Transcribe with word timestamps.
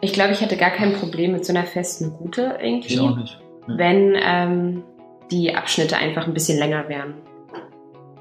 Ich 0.00 0.12
glaube, 0.12 0.32
ich 0.32 0.40
hätte 0.40 0.56
gar 0.56 0.70
kein 0.70 0.94
Problem 0.94 1.32
mit 1.32 1.44
so 1.44 1.52
einer 1.52 1.64
festen 1.64 2.08
Route 2.08 2.58
irgendwie. 2.60 2.94
Ich 2.94 3.00
auch 3.00 3.16
nicht. 3.16 3.38
Ja. 3.68 3.78
Wenn 3.78 4.16
ähm, 4.18 4.82
die 5.30 5.54
Abschnitte 5.54 5.96
einfach 5.96 6.26
ein 6.26 6.34
bisschen 6.34 6.58
länger 6.58 6.88
wären. 6.88 7.14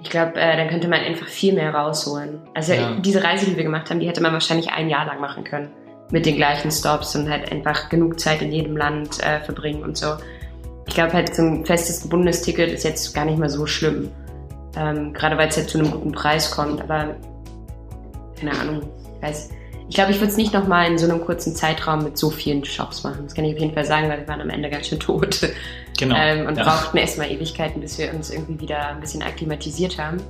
Ich 0.02 0.10
glaube, 0.10 0.36
äh, 0.36 0.56
dann 0.58 0.70
könnte 0.70 0.88
man 0.88 1.00
einfach 1.00 1.28
viel 1.28 1.54
mehr 1.54 1.74
rausholen. 1.74 2.40
Also 2.54 2.74
Ja. 2.74 2.96
diese 3.00 3.24
Reise, 3.24 3.46
die 3.46 3.58
wir 3.58 3.64
gemacht 3.64 3.90
haben, 3.90 4.00
die 4.00 4.08
hätte 4.08 4.22
man 4.22 4.34
wahrscheinlich 4.34 4.72
ein 4.72 4.90
Jahr 4.90 5.06
lang 5.06 5.20
machen 5.20 5.44
können. 5.44 5.70
Mit 6.12 6.26
den 6.26 6.36
gleichen 6.36 6.72
Stops 6.72 7.16
und 7.16 7.30
halt 7.30 7.52
einfach 7.52 7.90
genug 7.90 8.20
Zeit 8.20 8.42
in 8.42 8.52
jedem 8.52 8.76
Land 8.76 9.22
äh, 9.24 9.40
verbringen 9.42 9.84
und 9.84 9.98
so. 9.98 10.16
Ich 10.88 10.96
glaube 10.96 11.14
halt, 11.14 11.36
so 11.36 11.44
ein 11.44 11.66
festes 11.66 12.02
gebundenes 12.02 12.42
Ticket 12.42 12.72
ist 12.72 12.84
jetzt 12.84 13.14
gar 13.14 13.26
nicht 13.26 13.38
mehr 13.38 13.50
so 13.50 13.66
schlimm. 13.68 14.10
Ähm, 14.76 15.14
gerade 15.14 15.38
weil 15.38 15.50
es 15.50 15.58
halt 15.58 15.70
zu 15.70 15.78
einem 15.78 15.92
guten 15.92 16.12
Preis 16.12 16.50
kommt. 16.50 16.82
Aber 16.82 17.16
keine 18.40 18.52
Ahnung. 18.60 18.82
Ich 19.18 19.28
weiß. 19.28 19.50
Ich 19.90 19.96
glaube, 19.96 20.12
ich 20.12 20.20
würde 20.20 20.32
es 20.32 20.38
nicht 20.38 20.54
nochmal 20.54 20.90
in 20.90 20.98
so 21.00 21.10
einem 21.10 21.20
kurzen 21.20 21.56
Zeitraum 21.56 22.04
mit 22.04 22.18
so 22.18 22.30
vielen 22.30 22.64
Shops 22.64 23.04
machen. 23.04 23.22
Das 23.24 23.34
kann 23.34 23.44
ich 23.44 23.56
auf 23.56 23.60
jeden 23.60 23.74
Fall 23.74 23.86
sagen, 23.86 24.08
weil 24.08 24.20
wir 24.20 24.28
waren 24.28 24.40
am 24.40 24.50
Ende 24.52 24.70
ganz 24.70 24.88
schön 24.88 25.00
tot. 25.00 25.50
Genau. 26.00 26.16
Ähm, 26.16 26.48
und 26.48 26.58
ja. 26.58 26.64
brauchten 26.64 26.98
erstmal 26.98 27.30
Ewigkeiten, 27.30 27.82
bis 27.82 27.98
wir 27.98 28.14
uns 28.14 28.30
irgendwie 28.30 28.62
wieder 28.62 28.88
ein 28.88 29.02
bisschen 29.02 29.22
akklimatisiert 29.22 29.98
haben. 29.98 30.22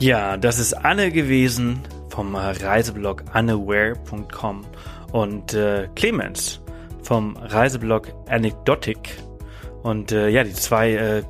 Ja, 0.00 0.36
das 0.36 0.58
ist 0.58 0.72
Anne 0.72 1.12
gewesen 1.12 1.82
vom 2.08 2.34
Reiseblog 2.34 3.22
anneware.com 3.32 4.64
und 5.12 5.54
äh, 5.54 5.86
Clemens 5.94 6.60
vom 7.04 7.36
Reiseblog 7.36 8.08
Anecdotic. 8.28 9.22
Und 9.84 10.10
äh, 10.10 10.28
ja, 10.30 10.42
die 10.42 10.52
zwei, 10.52 10.94
äh, 10.94 11.22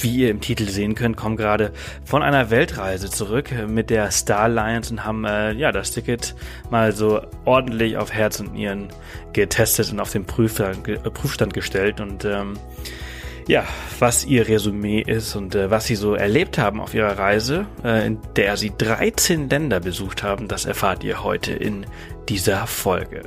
wie 0.00 0.16
ihr 0.16 0.30
im 0.30 0.40
Titel 0.40 0.68
sehen 0.68 0.94
könnt, 0.94 1.16
kommen 1.16 1.36
gerade 1.36 1.72
von 2.04 2.22
einer 2.22 2.50
Weltreise 2.50 3.10
zurück 3.10 3.50
mit 3.68 3.90
der 3.90 4.10
Star 4.10 4.40
Alliance 4.40 4.92
und 4.92 5.04
haben 5.04 5.24
äh, 5.24 5.52
ja 5.52 5.72
das 5.72 5.92
Ticket 5.92 6.34
mal 6.70 6.92
so 6.92 7.20
ordentlich 7.44 7.96
auf 7.96 8.12
Herz 8.12 8.40
und 8.40 8.54
Nieren 8.54 8.88
getestet 9.32 9.92
und 9.92 10.00
auf 10.00 10.12
den 10.12 10.24
Prüfstand, 10.24 10.88
äh, 10.88 10.96
Prüfstand 10.98 11.54
gestellt 11.54 12.00
und 12.00 12.24
ähm, 12.24 12.58
ja, 13.48 13.64
was 13.98 14.24
ihr 14.24 14.46
Resümee 14.46 15.00
ist 15.00 15.34
und 15.34 15.54
äh, 15.54 15.70
was 15.70 15.86
sie 15.86 15.96
so 15.96 16.14
erlebt 16.14 16.56
haben 16.58 16.80
auf 16.80 16.94
ihrer 16.94 17.18
Reise, 17.18 17.66
äh, 17.84 18.06
in 18.06 18.18
der 18.36 18.56
sie 18.56 18.72
13 18.76 19.48
Länder 19.48 19.80
besucht 19.80 20.22
haben, 20.22 20.46
das 20.46 20.66
erfahrt 20.66 21.02
ihr 21.02 21.24
heute 21.24 21.52
in 21.52 21.84
dieser 22.28 22.66
Folge. 22.66 23.22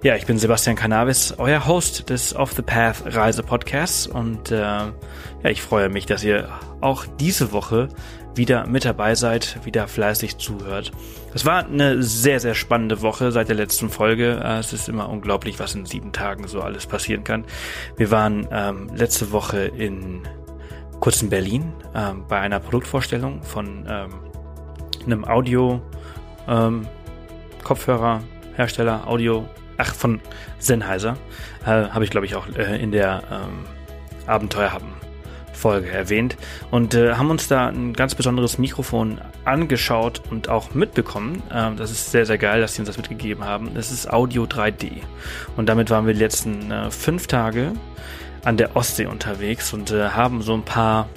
Ja, 0.00 0.14
ich 0.14 0.26
bin 0.26 0.38
Sebastian 0.38 0.76
Cannabis, 0.76 1.34
euer 1.38 1.66
Host 1.66 2.08
des 2.08 2.36
Off 2.36 2.52
the 2.52 2.62
Path 2.62 3.02
Reise 3.04 3.42
Podcasts 3.42 4.06
und 4.06 4.52
äh, 4.52 4.56
ja, 4.56 4.92
ich 5.42 5.60
freue 5.60 5.88
mich, 5.88 6.06
dass 6.06 6.22
ihr 6.22 6.48
auch 6.80 7.04
diese 7.18 7.50
Woche 7.50 7.88
wieder 8.36 8.68
mit 8.68 8.84
dabei 8.84 9.16
seid, 9.16 9.58
wieder 9.64 9.88
fleißig 9.88 10.38
zuhört. 10.38 10.92
Es 11.34 11.44
war 11.44 11.66
eine 11.66 12.00
sehr, 12.00 12.38
sehr 12.38 12.54
spannende 12.54 13.02
Woche 13.02 13.32
seit 13.32 13.48
der 13.48 13.56
letzten 13.56 13.90
Folge. 13.90 14.40
Äh, 14.40 14.60
Es 14.60 14.72
ist 14.72 14.88
immer 14.88 15.08
unglaublich, 15.08 15.58
was 15.58 15.74
in 15.74 15.84
sieben 15.84 16.12
Tagen 16.12 16.46
so 16.46 16.60
alles 16.60 16.86
passieren 16.86 17.24
kann. 17.24 17.44
Wir 17.96 18.12
waren 18.12 18.46
ähm, 18.52 18.88
letzte 18.94 19.32
Woche 19.32 19.62
in 19.62 20.22
kurz 21.00 21.22
in 21.22 21.28
Berlin 21.28 21.72
ähm, 21.96 22.24
bei 22.28 22.38
einer 22.38 22.60
Produktvorstellung 22.60 23.42
von 23.42 23.84
ähm, 23.88 24.10
einem 25.04 25.24
Audio 25.24 25.82
ähm, 26.46 26.86
Kopfhörerhersteller 27.64 29.08
Audio 29.08 29.44
ach 29.78 29.94
von 29.94 30.20
Sennheiser 30.58 31.16
äh, 31.64 31.66
habe 31.66 32.04
ich 32.04 32.10
glaube 32.10 32.26
ich 32.26 32.34
auch 32.34 32.46
äh, 32.48 32.80
in 32.80 32.92
der 32.92 33.22
ähm, 33.30 33.64
Abenteuer 34.26 34.72
haben 34.72 34.92
Folge 35.58 35.90
erwähnt 35.90 36.36
und 36.70 36.94
äh, 36.94 37.14
haben 37.14 37.30
uns 37.30 37.48
da 37.48 37.66
ein 37.66 37.92
ganz 37.92 38.14
besonderes 38.14 38.58
Mikrofon 38.58 39.20
angeschaut 39.44 40.22
und 40.30 40.48
auch 40.48 40.72
mitbekommen. 40.72 41.42
Ähm, 41.52 41.76
das 41.76 41.90
ist 41.90 42.12
sehr, 42.12 42.24
sehr 42.24 42.38
geil, 42.38 42.60
dass 42.60 42.74
sie 42.74 42.82
uns 42.82 42.86
das 42.86 42.96
mitgegeben 42.96 43.44
haben. 43.44 43.76
Es 43.76 43.90
ist 43.90 44.10
Audio 44.10 44.44
3D 44.44 44.92
und 45.56 45.68
damit 45.68 45.90
waren 45.90 46.06
wir 46.06 46.14
die 46.14 46.20
letzten 46.20 46.70
äh, 46.70 46.90
fünf 46.90 47.26
Tage 47.26 47.72
an 48.44 48.56
der 48.56 48.76
Ostsee 48.76 49.06
unterwegs 49.06 49.72
und 49.72 49.90
äh, 49.90 50.10
haben 50.10 50.42
so 50.42 50.54
ein 50.54 50.62
paar 50.62 51.08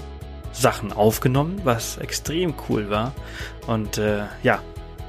Sachen 0.52 0.92
aufgenommen, 0.92 1.62
was 1.64 1.98
extrem 1.98 2.54
cool 2.68 2.90
war. 2.90 3.14
Und 3.68 4.00
äh, 4.00 4.24
ja, 4.44 4.60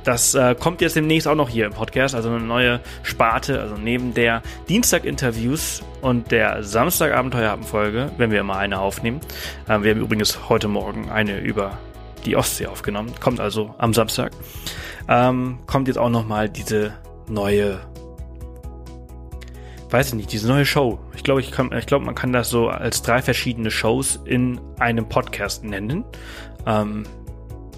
das 0.05 0.35
äh, 0.35 0.55
kommt 0.59 0.81
jetzt 0.81 0.97
demnächst 0.97 1.29
auch 1.29 1.35
noch 1.35 1.49
hier 1.49 1.67
im 1.67 1.73
Podcast, 1.73 2.15
also 2.15 2.29
eine 2.29 2.41
neue 2.41 2.81
Sparte, 3.03 3.61
also 3.61 3.77
neben 3.77 4.15
der 4.15 4.43
Dienstag-Interviews 4.69 5.83
und 6.01 6.31
der 6.31 6.63
Samstag-Abenteuerabend-Folge, 6.65 8.13
wenn 8.17 8.31
wir 8.31 8.41
immer 8.41 8.57
eine 8.57 8.81
aufnehmen. 8.81 9.21
Ähm, 9.69 9.85
wir 9.85 9.93
haben 9.93 10.01
übrigens 10.01 10.49
heute 10.49 10.69
Morgen 10.69 11.11
eine 11.11 11.39
über 11.39 11.79
die 12.25 12.37
Ostsee 12.37 12.67
aufgenommen, 12.67 13.13
kommt 13.21 13.41
also 13.41 13.75
am 13.79 13.95
Samstag. 13.95 14.33
Ähm, 15.09 15.59
kommt 15.67 15.89
jetzt 15.89 15.99
auch 15.99 16.11
nochmal 16.11 16.49
diese 16.49 16.95
neue, 17.29 17.81
weiß 19.91 20.09
ich 20.09 20.15
nicht, 20.15 20.33
diese 20.33 20.49
neue 20.49 20.65
Show. 20.65 20.99
Ich 21.15 21.23
glaube, 21.23 21.41
ich, 21.41 21.53
ich 21.57 21.87
glaube, 21.87 22.05
man 22.05 22.15
kann 22.15 22.33
das 22.33 22.49
so 22.51 22.69
als 22.69 23.03
drei 23.03 23.23
verschiedene 23.23 23.71
Shows 23.71 24.21
in 24.25 24.61
einem 24.79 25.09
Podcast 25.09 25.65
nennen. 25.65 26.05
Ähm, 26.67 27.05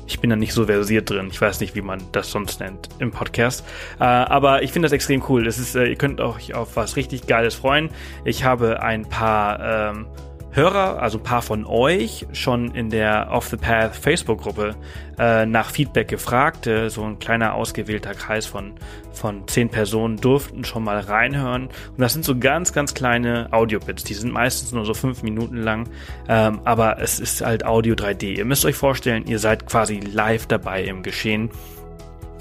ich 0.06 0.20
bin 0.20 0.30
da 0.30 0.36
nicht 0.36 0.52
so 0.52 0.66
versiert 0.66 1.10
drin. 1.10 1.28
Ich 1.30 1.40
weiß 1.40 1.60
nicht, 1.60 1.74
wie 1.74 1.82
man 1.82 2.02
das 2.12 2.30
sonst 2.30 2.60
nennt 2.60 2.88
im 2.98 3.10
Podcast. 3.10 3.64
Äh, 3.98 4.04
aber 4.04 4.62
ich 4.62 4.72
finde 4.72 4.86
das 4.86 4.92
extrem 4.92 5.22
cool. 5.28 5.46
Es 5.46 5.58
ist, 5.58 5.74
äh, 5.74 5.86
ihr 5.86 5.96
könnt 5.96 6.20
euch 6.20 6.54
auf 6.54 6.76
was 6.76 6.96
richtig 6.96 7.26
Geiles 7.26 7.54
freuen. 7.54 7.90
Ich 8.24 8.44
habe 8.44 8.82
ein 8.82 9.06
paar 9.06 9.90
ähm, 9.90 10.06
Hörer, 10.54 11.02
also 11.02 11.18
ein 11.18 11.24
paar 11.24 11.42
von 11.42 11.66
euch, 11.66 12.26
schon 12.32 12.70
in 12.76 12.88
der 12.88 13.30
Off 13.32 13.48
the 13.48 13.56
Path 13.56 13.96
Facebook-Gruppe 13.96 14.76
äh, 15.18 15.46
nach 15.46 15.70
Feedback 15.70 16.06
gefragt. 16.06 16.68
Äh, 16.68 16.90
so 16.90 17.02
ein 17.02 17.18
kleiner 17.18 17.54
ausgewählter 17.54 18.14
Kreis 18.14 18.46
von, 18.46 18.74
von 19.12 19.48
zehn 19.48 19.68
Personen 19.68 20.16
durften 20.16 20.62
schon 20.62 20.84
mal 20.84 21.00
reinhören. 21.00 21.64
Und 21.64 21.98
das 21.98 22.12
sind 22.12 22.24
so 22.24 22.38
ganz, 22.38 22.72
ganz 22.72 22.94
kleine 22.94 23.48
Audiobits. 23.50 24.04
Die 24.04 24.14
sind 24.14 24.32
meistens 24.32 24.70
nur 24.70 24.84
so 24.84 24.94
fünf 24.94 25.24
Minuten 25.24 25.56
lang. 25.56 25.88
Ähm, 26.28 26.60
aber 26.64 27.00
es 27.00 27.18
ist 27.18 27.44
halt 27.44 27.66
Audio 27.66 27.96
3D. 27.96 28.36
Ihr 28.36 28.44
müsst 28.44 28.64
euch 28.64 28.76
vorstellen, 28.76 29.26
ihr 29.26 29.40
seid 29.40 29.66
quasi 29.66 29.98
live 29.98 30.46
dabei 30.46 30.84
im 30.84 31.02
Geschehen. 31.02 31.50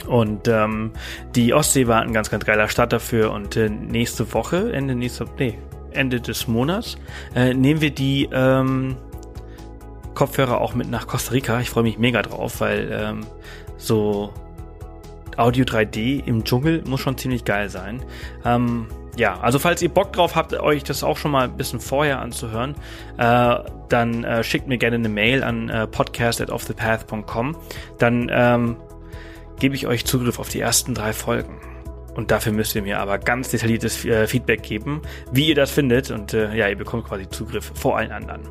Und 0.06 0.48
ähm, 0.48 0.92
die 1.34 1.52
Ostsee 1.56 1.88
war 1.88 2.04
ein 2.04 2.14
ganz, 2.14 2.30
ganz 2.30 2.46
geiler 2.46 2.68
Start 2.68 2.94
dafür. 2.94 3.32
Und 3.32 3.58
äh, 3.58 3.70
nächste 3.70 4.32
Woche, 4.34 4.72
Ende 4.72 4.94
nächster, 4.94 5.26
nee, 5.40 5.58
Ende 5.94 6.22
des 6.22 6.48
Monats, 6.48 6.98
äh, 7.36 7.54
nehmen 7.54 7.82
wir 7.82 7.92
die 7.92 8.30
ähm, 8.32 8.98
Kopfhörer 10.14 10.62
auch 10.62 10.74
mit 10.76 10.90
nach 10.90 11.08
Costa 11.08 11.32
Rica. 11.32 11.60
Ich 11.60 11.70
freue 11.70 11.84
mich 11.84 11.98
mega 11.98 12.22
drauf, 12.22 12.62
weil 12.62 12.90
ähm, 12.92 13.26
so 13.78 14.34
Audio 15.38 15.66
3D 15.66 16.26
im 16.26 16.44
Dschungel 16.44 16.84
muss 16.86 17.02
schon 17.02 17.18
ziemlich 17.18 17.46
geil 17.46 17.70
sein. 17.70 18.02
Ähm, 18.46 18.88
ja, 19.16 19.40
also 19.40 19.60
falls 19.60 19.82
ihr 19.82 19.90
Bock 19.90 20.14
drauf 20.14 20.36
habt, 20.36 20.54
euch 20.54 20.84
das 20.84 21.04
auch 21.04 21.18
schon 21.18 21.32
mal 21.32 21.46
ein 21.46 21.58
bisschen 21.58 21.80
vorher 21.80 22.20
anzuhören, 22.20 22.76
äh, 23.18 23.56
dann 23.90 24.24
äh, 24.24 24.44
schickt 24.44 24.68
mir 24.68 24.78
gerne 24.78 24.96
eine 24.96 25.10
Mail 25.10 25.44
an 25.44 25.70
äh, 25.70 25.88
podcast@offthepath.com. 25.88 27.56
Dann 28.00 28.32
ähm, 28.34 28.78
gebe 29.60 29.76
ich 29.76 29.88
euch 29.88 30.06
Zugriff 30.06 30.40
auf 30.40 30.50
die 30.50 30.60
ersten 30.60 30.96
drei 30.96 31.14
Folgen. 31.14 31.60
Und 32.16 32.32
dafür 32.32 32.52
müsst 32.52 32.76
ihr 32.76 32.82
mir 32.82 33.00
aber 33.00 33.18
ganz 33.18 33.50
detailliertes 33.50 34.06
äh, 34.06 34.28
Feedback 34.28 34.64
geben, 34.64 35.02
wie 35.32 35.50
ihr 35.50 35.56
das 35.56 35.72
findet. 35.72 36.12
Und 36.12 36.34
äh, 36.34 36.54
ja, 36.56 36.68
ihr 36.68 36.78
bekommt 36.78 37.06
quasi 37.06 37.28
Zugriff 37.30 37.72
vor 37.76 37.98
allen 37.98 38.12
anderen. 38.12 38.42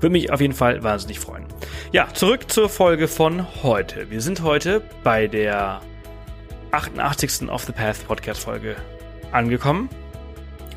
Würde 0.00 0.12
mich 0.12 0.32
auf 0.32 0.40
jeden 0.40 0.54
Fall 0.54 0.82
wahnsinnig 0.82 1.20
freuen. 1.20 1.44
Ja, 1.92 2.08
zurück 2.12 2.50
zur 2.50 2.68
Folge 2.68 3.08
von 3.08 3.46
heute. 3.62 4.10
Wir 4.10 4.20
sind 4.20 4.42
heute 4.42 4.82
bei 5.02 5.26
der 5.26 5.80
88. 6.72 7.48
Off 7.48 7.64
the 7.64 7.72
Path 7.72 8.06
Podcast 8.06 8.42
Folge 8.42 8.76
angekommen. 9.32 9.88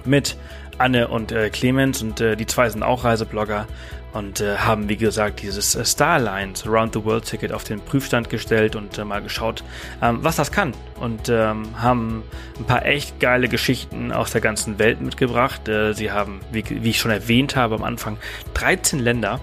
Mit 0.06 0.38
Anne 0.78 1.08
und 1.08 1.32
äh, 1.32 1.50
Clemens 1.50 2.02
und 2.02 2.22
äh, 2.22 2.36
die 2.36 2.46
zwei 2.46 2.70
sind 2.70 2.84
auch 2.84 3.04
Reiseblogger 3.04 3.68
und 4.14 4.42
äh, 4.42 4.58
haben, 4.58 4.90
wie 4.90 4.98
gesagt, 4.98 5.42
dieses 5.42 5.76
äh, 5.76 5.86
Starlines 5.86 6.66
Around 6.66 6.94
the 6.94 7.04
World 7.04 7.26
Ticket 7.26 7.52
auf 7.52 7.64
den 7.64 7.80
Prüfstand 7.80 8.30
gestellt 8.30 8.76
und 8.76 8.98
äh, 8.98 9.06
mal 9.06 9.22
geschaut, 9.22 9.64
ähm, 10.02 10.20
was 10.22 10.38
das 10.38 10.52
kann. 10.52 10.74
Und 11.00 11.30
ähm, 11.30 11.68
haben 11.80 12.24
ein 12.58 12.66
paar 12.66 12.86
echt 12.86 13.20
geile 13.20 13.48
Geschichten 13.48 14.12
aus 14.12 14.32
der 14.32 14.42
ganzen 14.42 14.80
Welt 14.80 15.02
mitgebracht. 15.02 15.68
Äh, 15.68 15.94
sie 15.94 16.12
haben, 16.12 16.40
wie, 16.52 16.64
wie 16.68 16.90
ich 16.90 17.00
schon 17.00 17.12
erwähnt 17.12 17.56
habe 17.56 17.76
am 17.76 17.84
Anfang, 17.84 18.18
13 18.56 19.00
Länder 19.00 19.40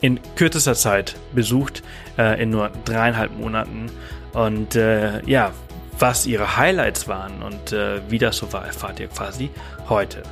in 0.00 0.20
kürzester 0.36 0.74
Zeit 0.74 1.16
besucht, 1.34 1.82
in 2.38 2.50
nur 2.50 2.70
dreieinhalb 2.84 3.36
Monaten. 3.36 3.90
Und 4.32 4.76
äh, 4.76 5.24
ja, 5.26 5.50
was 5.98 6.26
ihre 6.26 6.56
Highlights 6.56 7.08
waren 7.08 7.42
und 7.42 7.72
äh, 7.72 8.00
wie 8.08 8.18
das 8.18 8.38
so 8.38 8.52
war, 8.52 8.66
erfahrt 8.66 9.00
ihr 9.00 9.08
quasi 9.08 9.50
heute. 9.88 10.22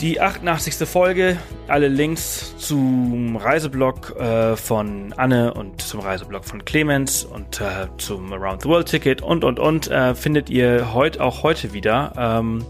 Die 0.00 0.20
88. 0.20 0.86
Folge, 0.86 1.38
alle 1.68 1.88
Links 1.88 2.54
zum 2.58 3.36
Reiseblog 3.36 4.14
äh, 4.20 4.54
von 4.54 5.14
Anne 5.16 5.54
und 5.54 5.80
zum 5.80 6.00
Reiseblog 6.00 6.44
von 6.44 6.62
Clemens 6.66 7.24
und 7.24 7.62
äh, 7.62 7.86
zum 7.96 8.30
Around 8.30 8.62
the 8.62 8.68
World 8.68 8.88
Ticket 8.88 9.22
und 9.22 9.42
und 9.42 9.58
und 9.58 9.88
äh, 9.88 10.14
findet 10.14 10.50
ihr 10.50 10.92
heute 10.92 11.24
auch 11.24 11.42
heute 11.42 11.72
wieder 11.72 12.12
ähm, 12.18 12.62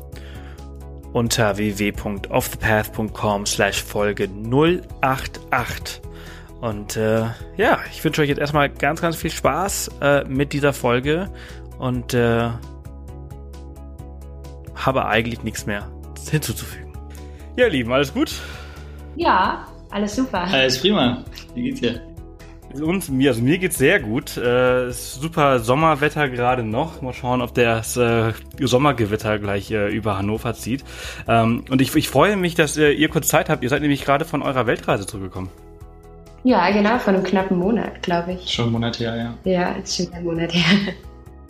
unter 1.12 1.56
www.offthepath.com 1.56 3.44
slash 3.44 3.82
Folge 3.82 4.28
088. 5.00 6.05
Und 6.60 6.96
äh, 6.96 7.24
ja, 7.56 7.78
ich 7.90 8.02
wünsche 8.02 8.22
euch 8.22 8.28
jetzt 8.28 8.38
erstmal 8.38 8.70
ganz, 8.70 9.00
ganz 9.00 9.16
viel 9.16 9.30
Spaß 9.30 9.90
äh, 10.00 10.24
mit 10.24 10.52
dieser 10.52 10.72
Folge 10.72 11.30
und 11.78 12.14
äh, 12.14 12.48
habe 14.74 15.06
eigentlich 15.06 15.42
nichts 15.42 15.66
mehr 15.66 15.90
hinzuzufügen. 16.30 16.92
Ja, 17.56 17.66
Lieben, 17.68 17.92
alles 17.92 18.12
gut? 18.12 18.34
Ja, 19.16 19.66
alles 19.90 20.16
super. 20.16 20.42
Alles 20.42 20.80
prima. 20.80 21.24
Wie 21.54 21.62
geht's 21.62 21.80
dir? 21.80 22.02
Uns, 22.74 23.08
mir, 23.08 23.30
also 23.30 23.42
mir 23.42 23.58
geht's 23.58 23.78
sehr 23.78 24.00
gut. 24.00 24.36
Äh, 24.36 24.88
ist 24.88 25.14
super 25.14 25.60
Sommerwetter 25.60 26.28
gerade 26.28 26.62
noch. 26.62 27.00
Mal 27.00 27.14
schauen, 27.14 27.40
ob 27.40 27.54
das 27.54 27.96
äh, 27.96 28.32
Sommergewitter 28.60 29.38
gleich 29.38 29.70
äh, 29.70 29.88
über 29.88 30.18
Hannover 30.18 30.52
zieht. 30.54 30.84
Ähm, 31.26 31.64
und 31.70 31.80
ich, 31.80 31.94
ich 31.94 32.08
freue 32.08 32.36
mich, 32.36 32.54
dass 32.54 32.76
äh, 32.76 32.90
ihr 32.90 33.08
kurz 33.08 33.28
Zeit 33.28 33.48
habt. 33.48 33.62
Ihr 33.62 33.70
seid 33.70 33.82
nämlich 33.82 34.04
gerade 34.04 34.24
von 34.24 34.42
eurer 34.42 34.66
Weltreise 34.66 35.06
zurückgekommen. 35.06 35.48
Ja, 36.46 36.70
genau, 36.70 36.96
von 36.98 37.16
einem 37.16 37.24
knappen 37.24 37.58
Monat, 37.58 38.02
glaube 38.02 38.34
ich. 38.34 38.48
Schon 38.54 38.66
einen 38.66 38.72
Monat 38.74 39.00
her, 39.00 39.16
ja. 39.16 39.50
Ja, 39.50 39.72
ist 39.72 39.96
schon 39.96 40.12
ein 40.12 40.22
Monat 40.22 40.54
her. 40.54 40.94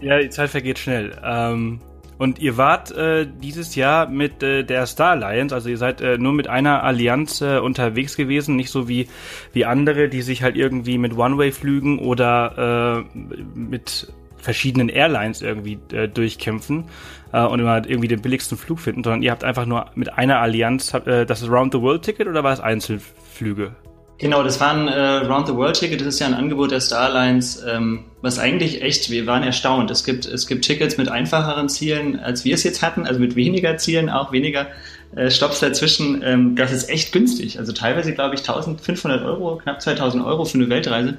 Ja, 0.00 0.18
die 0.18 0.30
Zeit 0.30 0.48
vergeht 0.48 0.78
schnell. 0.78 1.12
Ähm, 1.22 1.80
und 2.16 2.38
ihr 2.38 2.56
wart 2.56 2.92
äh, 2.92 3.26
dieses 3.26 3.74
Jahr 3.74 4.08
mit 4.08 4.42
äh, 4.42 4.62
der 4.62 4.86
Star 4.86 5.10
Alliance, 5.10 5.54
also 5.54 5.68
ihr 5.68 5.76
seid 5.76 6.00
äh, 6.00 6.16
nur 6.16 6.32
mit 6.32 6.48
einer 6.48 6.82
Allianz 6.82 7.42
äh, 7.42 7.58
unterwegs 7.58 8.16
gewesen, 8.16 8.56
nicht 8.56 8.70
so 8.70 8.88
wie, 8.88 9.08
wie 9.52 9.66
andere, 9.66 10.08
die 10.08 10.22
sich 10.22 10.42
halt 10.42 10.56
irgendwie 10.56 10.96
mit 10.96 11.16
One-Way-Flügen 11.16 11.98
oder 11.98 13.04
äh, 13.14 13.18
mit 13.54 14.12
verschiedenen 14.38 14.88
Airlines 14.88 15.42
irgendwie 15.42 15.78
äh, 15.92 16.08
durchkämpfen 16.08 16.84
äh, 17.32 17.44
und 17.44 17.60
immer 17.60 17.86
irgendwie 17.86 18.08
den 18.08 18.22
billigsten 18.22 18.56
Flug 18.56 18.80
finden, 18.80 19.04
sondern 19.04 19.22
ihr 19.22 19.30
habt 19.30 19.44
einfach 19.44 19.66
nur 19.66 19.90
mit 19.94 20.14
einer 20.14 20.40
Allianz, 20.40 20.94
äh, 20.94 21.26
das 21.26 21.42
ist 21.42 21.50
Round-the-World-Ticket 21.50 22.28
oder 22.28 22.44
war 22.44 22.54
es 22.54 22.60
Einzelflüge? 22.60 23.74
Genau, 24.18 24.42
das 24.42 24.60
war 24.60 24.72
ein 24.72 24.88
äh, 24.88 25.26
Round 25.26 25.46
the 25.46 25.54
World 25.54 25.78
Ticket. 25.78 26.00
Das 26.00 26.08
ist 26.08 26.20
ja 26.20 26.26
ein 26.26 26.34
Angebot 26.34 26.70
der 26.70 26.80
Starlines, 26.80 27.62
ähm, 27.68 28.04
was 28.22 28.38
eigentlich 28.38 28.80
echt, 28.80 29.10
wir 29.10 29.26
waren 29.26 29.42
erstaunt. 29.42 29.90
Es 29.90 30.04
gibt, 30.04 30.24
es 30.24 30.46
gibt 30.46 30.64
Tickets 30.64 30.96
mit 30.96 31.08
einfacheren 31.10 31.68
Zielen, 31.68 32.18
als 32.18 32.44
wir 32.44 32.54
es 32.54 32.64
jetzt 32.64 32.80
hatten, 32.80 33.06
also 33.06 33.20
mit 33.20 33.36
weniger 33.36 33.76
Zielen, 33.76 34.08
auch 34.08 34.32
weniger 34.32 34.68
äh, 35.14 35.30
Stops 35.30 35.60
dazwischen. 35.60 36.22
Ähm, 36.24 36.56
das 36.56 36.72
ist 36.72 36.88
echt 36.88 37.12
günstig. 37.12 37.58
Also 37.58 37.72
teilweise, 37.72 38.14
glaube 38.14 38.34
ich, 38.36 38.40
1500 38.40 39.22
Euro, 39.22 39.56
knapp 39.56 39.82
2000 39.82 40.24
Euro 40.24 40.46
für 40.46 40.56
eine 40.56 40.70
Weltreise. 40.70 41.18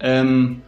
Ähm, 0.00 0.62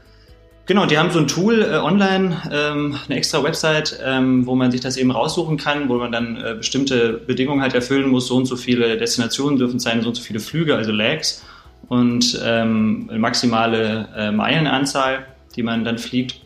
Genau, 0.71 0.87
die 0.87 0.99
haben 0.99 1.11
so 1.11 1.19
ein 1.19 1.27
Tool 1.27 1.63
äh, 1.63 1.79
online, 1.79 2.37
ähm, 2.53 2.97
eine 3.09 3.17
extra 3.17 3.43
Website, 3.43 3.99
ähm, 4.05 4.47
wo 4.47 4.55
man 4.55 4.71
sich 4.71 4.81
das 4.81 4.97
eben 4.97 5.11
raussuchen 5.11 5.57
kann, 5.57 5.89
wo 5.89 5.97
man 5.97 6.13
dann 6.13 6.37
äh, 6.37 6.55
bestimmte 6.55 7.15
Bedingungen 7.15 7.61
halt 7.61 7.75
erfüllen 7.75 8.09
muss. 8.09 8.29
So 8.29 8.37
und 8.37 8.47
so 8.47 8.55
viele 8.55 8.97
Destinationen 8.97 9.59
dürfen 9.59 9.81
sein, 9.81 10.01
so 10.01 10.11
und 10.11 10.15
so 10.15 10.23
viele 10.23 10.39
Flüge, 10.39 10.77
also 10.77 10.93
Lags 10.93 11.45
und 11.89 12.41
ähm, 12.45 13.11
maximale 13.19 14.11
äh, 14.17 14.31
Meilenanzahl, 14.31 15.27
die 15.57 15.65
man 15.65 15.83
dann 15.83 15.99
fliegt. 15.99 16.41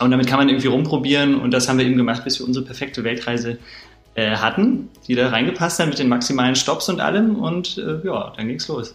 Und 0.00 0.10
damit 0.10 0.26
kann 0.26 0.38
man 0.38 0.50
irgendwie 0.50 0.68
rumprobieren 0.68 1.40
und 1.40 1.50
das 1.52 1.66
haben 1.66 1.78
wir 1.78 1.86
eben 1.86 1.96
gemacht, 1.96 2.24
bis 2.24 2.38
wir 2.38 2.46
unsere 2.46 2.66
perfekte 2.66 3.04
Weltreise 3.04 3.56
äh, 4.16 4.32
hatten, 4.32 4.90
die 5.08 5.14
da 5.14 5.30
reingepasst 5.30 5.80
hat 5.80 5.88
mit 5.88 5.98
den 5.98 6.10
maximalen 6.10 6.56
Stops 6.56 6.90
und 6.90 7.00
allem 7.00 7.36
und 7.36 7.78
äh, 7.78 8.06
ja, 8.06 8.34
dann 8.36 8.48
ging's 8.48 8.68
los. 8.68 8.94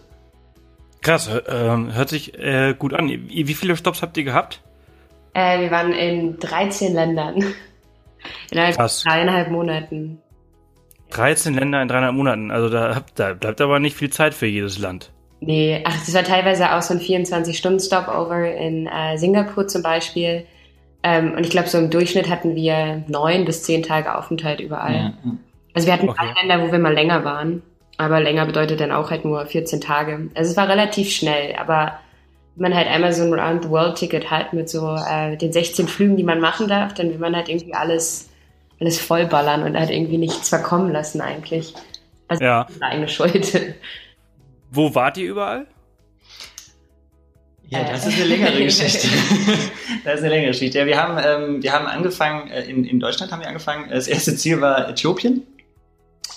Krass, 1.01 1.27
äh, 1.27 1.41
hört 1.49 2.09
sich 2.09 2.37
äh, 2.37 2.75
gut 2.77 2.93
an. 2.93 3.09
Wie 3.09 3.53
viele 3.53 3.75
Stops 3.75 4.01
habt 4.01 4.17
ihr 4.17 4.23
gehabt? 4.23 4.61
Äh, 5.33 5.61
wir 5.61 5.71
waren 5.71 5.93
in 5.93 6.37
13 6.39 6.93
Ländern. 6.93 7.43
Innerhalb 8.51 8.75
Krass. 8.75 9.03
dreieinhalb 9.03 9.49
Monaten. 9.49 10.19
13 11.09 11.55
Länder 11.55 11.81
in 11.81 11.87
dreieinhalb 11.87 12.15
Monaten. 12.15 12.51
Also 12.51 12.69
da, 12.69 12.95
habt, 12.95 13.19
da 13.19 13.33
bleibt 13.33 13.61
aber 13.61 13.79
nicht 13.79 13.95
viel 13.95 14.11
Zeit 14.11 14.33
für 14.33 14.45
jedes 14.45 14.77
Land. 14.77 15.11
Nee, 15.39 15.81
ach, 15.85 15.93
das 15.93 16.13
war 16.13 16.23
teilweise 16.23 16.71
auch 16.71 16.83
so 16.83 16.93
ein 16.93 16.99
24-Stunden-Stopover 16.99 18.55
in 18.55 18.85
äh, 18.85 19.17
Singapur 19.17 19.67
zum 19.67 19.81
Beispiel. 19.81 20.45
Ähm, 21.01 21.33
und 21.33 21.43
ich 21.43 21.49
glaube, 21.49 21.67
so 21.67 21.79
im 21.79 21.89
Durchschnitt 21.89 22.29
hatten 22.29 22.55
wir 22.55 23.03
neun 23.07 23.45
bis 23.45 23.63
zehn 23.63 23.81
Tage 23.81 24.15
Aufenthalt 24.15 24.59
überall. 24.59 24.93
Ja. 24.93 25.13
Also 25.73 25.87
wir 25.87 25.93
hatten 25.93 26.09
okay. 26.09 26.27
Länder, 26.39 26.61
wo 26.61 26.71
wir 26.71 26.77
mal 26.79 26.93
länger 26.93 27.23
waren. 27.25 27.63
Aber 27.97 28.19
länger 28.19 28.45
bedeutet 28.45 28.79
dann 28.79 28.91
auch 28.91 29.11
halt 29.11 29.25
nur 29.25 29.45
14 29.45 29.81
Tage. 29.81 30.29
Also 30.33 30.51
es 30.51 30.57
war 30.57 30.67
relativ 30.67 31.11
schnell, 31.11 31.55
aber 31.55 31.99
wenn 32.55 32.71
man 32.71 32.75
halt 32.75 32.87
einmal 32.87 33.13
so 33.13 33.23
ein 33.23 33.33
Round-the-World-Ticket 33.33 34.29
hat 34.29 34.53
mit 34.53 34.69
so 34.69 34.95
äh, 34.95 35.37
den 35.37 35.53
16 35.53 35.87
Flügen, 35.87 36.17
die 36.17 36.23
man 36.23 36.39
machen 36.39 36.67
darf, 36.67 36.93
dann 36.93 37.09
will 37.09 37.17
man 37.17 37.35
halt 37.35 37.49
irgendwie 37.49 37.73
alles, 37.73 38.29
alles 38.79 38.99
vollballern 38.99 39.63
und 39.63 39.77
halt 39.77 39.89
irgendwie 39.89 40.17
nichts 40.17 40.49
verkommen 40.49 40.91
lassen 40.91 41.21
eigentlich. 41.21 41.73
Also 42.27 42.43
ja. 42.43 42.63
das 42.63 42.75
ist 42.75 42.81
eine 42.81 42.91
eigene 42.91 43.07
Schuld. 43.07 43.75
Wo 44.71 44.93
wart 44.95 45.17
ihr 45.17 45.29
überall? 45.29 45.67
Ja, 47.71 47.85
das 47.85 48.05
ist 48.05 48.15
eine 48.15 48.25
längere 48.25 48.63
Geschichte. 48.63 49.07
das 50.03 50.15
ist 50.15 50.19
eine 50.19 50.29
längere 50.29 50.51
Geschichte. 50.51 50.79
Ja, 50.79 50.85
wir 50.85 51.01
haben, 51.01 51.17
ähm, 51.23 51.63
wir 51.63 51.71
haben 51.71 51.87
angefangen, 51.87 52.49
äh, 52.51 52.63
in, 52.63 52.83
in 52.83 52.99
Deutschland 52.99 53.31
haben 53.31 53.39
wir 53.39 53.47
angefangen. 53.47 53.89
Das 53.89 54.07
erste 54.07 54.35
Ziel 54.35 54.59
war 54.59 54.89
Äthiopien. 54.89 55.43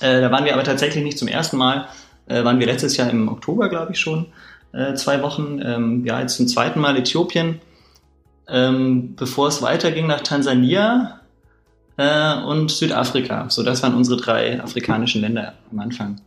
Äh, 0.00 0.20
da 0.20 0.30
waren 0.30 0.44
wir 0.44 0.54
aber 0.54 0.64
tatsächlich 0.64 1.04
nicht 1.04 1.18
zum 1.18 1.28
ersten 1.28 1.56
Mal. 1.56 1.88
Äh, 2.26 2.44
waren 2.44 2.58
wir 2.58 2.66
letztes 2.66 2.96
Jahr 2.96 3.10
im 3.10 3.28
Oktober, 3.28 3.68
glaube 3.68 3.92
ich 3.92 4.00
schon, 4.00 4.26
äh, 4.72 4.94
zwei 4.94 5.22
Wochen. 5.22 5.60
Ähm, 5.64 6.04
ja, 6.04 6.20
jetzt 6.20 6.36
zum 6.36 6.48
zweiten 6.48 6.80
Mal 6.80 6.96
Äthiopien. 6.96 7.60
Ähm, 8.48 9.14
bevor 9.16 9.48
es 9.48 9.62
weiterging 9.62 10.06
nach 10.06 10.20
Tansania 10.20 11.20
äh, 11.96 12.34
und 12.42 12.70
Südafrika. 12.70 13.48
So, 13.48 13.62
das 13.62 13.82
waren 13.82 13.94
unsere 13.94 14.20
drei 14.20 14.62
afrikanischen 14.62 15.22
Länder 15.22 15.54
am 15.70 15.78
Anfang. 15.78 16.20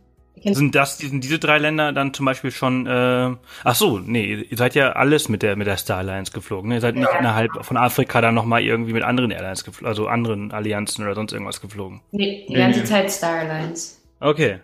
Sind 0.44 0.74
das, 0.74 0.98
sind 0.98 1.22
diese 1.22 1.38
drei 1.38 1.58
Länder 1.58 1.92
dann 1.92 2.14
zum 2.14 2.26
Beispiel 2.26 2.50
schon, 2.50 2.86
äh, 2.86 3.34
ach 3.64 3.74
so, 3.74 3.98
nee, 3.98 4.46
ihr 4.48 4.56
seid 4.56 4.74
ja 4.74 4.92
alles 4.92 5.28
mit 5.28 5.42
der, 5.42 5.56
mit 5.56 5.66
der 5.66 5.76
Star 5.76 5.98
Alliance 5.98 6.32
geflogen, 6.32 6.68
ne? 6.68 6.76
Ihr 6.76 6.80
seid 6.80 6.96
nicht 6.96 7.10
ja. 7.12 7.18
innerhalb 7.18 7.50
von 7.64 7.76
Afrika 7.76 8.20
dann 8.20 8.34
nochmal 8.34 8.62
irgendwie 8.62 8.92
mit 8.92 9.02
anderen 9.02 9.30
Airlines 9.30 9.64
geflogen, 9.64 9.88
also 9.88 10.08
anderen 10.08 10.52
Allianzen 10.52 11.04
oder 11.04 11.14
sonst 11.14 11.32
irgendwas 11.32 11.60
geflogen? 11.60 12.00
Nee, 12.12 12.46
die 12.48 12.54
ganze 12.54 12.84
Zeit 12.84 13.10
Star 13.10 13.40
Alliance. 13.40 13.96
Okay, 14.20 14.58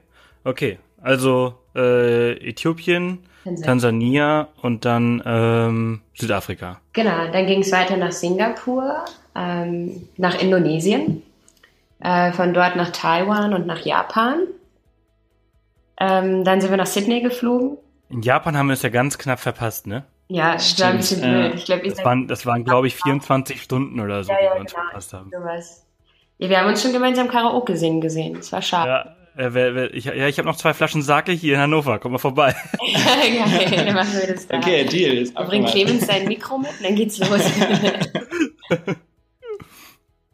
okay. 0.44 0.78
Also, 1.02 1.54
äh, 1.74 2.32
Äthiopien, 2.48 3.18
Tansania. 3.44 3.66
Tansania 3.66 4.48
und 4.62 4.84
dann 4.84 5.22
ähm, 5.26 6.00
Südafrika. 6.14 6.80
Genau, 6.94 7.30
dann 7.30 7.46
ging 7.46 7.60
es 7.60 7.70
weiter 7.72 7.96
nach 7.96 8.12
Singapur, 8.12 9.04
ähm, 9.36 10.08
nach 10.16 10.40
Indonesien, 10.40 11.22
äh, 12.00 12.32
von 12.32 12.54
dort 12.54 12.76
nach 12.76 12.90
Taiwan 12.90 13.52
und 13.52 13.66
nach 13.66 13.84
Japan. 13.84 14.46
Ähm, 16.00 16.44
dann 16.44 16.60
sind 16.60 16.70
wir 16.70 16.76
nach 16.76 16.86
Sydney 16.86 17.20
geflogen. 17.20 17.78
In 18.10 18.22
Japan 18.22 18.56
haben 18.56 18.68
wir 18.68 18.74
es 18.74 18.82
ja 18.82 18.88
ganz 18.88 19.18
knapp 19.18 19.40
verpasst, 19.40 19.86
ne? 19.86 20.04
Ja, 20.28 20.54
das 20.54 20.80
war 20.80 20.88
ein 20.88 20.96
bisschen 20.96 21.20
blöd. 21.20 21.54
Ich 21.54 21.64
glaub, 21.66 21.82
ich 21.82 21.94
das, 21.94 22.04
waren, 22.04 22.28
das 22.28 22.46
waren, 22.46 22.64
glaube 22.64 22.86
ich, 22.86 22.96
24 22.96 23.60
Stunden 23.60 24.00
oder 24.00 24.24
so, 24.24 24.32
ja, 24.32 24.38
ja, 24.40 24.48
die 24.48 24.54
wir 24.56 24.60
uns 24.60 24.72
genau, 24.72 24.84
verpasst 24.84 25.12
haben. 25.12 25.30
Sowas. 25.30 25.86
Ja, 26.38 26.48
wir 26.48 26.60
haben 26.60 26.68
uns 26.68 26.82
schon 26.82 26.92
gemeinsam 26.92 27.28
Karaoke 27.28 27.76
singen 27.76 28.00
gesehen. 28.00 28.34
Das 28.34 28.50
war 28.50 28.62
schade. 28.62 29.14
Ja, 29.36 29.44
äh, 29.44 29.52
wer, 29.52 29.74
wer, 29.74 29.94
ich, 29.94 30.06
ja, 30.06 30.26
ich 30.26 30.38
habe 30.38 30.48
noch 30.48 30.56
zwei 30.56 30.72
Flaschen 30.74 31.02
Sake 31.02 31.32
hier 31.32 31.54
in 31.54 31.60
Hannover. 31.60 31.98
Komm 31.98 32.12
mal 32.12 32.18
vorbei. 32.18 32.54
ja, 32.86 33.84
dann 33.84 33.94
machen 33.94 34.18
wir 34.18 34.34
das 34.34 34.46
da. 34.46 34.56
Okay, 34.56 34.84
Deal. 34.84 35.14
Jetzt 35.14 35.34
bringt 35.34 35.68
Clemens 35.68 36.06
sein 36.06 36.26
Mikro 36.26 36.58
mit 36.58 36.70
und 36.70 36.84
dann 36.84 36.94
geht's 36.94 37.18
los. 37.18 37.40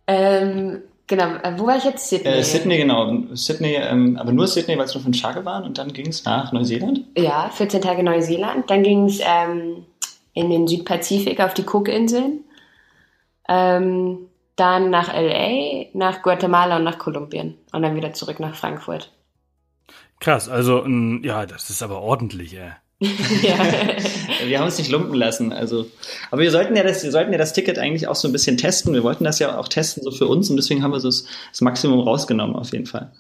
ähm, 0.07 0.83
Genau, 1.11 1.35
äh, 1.43 1.59
wo 1.59 1.67
war 1.67 1.76
ich 1.76 1.83
jetzt? 1.83 2.09
Sydney. 2.09 2.31
Äh, 2.31 2.45
Sydney, 2.45 2.76
genau. 2.76 3.25
Sydney, 3.33 3.75
ähm, 3.75 4.17
aber 4.17 4.31
nur 4.31 4.47
Sydney, 4.47 4.79
weil 4.79 4.85
es 4.85 4.95
nur 4.95 5.02
von 5.02 5.12
Schage 5.12 5.45
waren 5.45 5.64
und 5.64 5.76
dann 5.76 5.93
ging 5.93 6.07
es 6.07 6.25
nach 6.25 6.52
Neuseeland? 6.52 7.00
Ja, 7.19 7.50
14 7.52 7.83
Tage 7.83 8.05
Neuseeland. 8.05 8.71
Dann 8.71 8.85
ging 8.85 9.07
es 9.07 9.19
ähm, 9.21 9.87
in 10.35 10.50
den 10.50 10.69
Südpazifik 10.69 11.40
auf 11.40 11.52
die 11.52 11.64
Cookinseln. 11.67 12.45
Ähm, 13.49 14.19
dann 14.55 14.90
nach 14.90 15.12
LA, 15.12 15.87
nach 15.95 16.23
Guatemala 16.23 16.76
und 16.76 16.85
nach 16.85 16.99
Kolumbien. 16.99 17.59
Und 17.73 17.83
dann 17.83 17.97
wieder 17.97 18.12
zurück 18.12 18.38
nach 18.38 18.55
Frankfurt. 18.55 19.11
Krass, 20.21 20.49
also 20.49 20.87
ja, 20.87 21.45
das 21.45 21.71
ist 21.71 21.83
aber 21.83 22.02
ordentlich, 22.02 22.57
ey. 22.57 22.71
Ja. 23.00 23.59
wir 24.47 24.59
haben 24.59 24.66
uns 24.66 24.78
nicht 24.78 24.90
lumpen 24.90 25.14
lassen. 25.14 25.52
Also, 25.52 25.87
aber 26.30 26.42
wir 26.42 26.50
sollten 26.50 26.76
ja 26.76 26.83
das, 26.83 27.02
wir 27.02 27.11
sollten 27.11 27.33
ja 27.33 27.38
das 27.38 27.52
Ticket 27.52 27.78
eigentlich 27.78 28.09
auch 28.09 28.14
so 28.14 28.28
ein 28.28 28.33
bisschen 28.33 28.57
testen. 28.57 28.92
Wir 28.92 29.02
wollten 29.02 29.25
das 29.25 29.38
ja 29.38 29.59
auch 29.59 29.69
testen 29.69 30.02
so 30.02 30.11
für 30.11 30.26
uns 30.26 30.50
und 30.50 30.57
deswegen 30.57 30.83
haben 30.83 30.92
wir 30.92 31.00
so 31.00 31.09
das, 31.09 31.25
das 31.50 31.61
Maximum 31.61 32.00
rausgenommen 32.00 32.57
auf 32.57 32.73
jeden 32.73 32.87
Fall. 32.87 33.12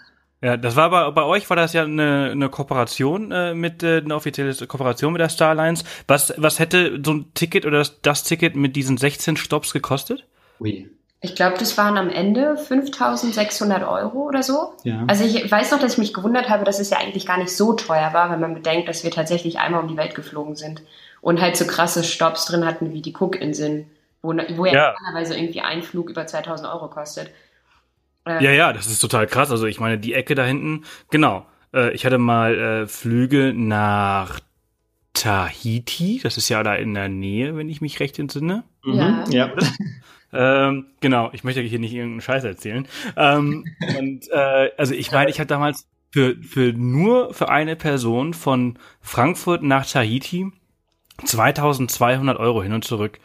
Ja, 0.42 0.56
das 0.56 0.74
war 0.74 0.84
aber 0.84 1.12
bei 1.12 1.24
euch 1.24 1.48
war 1.50 1.56
das 1.56 1.74
ja 1.74 1.84
eine, 1.84 2.30
eine 2.32 2.48
Kooperation 2.48 3.30
äh, 3.30 3.54
mit 3.54 3.82
äh, 3.82 3.98
eine 3.98 4.14
offizielle 4.14 4.54
Kooperation 4.66 5.12
mit 5.12 5.20
der 5.20 5.28
Star 5.28 5.50
Alliance. 5.50 5.84
Was 6.08 6.32
was 6.36 6.58
hätte 6.58 7.00
so 7.04 7.12
ein 7.12 7.34
Ticket 7.34 7.66
oder 7.66 7.78
das, 7.78 8.00
das 8.00 8.24
Ticket 8.24 8.56
mit 8.56 8.74
diesen 8.74 8.96
16 8.96 9.36
Stops 9.36 9.72
gekostet? 9.72 10.26
Ui. 10.58 10.88
Ich 11.22 11.34
glaube, 11.34 11.58
das 11.58 11.76
waren 11.76 11.98
am 11.98 12.08
Ende 12.08 12.56
5600 12.56 13.86
Euro 13.86 14.26
oder 14.26 14.42
so. 14.42 14.72
Ja. 14.84 15.04
Also 15.06 15.24
ich 15.24 15.50
weiß 15.50 15.70
noch, 15.70 15.78
dass 15.78 15.92
ich 15.92 15.98
mich 15.98 16.14
gewundert 16.14 16.48
habe, 16.48 16.64
dass 16.64 16.80
es 16.80 16.88
ja 16.88 16.96
eigentlich 16.96 17.26
gar 17.26 17.36
nicht 17.36 17.54
so 17.54 17.74
teuer 17.74 18.14
war, 18.14 18.30
wenn 18.30 18.40
man 18.40 18.54
bedenkt, 18.54 18.88
dass 18.88 19.04
wir 19.04 19.10
tatsächlich 19.10 19.58
einmal 19.58 19.82
um 19.82 19.88
die 19.88 19.98
Welt 19.98 20.14
geflogen 20.14 20.56
sind 20.56 20.82
und 21.20 21.42
halt 21.42 21.58
so 21.58 21.66
krasse 21.66 22.04
Stops 22.04 22.46
drin 22.46 22.64
hatten 22.64 22.94
wie 22.94 23.02
die 23.02 23.12
Cookinseln, 23.12 23.90
wo, 24.22 24.28
wo 24.28 24.64
ja, 24.64 24.72
ja 24.72 24.94
normalerweise 24.98 25.36
irgendwie 25.36 25.60
ein 25.60 25.82
Flug 25.82 26.08
über 26.08 26.26
2000 26.26 26.66
Euro 26.72 26.88
kostet. 26.88 27.30
Äh, 28.24 28.42
ja, 28.42 28.52
ja, 28.52 28.72
das 28.72 28.86
ist 28.86 29.00
total 29.00 29.26
krass. 29.26 29.50
Also 29.50 29.66
ich 29.66 29.78
meine, 29.78 29.98
die 29.98 30.14
Ecke 30.14 30.34
da 30.34 30.44
hinten, 30.44 30.84
genau. 31.10 31.44
Äh, 31.74 31.92
ich 31.92 32.06
hatte 32.06 32.16
mal 32.16 32.58
äh, 32.58 32.86
Flüge 32.86 33.52
nach 33.54 34.40
Tahiti. 35.12 36.20
Das 36.22 36.38
ist 36.38 36.48
ja 36.48 36.62
da 36.62 36.74
in 36.76 36.94
der 36.94 37.10
Nähe, 37.10 37.56
wenn 37.56 37.68
ich 37.68 37.82
mich 37.82 38.00
recht 38.00 38.18
entsinne. 38.18 38.64
Mhm. 38.84 38.96
Ja. 38.96 39.24
ja. 39.28 39.50
Ähm, 40.32 40.86
genau, 41.00 41.30
ich 41.32 41.44
möchte 41.44 41.60
hier 41.60 41.78
nicht 41.78 41.92
irgendeinen 41.92 42.20
Scheiß 42.20 42.44
erzählen. 42.44 42.86
Ähm, 43.16 43.64
und 43.98 44.30
äh, 44.30 44.70
also 44.76 44.94
ich 44.94 45.12
meine, 45.12 45.30
ich 45.30 45.38
hatte 45.38 45.48
damals 45.48 45.86
für, 46.10 46.36
für 46.36 46.72
nur 46.72 47.34
für 47.34 47.48
eine 47.48 47.76
Person 47.76 48.34
von 48.34 48.78
Frankfurt 49.00 49.62
nach 49.62 49.86
Tahiti 49.86 50.52
2200 51.24 52.38
Euro 52.38 52.62
hin 52.62 52.72
und 52.72 52.84
zurück. 52.84 53.18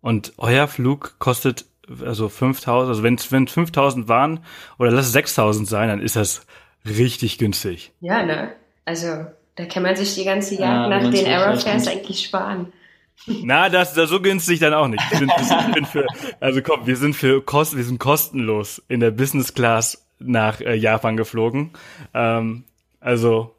Und 0.00 0.32
euer 0.36 0.68
Flug 0.68 1.16
kostet 1.18 1.66
also 2.04 2.28
5000, 2.28 2.88
also 2.88 3.02
wenn 3.02 3.14
es 3.14 3.24
5000 3.24 4.08
waren 4.08 4.40
oder 4.78 4.90
lass 4.90 5.06
es 5.06 5.12
6000 5.12 5.68
sein, 5.68 5.88
dann 5.88 6.00
ist 6.00 6.16
das 6.16 6.46
richtig 6.86 7.38
günstig. 7.38 7.92
Ja, 8.00 8.22
ne? 8.24 8.52
Also 8.84 9.26
da 9.56 9.66
kann 9.66 9.82
man 9.82 9.96
sich 9.96 10.14
die 10.14 10.24
ganze 10.24 10.54
Jagd 10.54 10.62
ja, 10.62 10.88
nach 10.88 11.10
den 11.10 11.26
Aerofares 11.26 11.86
eigentlich 11.86 12.24
sparen. 12.24 12.72
Na, 13.26 13.68
das 13.70 13.96
ist 13.96 14.08
so 14.08 14.20
günstig 14.20 14.60
dann 14.60 14.74
auch 14.74 14.88
nicht. 14.88 15.02
Ich 15.12 15.18
bin, 15.18 15.30
ich 15.30 15.74
bin 15.74 15.86
für, 15.86 16.06
also 16.40 16.60
komm, 16.62 16.86
wir 16.86 16.96
sind 16.96 17.14
für 17.14 17.42
kost, 17.42 17.76
wir 17.76 17.84
sind 17.84 17.98
kostenlos 17.98 18.82
in 18.88 19.00
der 19.00 19.10
Business 19.10 19.54
Class 19.54 20.06
nach 20.18 20.60
äh, 20.60 20.74
Japan 20.74 21.16
geflogen. 21.16 21.70
Ähm, 22.12 22.64
also 23.00 23.54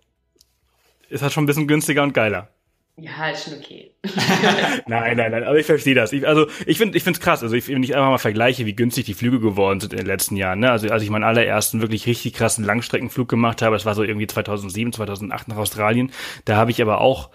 ist 1.09 1.21
halt 1.21 1.33
schon 1.33 1.43
ein 1.43 1.47
bisschen 1.47 1.67
günstiger 1.67 2.03
und 2.03 2.13
geiler. 2.13 2.49
Ja, 2.97 3.29
ist 3.29 3.43
schon 3.43 3.55
okay. 3.55 3.91
nein, 4.87 5.17
nein, 5.17 5.31
nein, 5.31 5.43
aber 5.43 5.59
ich 5.59 5.65
verstehe 5.65 5.95
das. 5.95 6.13
Ich, 6.13 6.25
also 6.25 6.47
ich 6.65 6.77
finde, 6.77 6.97
ich 6.97 7.03
finde 7.03 7.17
es 7.17 7.23
krass. 7.23 7.43
Also 7.43 7.55
ich, 7.55 7.67
wenn 7.67 7.83
ich 7.83 7.93
einfach 7.93 8.09
mal 8.09 8.17
vergleiche, 8.19 8.65
wie 8.65 8.75
günstig 8.75 9.05
die 9.05 9.13
Flüge 9.13 9.41
geworden 9.41 9.81
sind 9.81 9.91
in 9.91 9.97
den 9.97 10.07
letzten 10.07 10.37
Jahren. 10.37 10.59
Ne? 10.59 10.71
Also 10.71 10.87
als 10.89 11.03
ich 11.03 11.09
meinen 11.09 11.25
allerersten 11.25 11.81
wirklich 11.81 12.07
richtig 12.07 12.33
krassen 12.33 12.63
Langstreckenflug 12.63 13.27
gemacht 13.27 13.61
habe, 13.61 13.75
das 13.75 13.85
war 13.85 13.95
so 13.95 14.03
irgendwie 14.03 14.27
2007, 14.27 14.93
2008 14.93 15.49
nach 15.49 15.57
Australien, 15.57 16.11
da 16.45 16.55
habe 16.55 16.71
ich 16.71 16.81
aber 16.81 17.01
auch 17.01 17.31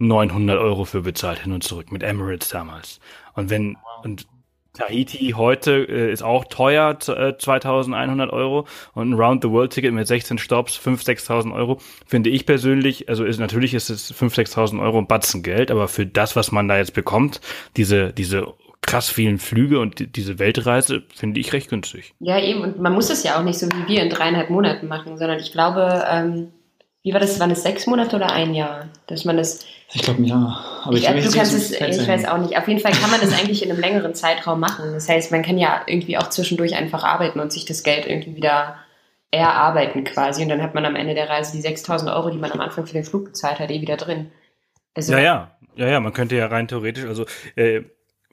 1900 0.00 0.58
Euro 0.58 0.84
für 0.84 1.02
bezahlt 1.02 1.40
hin 1.40 1.52
und 1.52 1.62
zurück 1.62 1.92
mit 1.92 2.02
Emirates 2.02 2.48
damals. 2.48 3.00
Und 3.34 3.50
wenn 3.50 3.76
und 4.02 4.26
Tahiti 4.74 5.34
heute 5.36 5.86
äh, 5.88 6.12
ist 6.12 6.22
auch 6.22 6.44
teuer, 6.46 6.98
äh, 7.06 7.38
2100 7.38 8.32
Euro 8.32 8.66
und 8.92 9.10
ein 9.10 9.14
Round-the-World-Ticket 9.14 9.92
mit 9.92 10.06
16 10.06 10.38
Stops, 10.38 10.78
5.000, 10.78 11.20
6.000 11.26 11.54
Euro, 11.54 11.78
finde 12.06 12.30
ich 12.30 12.44
persönlich, 12.44 13.08
also 13.08 13.24
ist, 13.24 13.38
natürlich 13.38 13.72
ist 13.72 13.88
es 13.88 14.12
5.000, 14.12 14.52
6.000 14.52 14.82
Euro 14.82 14.98
ein 14.98 15.06
Batzen 15.06 15.44
Geld, 15.44 15.70
aber 15.70 15.86
für 15.86 16.06
das, 16.06 16.34
was 16.34 16.50
man 16.50 16.66
da 16.66 16.76
jetzt 16.76 16.92
bekommt, 16.92 17.40
diese, 17.76 18.12
diese 18.12 18.52
krass 18.82 19.08
vielen 19.08 19.38
Flüge 19.38 19.78
und 19.78 20.00
die, 20.00 20.06
diese 20.08 20.40
Weltreise, 20.40 21.04
finde 21.14 21.38
ich 21.38 21.52
recht 21.52 21.70
günstig. 21.70 22.12
Ja, 22.18 22.40
eben, 22.40 22.60
und 22.60 22.80
man 22.80 22.92
muss 22.92 23.10
es 23.10 23.22
ja 23.22 23.38
auch 23.38 23.44
nicht 23.44 23.58
so 23.60 23.68
wie 23.68 23.88
wir 23.88 24.02
in 24.02 24.10
dreieinhalb 24.10 24.50
Monaten 24.50 24.88
machen, 24.88 25.18
sondern 25.18 25.38
ich 25.38 25.52
glaube, 25.52 26.04
ähm, 26.10 26.48
wie 27.02 27.12
war 27.12 27.20
das, 27.20 27.38
waren 27.38 27.50
es 27.50 27.62
sechs 27.62 27.86
Monate 27.86 28.16
oder 28.16 28.32
ein 28.32 28.54
Jahr, 28.54 28.88
dass 29.06 29.24
man 29.24 29.36
das 29.36 29.64
ich 29.94 30.02
glaube 30.02 30.22
ja. 30.22 30.60
Aber 30.82 30.96
ich, 30.96 31.08
ich 31.08 31.24
du 31.24 31.32
kannst 31.32 31.54
es, 31.54 31.70
ich 31.70 32.08
weiß 32.08 32.26
auch 32.26 32.38
nicht. 32.38 32.58
Auf 32.58 32.66
jeden 32.68 32.80
Fall 32.80 32.92
kann 32.92 33.10
man 33.10 33.20
das 33.20 33.32
eigentlich 33.32 33.62
in 33.62 33.70
einem 33.70 33.80
längeren 33.80 34.14
Zeitraum 34.14 34.60
machen. 34.60 34.92
Das 34.92 35.08
heißt, 35.08 35.30
man 35.30 35.42
kann 35.42 35.56
ja 35.56 35.82
irgendwie 35.86 36.18
auch 36.18 36.28
zwischendurch 36.28 36.74
einfach 36.74 37.04
arbeiten 37.04 37.40
und 37.40 37.52
sich 37.52 37.64
das 37.64 37.82
Geld 37.82 38.06
irgendwie 38.06 38.36
wieder 38.36 38.76
erarbeiten 39.30 40.04
quasi. 40.04 40.42
Und 40.42 40.48
dann 40.48 40.62
hat 40.62 40.74
man 40.74 40.84
am 40.84 40.96
Ende 40.96 41.14
der 41.14 41.28
Reise 41.28 41.52
die 41.52 41.60
6000 41.60 42.10
Euro, 42.10 42.30
die 42.30 42.38
man 42.38 42.52
am 42.52 42.60
Anfang 42.60 42.86
für 42.86 42.92
den 42.92 43.04
Flug 43.04 43.26
bezahlt 43.26 43.60
hat, 43.60 43.70
eh 43.70 43.80
wieder 43.80 43.96
drin. 43.96 44.30
Also, 44.94 45.12
ja, 45.12 45.20
ja. 45.20 45.50
Ja, 45.76 45.88
ja, 45.88 46.00
man 46.00 46.12
könnte 46.12 46.36
ja 46.36 46.46
rein 46.46 46.68
theoretisch, 46.68 47.04
also 47.04 47.26
äh, 47.56 47.82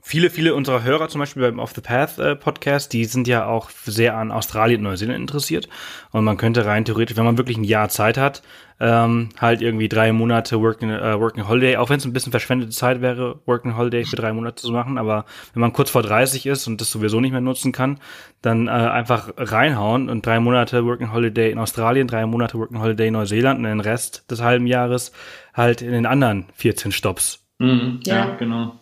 viele, 0.02 0.30
viele 0.30 0.56
unserer 0.56 0.84
Hörer, 0.84 1.10
zum 1.10 1.20
Beispiel 1.20 1.44
beim 1.44 1.60
Off 1.60 1.74
the 1.74 1.82
Path 1.82 2.20
äh, 2.20 2.36
Podcast, 2.36 2.94
die 2.94 3.06
sind 3.06 3.28
ja 3.28 3.46
auch 3.46 3.70
sehr 3.70 4.18
an 4.18 4.32
Australien 4.32 4.82
und 4.82 4.92
Neuseeland 4.92 5.20
interessiert. 5.20 5.70
Und 6.12 6.24
man 6.24 6.38
könnte 6.38 6.66
rein 6.66 6.86
theoretisch, 6.86 7.18
wenn 7.18 7.26
man 7.26 7.38
wirklich 7.38 7.58
ein 7.58 7.64
Jahr 7.64 7.90
Zeit 7.90 8.18
hat, 8.18 8.42
ähm, 8.82 9.30
halt 9.40 9.62
irgendwie 9.62 9.88
drei 9.88 10.12
Monate 10.12 10.60
Working, 10.60 10.90
äh, 10.90 11.20
Working 11.20 11.48
Holiday, 11.48 11.78
auch 11.78 11.90
wenn 11.90 12.00
es 12.00 12.06
ein 12.06 12.14
bisschen 12.14 12.32
verschwendete 12.32 12.72
Zeit 12.72 13.00
wäre, 13.00 13.40
Working 13.46 13.78
Holiday 13.78 14.06
für 14.06 14.16
drei 14.16 14.34
Monate 14.34 14.56
zu 14.56 14.72
machen, 14.72 14.98
aber 14.98 15.26
wenn 15.54 15.62
man 15.62 15.72
kurz 15.72 15.92
vor 15.92 16.02
30 16.02 16.48
ist 16.48 16.66
und 16.66 16.82
das 16.82 16.90
sowieso 16.90 17.22
nicht 17.22 17.32
mehr 17.32 17.42
nutzen 17.42 17.72
kann, 17.72 18.00
dann 18.42 18.68
äh, 18.68 18.72
einfach 18.72 19.34
reinhauen 19.38 20.10
und 20.10 20.26
drei 20.26 20.40
Monate 20.40 20.84
Working 20.84 21.14
Holiday 21.14 21.52
in 21.52 21.60
Australien, 21.60 22.08
drei 22.08 22.26
Monate 22.26 22.58
Working 22.58 22.82
Holiday 22.82 23.10
in 23.10 23.14
Neuseeland 23.14 23.60
und 23.60 23.66
den 23.66 23.82
Rest 23.82 24.30
des 24.32 24.42
halben 24.42 24.66
Jahres 24.66 25.12
halt 25.54 25.84
in 25.84 25.92
den 25.92 26.08
anderen 26.08 26.48
14 26.56 26.92
Stops. 26.92 27.46
Mhm, 27.60 28.00
ja. 28.04 28.16
ja, 28.16 28.36
genau. 28.36 28.81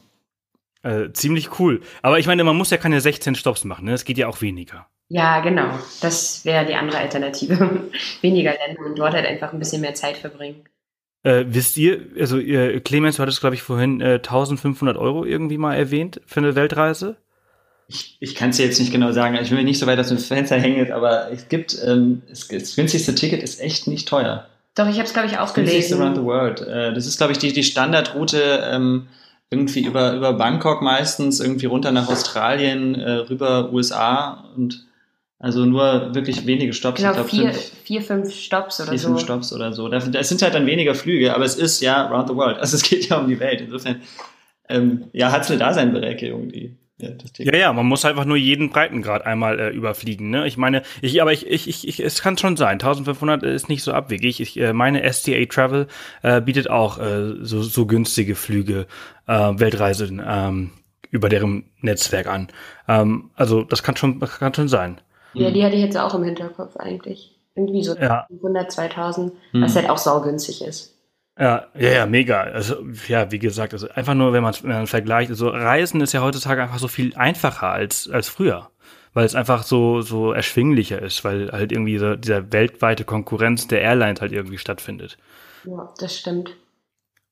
Äh, 0.82 1.12
ziemlich 1.12 1.60
cool. 1.60 1.82
Aber 2.02 2.20
ich 2.20 2.28
meine, 2.28 2.44
man 2.44 2.56
muss 2.56 2.70
ja 2.70 2.78
keine 2.78 3.02
16 3.02 3.36
Stops 3.36 3.66
machen, 3.66 3.86
ne? 3.86 3.94
Es 3.94 4.06
geht 4.06 4.18
ja 4.18 4.28
auch 4.28 4.42
weniger. 4.42 4.88
Ja, 5.10 5.40
genau. 5.42 5.78
Das 6.02 6.46
wäre 6.46 6.66
die 6.66 6.76
andere 6.76 7.00
Alternative. 7.00 7.90
weniger 8.22 8.52
Länder 8.52 8.86
und 8.86 8.98
dort 8.98 9.14
halt 9.14 9.26
einfach 9.26 9.52
ein 9.52 9.60
bisschen 9.60 9.82
mehr 9.82 9.96
Zeit 9.96 10.18
verbringen. 10.18 10.64
Äh, 11.24 11.46
wisst 11.48 11.76
ihr, 11.78 12.00
also 12.18 12.38
ihr, 12.38 12.80
Clemens, 12.80 13.18
du 13.18 13.24
hattest, 13.24 13.42
glaube 13.42 13.56
ich, 13.56 13.62
vorhin 13.62 14.00
äh, 14.00 14.16
1500 14.16 14.96
Euro 14.96 15.26
irgendwie 15.26 15.58
mal 15.58 15.76
erwähnt 15.76 16.22
für 16.26 16.40
eine 16.40 16.56
Weltreise. 16.56 17.18
Ich, 17.88 18.18
ich 18.20 18.36
kann 18.36 18.52
es 18.52 18.58
dir 18.58 18.66
jetzt 18.66 18.80
nicht 18.80 18.92
genau 18.92 19.12
sagen. 19.12 19.38
Ich 19.42 19.50
will 19.50 19.58
mir 19.58 19.64
nicht 19.64 19.80
so 19.80 19.88
weit 19.88 20.00
aus 20.00 20.10
dem 20.10 20.20
Fenster 20.20 20.58
hängen, 20.58 20.92
aber 20.92 21.32
es 21.32 21.50
gibt, 21.50 21.78
ähm, 21.86 22.22
das, 22.30 22.48
das 22.48 22.76
günstigste 22.76 23.16
Ticket 23.16 23.44
ist 23.44 23.60
echt 23.60 23.88
nicht 23.88 24.08
teuer. 24.08 24.48
Doch, 24.76 24.88
ich 24.88 24.96
habe 24.96 25.06
es, 25.06 25.14
glaube 25.14 25.28
ich, 25.28 25.40
auch 25.40 25.54
gelesen. 25.54 26.00
Around 26.00 26.18
the 26.18 26.24
World. 26.24 26.62
Äh, 26.62 26.94
das 26.94 27.08
ist, 27.08 27.18
glaube 27.18 27.34
ich, 27.34 27.40
die, 27.40 27.52
die 27.52 27.64
Standardroute 27.64 28.64
ähm, 28.72 29.08
irgendwie 29.50 29.84
über, 29.84 30.14
über 30.14 30.34
Bangkok 30.34 30.82
meistens, 30.82 31.40
irgendwie 31.40 31.66
runter 31.66 31.92
nach 31.92 32.08
Australien, 32.08 32.96
äh, 32.96 33.12
rüber 33.12 33.72
USA 33.74 34.52
und 34.56 34.86
also 35.40 35.66
nur 35.66 36.14
wirklich 36.14 36.46
wenige 36.46 36.74
Stops. 36.74 37.00
Genau, 37.00 37.12
ich 37.12 37.16
glaub, 37.16 37.30
vier, 37.30 37.54
fünf, 37.54 37.72
vier, 37.84 38.02
fünf 38.02 38.34
Stops 38.34 38.82
oder 38.82 38.90
vier, 38.90 39.00
so. 39.00 39.08
Vier, 39.08 39.16
fünf 39.16 39.24
Stops 39.24 39.54
oder 39.54 39.74
so. 39.74 39.88
Das, 39.88 40.12
das 40.12 40.30
sind 40.30 40.42
halt 40.42 40.54
dann 40.54 40.66
weniger 40.66 40.94
Flüge, 40.94 41.34
aber 41.34 41.46
es 41.46 41.56
ist 41.56 41.82
ja 41.82 42.08
round 42.08 42.28
the 42.28 42.36
world. 42.36 42.58
Also 42.58 42.76
es 42.76 42.84
geht 42.84 43.08
ja 43.08 43.18
um 43.18 43.28
die 43.28 43.40
Welt. 43.40 43.62
Insofern, 43.62 44.02
ähm, 44.68 45.06
ja, 45.14 45.32
hat 45.32 45.44
es 45.44 45.50
eine 45.50 45.60
Daseinberechtigung, 45.60 46.50
die, 46.50 46.76
ja, 47.00 47.10
ja, 47.38 47.56
ja, 47.56 47.74
man 47.74 47.86
muss 47.86 48.04
einfach 48.04 48.26
nur 48.26 48.36
jeden 48.36 48.70
Breitengrad 48.70 49.26
einmal 49.26 49.60
äh, 49.60 49.70
überfliegen. 49.70 50.30
Ne? 50.30 50.46
Ich 50.48 50.58
meine, 50.58 50.84
ich, 51.02 51.22
aber 51.22 51.32
ich, 51.32 51.48
ich, 51.48 51.70
ich, 51.70 51.88
ich, 51.88 52.00
es 52.02 52.22
kann 52.22 52.38
schon 52.38 52.58
sein. 52.58 52.74
1500 52.74 53.44
ist 53.44 53.70
nicht 53.70 53.84
so 53.84 53.94
abwegig. 53.94 54.42
Ich 54.42 54.60
äh, 54.60 54.74
meine 54.74 55.12
STA 55.12 55.46
Travel 55.46 55.88
äh, 56.24 56.42
bietet 56.42 56.70
auch 56.70 57.00
äh, 57.00 57.36
so, 57.42 57.62
so 57.62 57.86
günstige 57.86 58.36
Flüge, 58.36 58.86
äh, 59.28 59.32
Weltreisen 59.34 60.22
ähm, 60.26 60.72
über 61.10 61.30
deren 61.30 61.70
Netzwerk 61.80 62.28
an. 62.28 62.50
Ähm, 62.88 63.32
also 63.36 63.64
das 63.64 63.82
kann 63.82 63.96
schon, 63.96 64.20
das 64.20 64.38
kann 64.38 64.54
schon 64.54 64.68
sein. 64.68 65.00
Ja, 65.34 65.52
die 65.52 65.64
hatte 65.64 65.76
ich 65.76 65.82
jetzt 65.82 65.98
auch 65.98 66.14
im 66.16 66.24
Hinterkopf 66.24 66.76
eigentlich. 66.76 67.40
Irgendwie 67.56 67.84
so 67.84 67.96
ja. 67.96 68.28
100, 68.30 68.72
2000, 68.72 69.34
hm. 69.52 69.62
was 69.62 69.76
halt 69.76 69.90
auch 69.90 69.98
saugünstig 69.98 70.64
ist. 70.64 70.99
Ja, 71.40 71.68
ja, 71.74 71.90
ja, 71.90 72.06
mega. 72.06 72.42
Also, 72.42 72.86
ja, 73.08 73.32
wie 73.32 73.40
gesagt, 73.40 73.72
also 73.74 73.88
einfach 73.90 74.14
nur, 74.14 74.34
wenn 74.34 74.44
man, 74.44 74.54
wenn 74.62 74.72
man 74.72 74.88
vergleicht, 74.88 75.30
also 75.30 75.48
Reisen 75.48 76.02
ist 76.02 76.12
ja 76.12 76.22
heutzutage 76.22 76.62
einfach 76.62 76.80
so 76.80 76.90
viel 76.90 77.16
einfacher 77.16 77.70
als, 77.70 78.10
als 78.10 78.28
früher. 78.28 78.70
Weil 79.14 79.26
es 79.26 79.36
einfach 79.36 79.64
so, 79.64 80.02
so 80.02 80.34
erschwinglicher 80.34 81.02
ist, 81.02 81.24
weil 81.24 81.52
halt 81.52 81.72
irgendwie 81.72 81.98
so 81.98 82.16
dieser 82.16 82.52
weltweite 82.52 83.06
Konkurrenz 83.06 83.68
der 83.68 83.82
Airlines 83.82 84.22
halt 84.22 84.34
irgendwie 84.34 84.58
stattfindet. 84.58 85.18
Ja, 85.66 85.92
das 85.98 86.20
stimmt. 86.20 86.56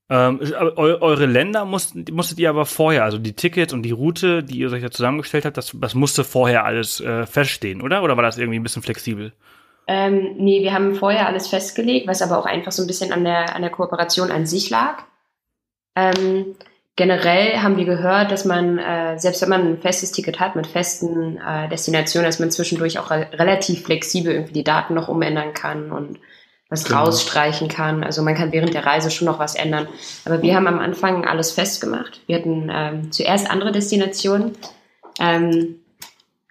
Ähm, 0.09 0.39
eu 0.41 1.01
eure 1.01 1.25
Länder 1.25 1.65
musstet, 1.65 2.11
musstet 2.11 2.39
ihr 2.39 2.49
aber 2.49 2.65
vorher, 2.65 3.03
also 3.03 3.17
die 3.17 3.33
Tickets 3.33 3.73
und 3.73 3.83
die 3.83 3.91
Route, 3.91 4.41
die 4.41 4.59
ihr 4.59 4.71
euch 4.71 4.81
da 4.81 4.89
zusammengestellt 4.89 5.43
habt, 5.43 5.57
das, 5.57 5.75
das 5.75 5.95
musste 5.95 6.23
vorher 6.23 6.63
alles 6.63 7.01
äh, 7.01 7.25
feststehen, 7.25 7.81
oder? 7.81 8.01
Oder 8.01 8.15
war 8.15 8.23
das 8.23 8.37
irgendwie 8.37 8.57
ein 8.57 8.63
bisschen 8.63 8.81
flexibel? 8.81 9.33
Ähm, 9.87 10.35
nee, 10.37 10.61
wir 10.61 10.73
haben 10.73 10.95
vorher 10.95 11.27
alles 11.27 11.47
festgelegt, 11.47 12.07
was 12.07 12.21
aber 12.21 12.37
auch 12.37 12.45
einfach 12.45 12.73
so 12.73 12.83
ein 12.83 12.87
bisschen 12.87 13.13
an 13.13 13.23
der, 13.23 13.55
an 13.55 13.61
der 13.61 13.71
Kooperation 13.71 14.31
an 14.31 14.45
sich 14.45 14.69
lag. 14.69 15.03
Ähm, 15.95 16.55
generell 16.97 17.59
haben 17.59 17.77
wir 17.77 17.85
gehört, 17.85 18.31
dass 18.31 18.43
man, 18.43 18.79
äh, 18.79 19.17
selbst 19.17 19.41
wenn 19.41 19.49
man 19.49 19.61
ein 19.61 19.81
festes 19.81 20.11
Ticket 20.11 20.41
hat 20.41 20.57
mit 20.57 20.67
festen 20.67 21.37
äh, 21.37 21.69
Destinationen, 21.69 22.27
dass 22.27 22.39
man 22.39 22.51
zwischendurch 22.51 22.99
auch 22.99 23.11
re 23.11 23.27
relativ 23.33 23.85
flexibel 23.85 24.33
irgendwie 24.33 24.53
die 24.53 24.65
Daten 24.65 24.93
noch 24.93 25.07
umändern 25.07 25.53
kann 25.53 25.91
und 25.91 26.19
was 26.69 26.83
genau. 26.83 27.05
rausstreichen 27.05 27.69
kann. 27.69 28.03
Also 28.03 28.21
man 28.23 28.35
kann 28.35 28.51
während 28.51 28.73
der 28.73 28.85
Reise 28.85 29.09
schon 29.09 29.25
noch 29.25 29.39
was 29.39 29.55
ändern. 29.55 29.87
Aber 30.25 30.41
wir 30.41 30.53
haben 30.53 30.67
am 30.67 30.79
Anfang 30.79 31.23
alles 31.23 31.51
festgemacht. 31.51 32.19
Wir 32.27 32.39
hatten 32.39 32.69
ähm, 32.69 33.11
zuerst 33.13 33.49
andere 33.49 33.71
Destinationen, 33.71 34.57
ähm, 35.17 35.79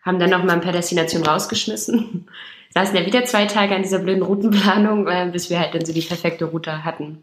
haben 0.03 0.19
dann 0.19 0.31
noch 0.31 0.43
mal 0.43 0.55
ein 0.55 0.63
paar 0.63 0.73
Destinationen 0.73 1.29
rausgeschmissen 1.29 2.29
saßen 2.71 2.97
ja 2.97 3.07
wieder 3.07 3.25
zwei 3.25 3.47
Tage 3.47 3.75
an 3.75 3.83
dieser 3.83 3.99
blöden 3.99 4.23
Routenplanung, 4.23 5.07
äh, 5.07 5.29
bis 5.33 5.51
wir 5.51 5.59
halt 5.59 5.75
dann 5.75 5.85
so 5.85 5.93
die 5.93 6.03
perfekte 6.03 6.47
Route 6.47 6.85
hatten. 6.85 7.23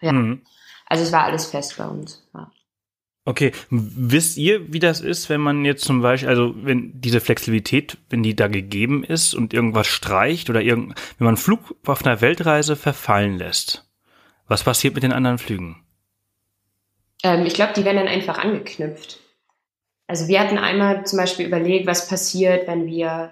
Ja. 0.00 0.12
Mhm. 0.12 0.42
Also 0.86 1.04
es 1.04 1.12
war 1.12 1.24
alles 1.24 1.46
fest 1.46 1.76
bei 1.78 1.86
uns. 1.86 2.26
Ja. 2.34 2.50
Okay, 3.26 3.52
wisst 3.68 4.38
ihr, 4.38 4.72
wie 4.72 4.78
das 4.78 5.00
ist, 5.00 5.28
wenn 5.28 5.40
man 5.40 5.64
jetzt 5.64 5.84
zum 5.84 6.00
Beispiel, 6.00 6.28
also 6.28 6.54
wenn 6.56 7.00
diese 7.00 7.20
Flexibilität, 7.20 7.98
wenn 8.08 8.22
die 8.22 8.34
da 8.34 8.48
gegeben 8.48 9.04
ist 9.04 9.34
und 9.34 9.52
irgendwas 9.52 9.86
streicht 9.86 10.48
oder 10.48 10.62
irgend, 10.62 10.94
wenn 11.18 11.26
man 11.26 11.28
einen 11.28 11.36
Flug 11.36 11.76
auf 11.86 12.04
einer 12.04 12.22
Weltreise 12.22 12.76
verfallen 12.76 13.38
lässt, 13.38 13.88
was 14.48 14.64
passiert 14.64 14.94
mit 14.94 15.02
den 15.02 15.12
anderen 15.12 15.38
Flügen? 15.38 15.84
Ähm, 17.22 17.44
ich 17.44 17.54
glaube, 17.54 17.74
die 17.74 17.84
werden 17.84 17.98
dann 17.98 18.08
einfach 18.08 18.38
angeknüpft. 18.38 19.20
Also 20.06 20.26
wir 20.26 20.40
hatten 20.40 20.58
einmal 20.58 21.06
zum 21.06 21.18
Beispiel 21.18 21.46
überlegt, 21.46 21.86
was 21.86 22.08
passiert, 22.08 22.66
wenn 22.66 22.86
wir 22.86 23.30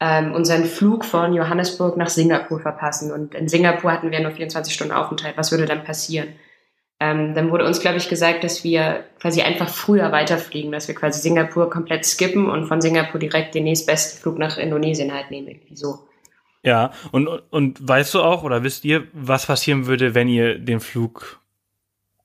ähm, 0.00 0.32
unseren 0.32 0.64
Flug 0.64 1.04
von 1.04 1.34
Johannesburg 1.34 1.96
nach 1.96 2.08
Singapur 2.08 2.60
verpassen. 2.60 3.12
Und 3.12 3.34
in 3.34 3.48
Singapur 3.48 3.92
hatten 3.92 4.10
wir 4.10 4.20
nur 4.20 4.32
24 4.32 4.74
Stunden 4.74 4.92
Aufenthalt. 4.92 5.36
Was 5.36 5.50
würde 5.50 5.66
dann 5.66 5.84
passieren? 5.84 6.28
Ähm, 7.00 7.34
dann 7.34 7.50
wurde 7.50 7.66
uns, 7.66 7.80
glaube 7.80 7.98
ich, 7.98 8.08
gesagt, 8.08 8.44
dass 8.44 8.64
wir 8.64 9.04
quasi 9.20 9.42
einfach 9.42 9.68
früher 9.68 10.12
weiterfliegen, 10.12 10.72
dass 10.72 10.88
wir 10.88 10.94
quasi 10.94 11.20
Singapur 11.20 11.68
komplett 11.70 12.04
skippen 12.04 12.48
und 12.48 12.66
von 12.66 12.80
Singapur 12.80 13.18
direkt 13.18 13.54
den 13.54 13.64
nächstbesten 13.64 14.20
Flug 14.20 14.38
nach 14.38 14.58
Indonesien 14.58 15.12
halt 15.12 15.30
nehmen. 15.30 15.48
Irgendwie 15.48 15.76
so. 15.76 16.06
Ja, 16.62 16.92
und, 17.12 17.28
und 17.28 17.86
weißt 17.86 18.14
du 18.14 18.22
auch 18.22 18.42
oder 18.42 18.62
wisst 18.62 18.84
ihr, 18.84 19.06
was 19.12 19.46
passieren 19.46 19.86
würde, 19.86 20.14
wenn 20.14 20.28
ihr 20.28 20.58
den 20.58 20.80
Flug 20.80 21.40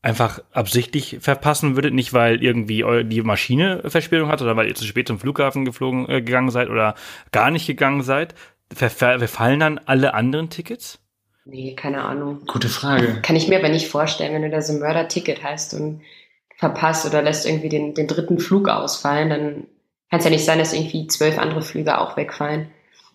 einfach 0.01 0.39
absichtlich 0.51 1.17
verpassen 1.19 1.75
würdet, 1.75 1.93
nicht 1.93 2.13
weil 2.13 2.41
irgendwie 2.41 2.85
die 3.03 3.21
Maschine 3.21 3.81
Verspätung 3.85 4.29
hat 4.29 4.41
oder 4.41 4.55
weil 4.55 4.67
ihr 4.67 4.75
zu 4.75 4.85
spät 4.85 5.07
zum 5.07 5.19
Flughafen 5.19 5.65
geflogen 5.65 6.07
äh, 6.07 6.21
gegangen 6.21 6.51
seid 6.51 6.69
oder 6.69 6.95
gar 7.31 7.51
nicht 7.51 7.67
gegangen 7.67 8.01
seid, 8.01 8.33
verfallen 8.73 9.59
dann 9.59 9.79
alle 9.85 10.13
anderen 10.13 10.49
Tickets? 10.49 10.99
Nee, 11.45 11.73
keine 11.75 12.03
Ahnung. 12.03 12.43
Gute 12.45 12.69
Frage. 12.69 13.21
Kann 13.21 13.35
ich 13.35 13.47
mir 13.47 13.57
aber 13.59 13.69
nicht 13.69 13.87
vorstellen, 13.87 14.33
wenn 14.33 14.43
du 14.43 14.49
da 14.49 14.61
so 14.61 14.73
ein 14.73 14.79
Mörder-Ticket 14.79 15.43
hast 15.43 15.73
und 15.73 16.01
verpasst 16.57 17.05
oder 17.05 17.21
lässt 17.21 17.45
irgendwie 17.45 17.69
den, 17.69 17.93
den 17.93 18.07
dritten 18.07 18.37
Flug 18.37 18.69
ausfallen, 18.69 19.29
dann 19.29 19.67
kann 20.09 20.19
es 20.19 20.25
ja 20.25 20.31
nicht 20.31 20.45
sein, 20.45 20.59
dass 20.59 20.73
irgendwie 20.73 21.07
zwölf 21.07 21.39
andere 21.39 21.61
Flüge 21.61 21.97
auch 21.97 22.17
wegfallen. 22.17 22.69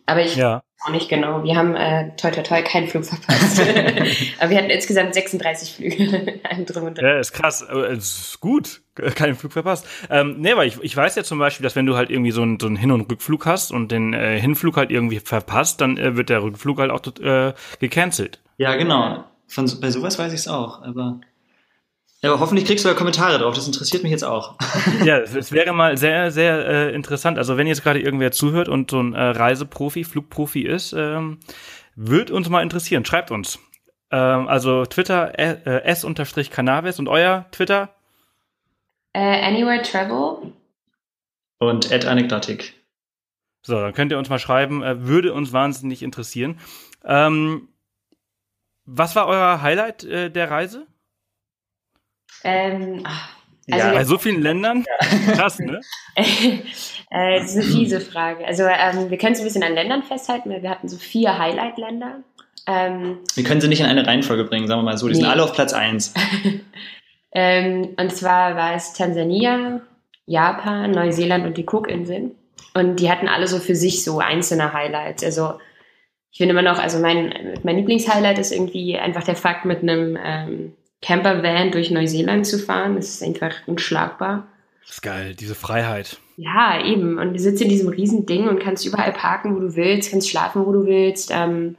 Aber 0.07 0.23
ich 0.23 0.37
ja. 0.37 0.63
auch 0.85 0.91
nicht 0.91 1.09
genau. 1.09 1.43
Wir 1.45 1.57
haben 1.57 1.75
äh, 1.75 2.15
toi 2.17 2.31
toi 2.31 2.43
toi 2.43 2.63
keinen 2.63 2.89
Flug 2.89 3.05
verpasst. 3.05 3.61
Aber 4.39 4.51
wir 4.51 4.59
hatten 4.59 4.71
insgesamt 4.71 5.15
36 5.15 5.75
Flüge. 5.75 6.41
drum 6.67 6.85
und 6.85 6.99
dran. 6.99 7.07
Ja, 7.07 7.19
ist 7.19 7.33
krass. 7.33 7.63
Ist 7.63 8.41
gut. 8.41 8.83
Keinen 8.95 9.35
Flug 9.35 9.53
verpasst. 9.53 9.87
Ähm, 10.11 10.37
nee, 10.39 10.55
weil 10.57 10.69
ich, 10.69 10.81
ich 10.83 10.97
weiß 10.97 11.17
ja 11.17 11.25
zum 11.25 11.39
Beispiel, 11.39 11.65
dass 11.65 11.75
wenn 11.75 11.87
du 11.87 11.97
halt 11.97 12.11
irgendwie 12.11 12.31
so 12.31 12.43
einen, 12.43 12.61
so 12.61 12.67
einen 12.67 12.77
Hin- 12.77 12.93
und 12.93 13.11
Rückflug 13.11 13.47
hast 13.47 13.73
und 13.73 13.91
den 13.91 14.13
äh, 14.13 14.39
Hinflug 14.41 14.77
halt 14.77 14.91
irgendwie 14.91 15.21
verpasst, 15.21 15.81
dann 15.81 15.97
äh, 15.97 16.17
wird 16.17 16.29
der 16.29 16.43
Rückflug 16.43 16.79
halt 16.79 16.91
auch 16.91 17.01
äh, 17.21 17.55
gecancelt. 17.81 18.41
Ja, 18.57 18.77
genau. 18.77 19.25
Von, 19.49 19.71
bei 19.81 19.91
sowas 19.91 20.19
weiß 20.19 20.33
ich 20.33 20.41
es 20.41 20.49
auch, 20.49 20.83
aber 20.83 21.21
ja, 22.25 22.31
aber 22.31 22.41
hoffentlich 22.41 22.65
kriegst 22.65 22.87
du 22.87 22.89
da 22.89 22.95
Kommentare 22.95 23.39
drauf. 23.39 23.55
Das 23.55 23.67
interessiert 23.67 24.03
mich 24.03 24.11
jetzt 24.11 24.25
auch. 24.25 24.57
ja, 25.05 25.19
es 25.19 25.53
wäre 25.53 25.75
mal 25.75 25.99
sehr, 25.99 26.31
sehr 26.31 26.67
äh, 26.67 26.95
interessant. 26.95 27.37
Also 27.37 27.59
wenn 27.59 27.67
jetzt 27.67 27.83
gerade 27.83 28.01
irgendwer 28.01 28.33
zuhört 28.33 28.71
und 28.71 28.91
so 28.91 28.99
ein 28.99 29.13
äh, 29.13 29.21
Reiseprofi, 29.21 30.05
Flugprofi 30.05 30.63
ist, 30.63 30.95
ähm, 30.95 31.41
wird 31.97 32.31
uns 32.31 32.49
mal 32.49 32.63
interessieren. 32.63 33.05
Schreibt 33.05 33.31
uns. 33.31 33.59
Ähm, 34.11 34.49
also 34.49 34.87
Twitter 34.87 35.39
äh, 35.39 35.83
s-cannabis 35.85 36.99
und 36.99 37.09
euer 37.09 37.45
Twitter? 37.53 37.91
Uh, 39.15 39.21
anywhere 39.21 39.83
Travel. 39.83 40.53
Und 41.59 41.93
at 41.93 42.07
Anekdotik. 42.07 42.73
So, 43.61 43.75
dann 43.75 43.93
könnt 43.93 44.13
ihr 44.13 44.19
uns 44.19 44.31
mal 44.31 44.39
schreiben. 44.39 44.83
Äh, 44.83 45.07
würde 45.07 45.35
uns 45.35 45.53
wahnsinnig 45.53 46.03
interessieren. 46.03 46.59
Ähm, 47.05 47.69
was 48.87 49.15
war 49.15 49.27
euer 49.27 49.61
Highlight 49.61 50.05
äh, 50.05 50.31
der 50.31 50.51
Reise? 50.51 50.87
Ähm, 52.45 53.03
also 53.71 53.87
ja, 53.87 53.93
bei 53.95 54.05
so 54.05 54.19
vielen 54.19 54.43
Ländern? 54.43 54.85
Krass, 55.33 55.59
ne? 55.59 55.81
äh, 56.17 57.39
das 57.39 57.55
ist 57.55 57.57
eine 57.57 57.65
fiese 57.65 58.01
Frage. 58.01 58.47
Also 58.47 58.65
ähm, 58.65 59.11
wir 59.11 59.19
können 59.19 59.33
es 59.33 59.41
ein 59.41 59.45
bisschen 59.45 59.63
an 59.63 59.75
Ländern 59.75 60.03
festhalten, 60.03 60.51
weil 60.51 60.63
wir 60.63 60.71
hatten 60.71 60.89
so 60.89 60.99
vier 60.99 61.39
Highlight-Länder. 61.39 62.21
Ähm, 62.67 63.19
wir 63.35 63.45
können 63.45 63.61
sie 63.61 63.69
nicht 63.69 63.81
in 63.81 63.87
eine 63.87 64.07
Reihenfolge 64.07 64.45
bringen, 64.45 64.67
sagen 64.67 64.81
wir 64.81 64.85
mal 64.85 64.99
so. 64.99 65.07
Die 65.07 65.15
nee. 65.15 65.21
sind 65.21 65.29
alle 65.29 65.43
auf 65.43 65.55
Platz 65.55 65.73
1. 65.73 66.13
ähm, 67.33 67.89
und 67.97 68.15
zwar 68.15 68.57
war 68.57 68.75
es 68.75 68.93
Tansania, 68.93 69.81
Japan, 70.27 70.91
Neuseeland 70.91 71.47
und 71.47 71.57
die 71.57 71.67
Cookinseln. 71.67 72.33
Und 72.75 73.01
die 73.01 73.11
hatten 73.11 73.29
alle 73.29 73.47
so 73.47 73.59
für 73.59 73.75
sich 73.77 74.05
so 74.05 74.19
einzelne 74.19 74.73
Highlights. 74.73 75.25
Also 75.25 75.55
ich 76.33 76.39
finde 76.39 76.53
immer 76.53 76.63
noch, 76.63 76.79
also 76.79 76.99
mein, 76.99 77.55
mein 77.63 77.77
Lieblingshighlight 77.77 78.39
ist 78.39 78.53
irgendwie 78.53 78.99
einfach 78.99 79.23
der 79.23 79.37
Fakt, 79.37 79.65
mit 79.65 79.83
einem 79.83 80.19
ähm, 80.23 80.73
Campervan 81.03 81.71
durch 81.71 81.91
Neuseeland 81.91 82.47
zu 82.47 82.59
fahren. 82.59 82.97
Das 82.97 83.09
ist 83.09 83.23
einfach 83.23 83.55
unschlagbar. 83.67 84.47
Das 84.83 84.97
ist 84.97 85.03
geil, 85.03 85.35
diese 85.35 85.55
Freiheit. 85.55 86.19
Ja, 86.37 86.85
eben. 86.85 87.19
Und 87.19 87.35
du 87.35 87.39
sitzt 87.39 87.63
in 87.63 87.69
diesem 87.69 87.89
riesen 87.89 88.27
Ding 88.27 88.49
und 88.49 88.59
kannst 88.59 88.85
überall 88.85 89.13
parken, 89.13 89.55
wo 89.55 89.61
du 89.61 89.77
willst, 89.77 90.11
kannst 90.11 90.29
schlafen, 90.29 90.67
wo 90.67 90.73
du 90.73 90.85
willst. 90.87 91.31
Ähm, 91.33 91.77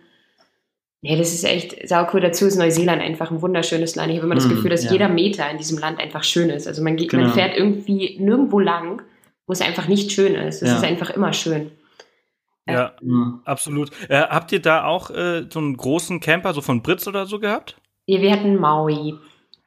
nee, 1.01 1.17
das 1.17 1.33
ist 1.33 1.43
echt 1.43 1.87
saucool. 1.87 2.21
Dazu 2.21 2.45
ist 2.45 2.55
Neuseeland 2.55 3.01
einfach 3.01 3.31
ein 3.31 3.41
wunderschönes 3.41 3.95
Land. 3.95 4.11
Ich 4.11 4.17
habe 4.17 4.25
immer 4.25 4.35
das 4.35 4.47
mm, 4.47 4.49
Gefühl, 4.49 4.69
dass 4.69 4.85
ja. 4.85 4.91
jeder 4.91 5.09
Meter 5.09 5.49
in 5.49 5.57
diesem 5.57 5.77
Land 5.77 5.99
einfach 5.99 6.23
schön 6.23 6.49
ist. 6.49 6.67
Also 6.67 6.83
man, 6.83 6.95
geht, 6.95 7.09
genau. 7.09 7.23
man 7.23 7.33
fährt 7.33 7.55
irgendwie 7.55 8.17
nirgendwo 8.19 8.59
lang, 8.59 9.01
wo 9.45 9.53
es 9.53 9.61
einfach 9.61 9.87
nicht 9.87 10.11
schön 10.11 10.35
ist. 10.35 10.61
Es 10.61 10.69
ja. 10.69 10.77
ist 10.77 10.83
einfach 10.83 11.09
immer 11.11 11.33
schön. 11.33 11.71
Ja, 12.67 12.95
ja. 13.01 13.41
absolut. 13.45 13.91
Äh, 14.09 14.21
habt 14.21 14.51
ihr 14.51 14.61
da 14.61 14.85
auch 14.85 15.11
äh, 15.11 15.45
so 15.51 15.59
einen 15.59 15.77
großen 15.77 16.19
Camper, 16.19 16.53
so 16.53 16.61
von 16.61 16.81
Britz 16.81 17.07
oder 17.07 17.25
so 17.27 17.39
gehabt? 17.39 17.75
Ja, 18.05 18.21
wir 18.21 18.31
hatten 18.31 18.55
Maui. 18.57 19.15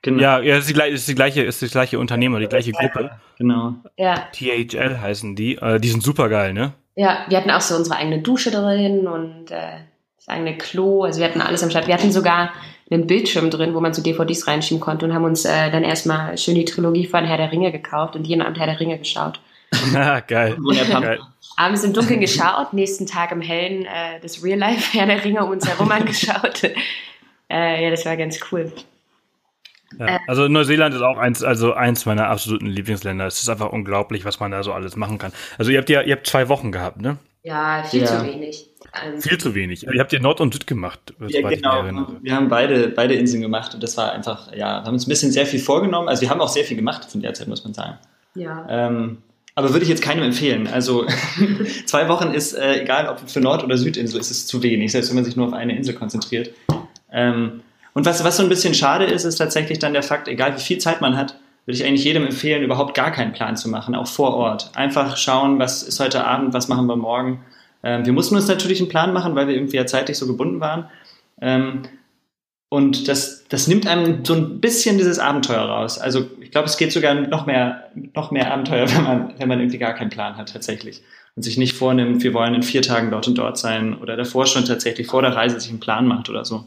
Genau. 0.02 0.22
Ja, 0.22 0.40
ja, 0.40 0.58
ist 0.58 0.70
die, 0.70 0.80
ist 0.80 1.08
die 1.08 1.14
gleiche, 1.14 1.42
ist 1.42 1.60
das 1.60 1.72
gleiche 1.72 1.98
Unternehmer, 1.98 2.38
die 2.38 2.46
gleiche 2.46 2.72
Gruppe. 2.72 3.10
Genau. 3.36 3.74
Ja. 3.96 4.28
THL 4.32 5.00
heißen 5.00 5.34
die. 5.34 5.56
Äh, 5.56 5.80
die 5.80 5.88
sind 5.88 6.02
super 6.02 6.28
geil, 6.28 6.52
ne? 6.52 6.72
Ja, 6.94 7.24
wir 7.28 7.36
hatten 7.38 7.50
auch 7.50 7.60
so 7.60 7.74
unsere 7.76 7.96
eigene 7.96 8.20
Dusche 8.20 8.50
drin 8.50 9.06
und 9.06 9.50
äh, 9.50 9.78
das 10.16 10.28
eigene 10.28 10.56
Klo. 10.56 11.02
Also 11.02 11.20
wir 11.20 11.26
hatten 11.26 11.40
alles 11.40 11.62
am 11.62 11.70
Start. 11.70 11.88
Wir 11.88 11.94
hatten 11.94 12.12
sogar 12.12 12.52
einen 12.90 13.06
Bildschirm 13.06 13.50
drin, 13.50 13.74
wo 13.74 13.80
man 13.80 13.92
so 13.92 14.02
DVDs 14.02 14.46
reinschieben 14.46 14.80
konnte 14.80 15.06
und 15.06 15.14
haben 15.14 15.24
uns 15.24 15.44
äh, 15.44 15.70
dann 15.70 15.84
erstmal 15.84 16.38
schön 16.38 16.54
die 16.54 16.64
Trilogie 16.64 17.06
von 17.06 17.24
Herr 17.24 17.36
der 17.36 17.52
Ringe 17.52 17.72
gekauft 17.72 18.16
und 18.16 18.26
jeden 18.26 18.42
Abend 18.42 18.58
Herr 18.58 18.66
der 18.66 18.80
Ringe 18.80 18.98
geschaut. 18.98 19.40
ah, 19.94 20.20
geil. 20.26 20.56
geil. 20.90 21.18
Abends 21.56 21.84
im 21.84 21.92
Dunkeln 21.92 22.20
geschaut, 22.20 22.72
nächsten 22.72 23.06
Tag 23.06 23.32
im 23.32 23.40
Hellen 23.40 23.84
äh, 23.84 24.20
das 24.22 24.42
Real 24.42 24.58
Life 24.58 24.96
Herr 24.96 25.06
der 25.06 25.24
Ringe 25.24 25.44
um 25.44 25.50
uns 25.50 25.68
herum 25.68 25.90
angeschaut. 25.92 26.62
Äh, 27.50 27.84
ja, 27.84 27.90
das 27.90 28.04
war 28.04 28.16
ganz 28.16 28.40
cool. 28.52 28.72
Ja, 29.98 30.06
äh. 30.06 30.18
also 30.26 30.48
Neuseeland 30.48 30.94
ist 30.94 31.02
auch 31.02 31.16
eins, 31.16 31.42
also 31.42 31.72
eins 31.72 32.06
meiner 32.06 32.28
absoluten 32.28 32.66
Lieblingsländer. 32.66 33.26
Es 33.26 33.40
ist 33.40 33.48
einfach 33.48 33.72
unglaublich, 33.72 34.24
was 34.24 34.40
man 34.40 34.50
da 34.50 34.62
so 34.62 34.72
alles 34.72 34.96
machen 34.96 35.18
kann. 35.18 35.32
Also 35.56 35.70
ihr 35.70 35.78
habt 35.78 35.88
ja, 35.88 36.02
ihr 36.02 36.16
habt 36.16 36.26
zwei 36.26 36.48
Wochen 36.48 36.72
gehabt, 36.72 37.00
ne? 37.00 37.18
Ja, 37.42 37.82
viel 37.84 38.02
ja. 38.02 38.06
zu 38.06 38.26
wenig. 38.26 38.66
Um, 39.06 39.20
viel 39.20 39.38
zu 39.38 39.54
wenig. 39.54 39.86
Ihr 39.86 40.00
habt 40.00 40.12
ja 40.12 40.18
Nord 40.18 40.40
und 40.40 40.52
Süd 40.52 40.66
gemacht. 40.66 41.14
Ja, 41.28 41.48
genau. 41.48 42.08
Wir 42.20 42.34
haben 42.34 42.48
beide, 42.48 42.88
beide 42.88 43.14
Inseln 43.14 43.42
gemacht 43.42 43.74
und 43.74 43.82
das 43.82 43.96
war 43.96 44.12
einfach, 44.12 44.52
ja, 44.52 44.80
wir 44.80 44.84
haben 44.84 44.94
uns 44.94 45.06
ein 45.06 45.10
bisschen 45.10 45.30
sehr 45.30 45.46
viel 45.46 45.60
vorgenommen. 45.60 46.08
Also 46.08 46.22
wir 46.22 46.30
haben 46.30 46.40
auch 46.40 46.48
sehr 46.48 46.64
viel 46.64 46.76
gemacht 46.76 47.10
von 47.10 47.22
der 47.22 47.34
Zeit, 47.34 47.48
muss 47.48 47.64
man 47.64 47.74
sagen. 47.74 47.98
Ja. 48.34 48.66
Ähm, 48.68 49.18
aber 49.54 49.72
würde 49.72 49.82
ich 49.82 49.88
jetzt 49.88 50.02
keinem 50.02 50.24
empfehlen. 50.24 50.68
Also 50.68 51.06
zwei 51.86 52.08
Wochen 52.08 52.32
ist, 52.32 52.52
äh, 52.52 52.82
egal 52.82 53.08
ob 53.08 53.28
für 53.28 53.40
Nord- 53.40 53.64
oder 53.64 53.76
Südinsel, 53.76 54.20
ist 54.20 54.30
es 54.30 54.46
zu 54.46 54.62
wenig, 54.62 54.92
selbst 54.92 55.10
wenn 55.10 55.16
man 55.16 55.24
sich 55.24 55.36
nur 55.36 55.48
auf 55.48 55.52
eine 55.52 55.76
Insel 55.76 55.94
konzentriert. 55.94 56.50
Ähm, 57.12 57.60
und 57.94 58.06
was, 58.06 58.22
was 58.22 58.36
so 58.36 58.42
ein 58.42 58.48
bisschen 58.48 58.74
schade 58.74 59.04
ist, 59.04 59.24
ist 59.24 59.36
tatsächlich 59.36 59.78
dann 59.78 59.92
der 59.92 60.02
Fakt, 60.02 60.28
egal 60.28 60.54
wie 60.56 60.60
viel 60.60 60.78
Zeit 60.78 61.00
man 61.00 61.16
hat, 61.16 61.38
würde 61.66 61.76
ich 61.76 61.84
eigentlich 61.84 62.04
jedem 62.04 62.24
empfehlen, 62.24 62.62
überhaupt 62.62 62.94
gar 62.94 63.10
keinen 63.10 63.32
Plan 63.32 63.56
zu 63.56 63.68
machen, 63.68 63.94
auch 63.94 64.06
vor 64.06 64.34
Ort. 64.34 64.70
Einfach 64.74 65.16
schauen, 65.16 65.58
was 65.58 65.82
ist 65.82 66.00
heute 66.00 66.24
Abend, 66.24 66.54
was 66.54 66.68
machen 66.68 66.86
wir 66.86 66.96
morgen. 66.96 67.44
Ähm, 67.82 68.06
wir 68.06 68.12
mussten 68.12 68.36
uns 68.36 68.48
natürlich 68.48 68.80
einen 68.80 68.88
Plan 68.88 69.12
machen, 69.12 69.34
weil 69.34 69.48
wir 69.48 69.54
irgendwie 69.54 69.76
ja 69.76 69.84
zeitlich 69.84 70.16
so 70.16 70.26
gebunden 70.26 70.60
waren. 70.60 70.88
Ähm, 71.40 71.82
und 72.70 73.08
das, 73.08 73.44
das 73.48 73.66
nimmt 73.66 73.86
einem 73.86 74.24
so 74.24 74.34
ein 74.34 74.60
bisschen 74.60 74.98
dieses 74.98 75.18
Abenteuer 75.18 75.62
raus. 75.62 75.98
Also 75.98 76.26
ich 76.40 76.50
glaube, 76.50 76.68
es 76.68 76.76
geht 76.76 76.92
sogar 76.92 77.14
noch 77.14 77.46
mehr, 77.46 77.90
noch 78.14 78.30
mehr 78.30 78.52
Abenteuer, 78.52 78.90
wenn 78.90 79.04
man, 79.04 79.34
wenn 79.38 79.48
man 79.48 79.58
irgendwie 79.58 79.78
gar 79.78 79.94
keinen 79.94 80.10
Plan 80.10 80.36
hat 80.36 80.52
tatsächlich. 80.52 81.02
Und 81.34 81.42
sich 81.42 81.56
nicht 81.56 81.74
vornimmt, 81.74 82.22
wir 82.22 82.34
wollen 82.34 82.54
in 82.54 82.62
vier 82.62 82.82
Tagen 82.82 83.10
dort 83.10 83.28
und 83.28 83.38
dort 83.38 83.58
sein 83.58 83.96
oder 83.98 84.16
davor 84.16 84.46
schon 84.46 84.64
tatsächlich 84.64 85.06
vor 85.06 85.22
der 85.22 85.34
Reise 85.34 85.58
sich 85.60 85.70
einen 85.70 85.80
Plan 85.80 86.06
macht 86.06 86.28
oder 86.28 86.44
so. 86.44 86.64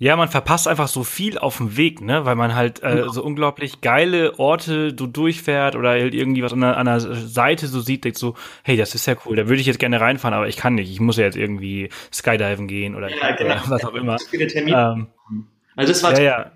Ja, 0.00 0.14
man 0.14 0.28
verpasst 0.28 0.68
einfach 0.68 0.86
so 0.86 1.02
viel 1.02 1.38
auf 1.38 1.56
dem 1.56 1.76
Weg, 1.76 2.00
ne? 2.00 2.24
Weil 2.24 2.36
man 2.36 2.54
halt 2.54 2.82
äh, 2.84 3.06
so 3.10 3.22
unglaublich 3.22 3.80
geile 3.80 4.38
Orte 4.38 4.92
du 4.92 5.08
durchfährt 5.08 5.74
oder 5.74 5.90
halt 5.90 6.14
irgendwie 6.14 6.44
was 6.44 6.52
an 6.52 6.60
der, 6.60 6.76
an 6.76 6.86
der 6.86 7.00
Seite 7.00 7.66
so 7.66 7.80
sieht, 7.80 8.04
denkt 8.04 8.16
so, 8.16 8.34
hey, 8.62 8.76
das 8.76 8.94
ist 8.94 9.06
ja 9.06 9.16
cool, 9.26 9.34
da 9.34 9.48
würde 9.48 9.60
ich 9.60 9.66
jetzt 9.66 9.80
gerne 9.80 10.00
reinfahren, 10.00 10.34
aber 10.34 10.46
ich 10.46 10.56
kann 10.56 10.76
nicht. 10.76 10.88
Ich 10.92 11.00
muss 11.00 11.16
ja 11.16 11.24
jetzt 11.24 11.36
irgendwie 11.36 11.88
Skydiven 12.12 12.68
gehen 12.68 12.94
oder, 12.94 13.10
ja, 13.10 13.32
genau. 13.32 13.54
oder 13.54 13.62
was 13.70 13.84
auch 13.84 13.94
immer. 13.94 14.16
Ähm, 14.32 15.08
also 15.74 15.92
das 15.92 16.02
war, 16.04 16.16
ja, 16.16 16.22
ja. 16.22 16.52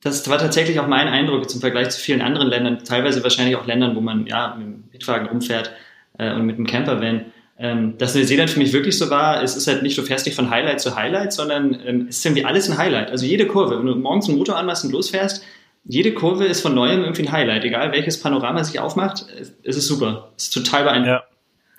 das 0.00 0.28
war 0.30 0.38
tatsächlich 0.38 0.78
auch 0.78 0.86
mein 0.86 1.08
Eindruck 1.08 1.50
zum 1.50 1.60
Vergleich 1.60 1.90
zu 1.90 2.00
vielen 2.00 2.22
anderen 2.22 2.46
Ländern, 2.46 2.84
teilweise 2.84 3.24
wahrscheinlich 3.24 3.56
auch 3.56 3.66
Ländern, 3.66 3.96
wo 3.96 4.00
man 4.00 4.26
ja 4.28 4.54
mit 4.54 4.66
dem 4.68 4.84
Mitwagen 4.92 5.26
rumfährt 5.26 5.72
äh, 6.18 6.32
und 6.32 6.46
mit 6.46 6.58
dem 6.58 6.66
Campervan 6.66 7.24
ähm, 7.58 7.96
dass 7.98 8.14
Neuseeland 8.14 8.50
für 8.50 8.58
mich 8.58 8.72
wirklich 8.72 8.98
so 8.98 9.10
war, 9.10 9.42
es 9.42 9.56
ist 9.56 9.66
halt 9.68 9.82
nicht, 9.82 9.96
du 9.96 10.02
fährst 10.02 10.26
nicht 10.26 10.34
von 10.34 10.50
Highlight 10.50 10.80
zu 10.80 10.96
Highlight, 10.96 11.32
sondern 11.32 11.78
ähm, 11.86 12.06
es 12.08 12.18
ist 12.18 12.26
irgendwie 12.26 12.44
alles 12.44 12.68
ein 12.68 12.78
Highlight. 12.78 13.10
Also 13.10 13.26
jede 13.26 13.46
Kurve, 13.46 13.78
wenn 13.78 13.86
du 13.86 13.94
morgens 13.94 14.28
einen 14.28 14.38
Motor 14.38 14.56
anmachst 14.56 14.84
und 14.84 14.90
losfährst, 14.90 15.44
jede 15.84 16.14
Kurve 16.14 16.46
ist 16.46 16.62
von 16.62 16.74
neuem 16.74 17.02
irgendwie 17.02 17.22
ein 17.22 17.32
Highlight. 17.32 17.64
Egal 17.64 17.92
welches 17.92 18.20
Panorama 18.20 18.64
sich 18.64 18.80
aufmacht, 18.80 19.26
es 19.62 19.76
ist 19.76 19.86
super. 19.86 20.32
Es 20.36 20.44
ist 20.44 20.54
total 20.54 20.84
beeindruckend. 20.84 21.22
Ja. 21.22 21.34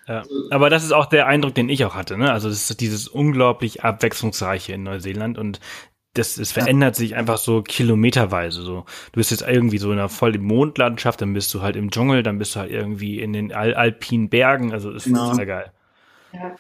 Ja. 0.08 0.24
Aber 0.52 0.70
das 0.70 0.84
ist 0.84 0.92
auch 0.92 1.08
der 1.08 1.26
Eindruck, 1.26 1.56
den 1.56 1.68
ich 1.68 1.84
auch 1.84 1.96
hatte. 1.96 2.16
Ne? 2.16 2.32
Also 2.32 2.48
das 2.48 2.70
ist 2.70 2.80
dieses 2.80 3.08
unglaublich 3.08 3.84
abwechslungsreiche 3.84 4.74
in 4.74 4.84
Neuseeland 4.84 5.40
und 5.40 5.60
das, 6.18 6.38
es 6.38 6.52
verändert 6.52 6.96
ja. 6.96 7.00
sich 7.00 7.16
einfach 7.16 7.38
so 7.38 7.62
kilometerweise. 7.62 8.62
So, 8.62 8.86
du 9.12 9.18
bist 9.18 9.32
jetzt 9.32 9.48
irgendwie 9.48 9.78
so 9.78 9.92
in 9.92 10.00
einer 10.00 10.10
voll 10.10 10.38
Mondlandschaft, 10.38 11.22
dann 11.22 11.34
bist 11.34 11.54
du 11.54 11.62
halt 11.62 11.76
im 11.76 11.92
Dschungel, 11.92 12.24
dann 12.24 12.40
bist 12.40 12.56
du 12.56 12.62
halt 12.62 12.72
irgendwie 12.72 13.20
in 13.20 13.34
den 13.34 13.54
Al 13.54 13.74
alpinen 13.74 14.30
Bergen. 14.30 14.74
Also 14.74 14.92
es 14.92 15.06
genau. 15.06 15.32
ist 15.32 15.38
sehr 15.38 15.46
geil. 15.46 15.72
Ja. 16.34 16.56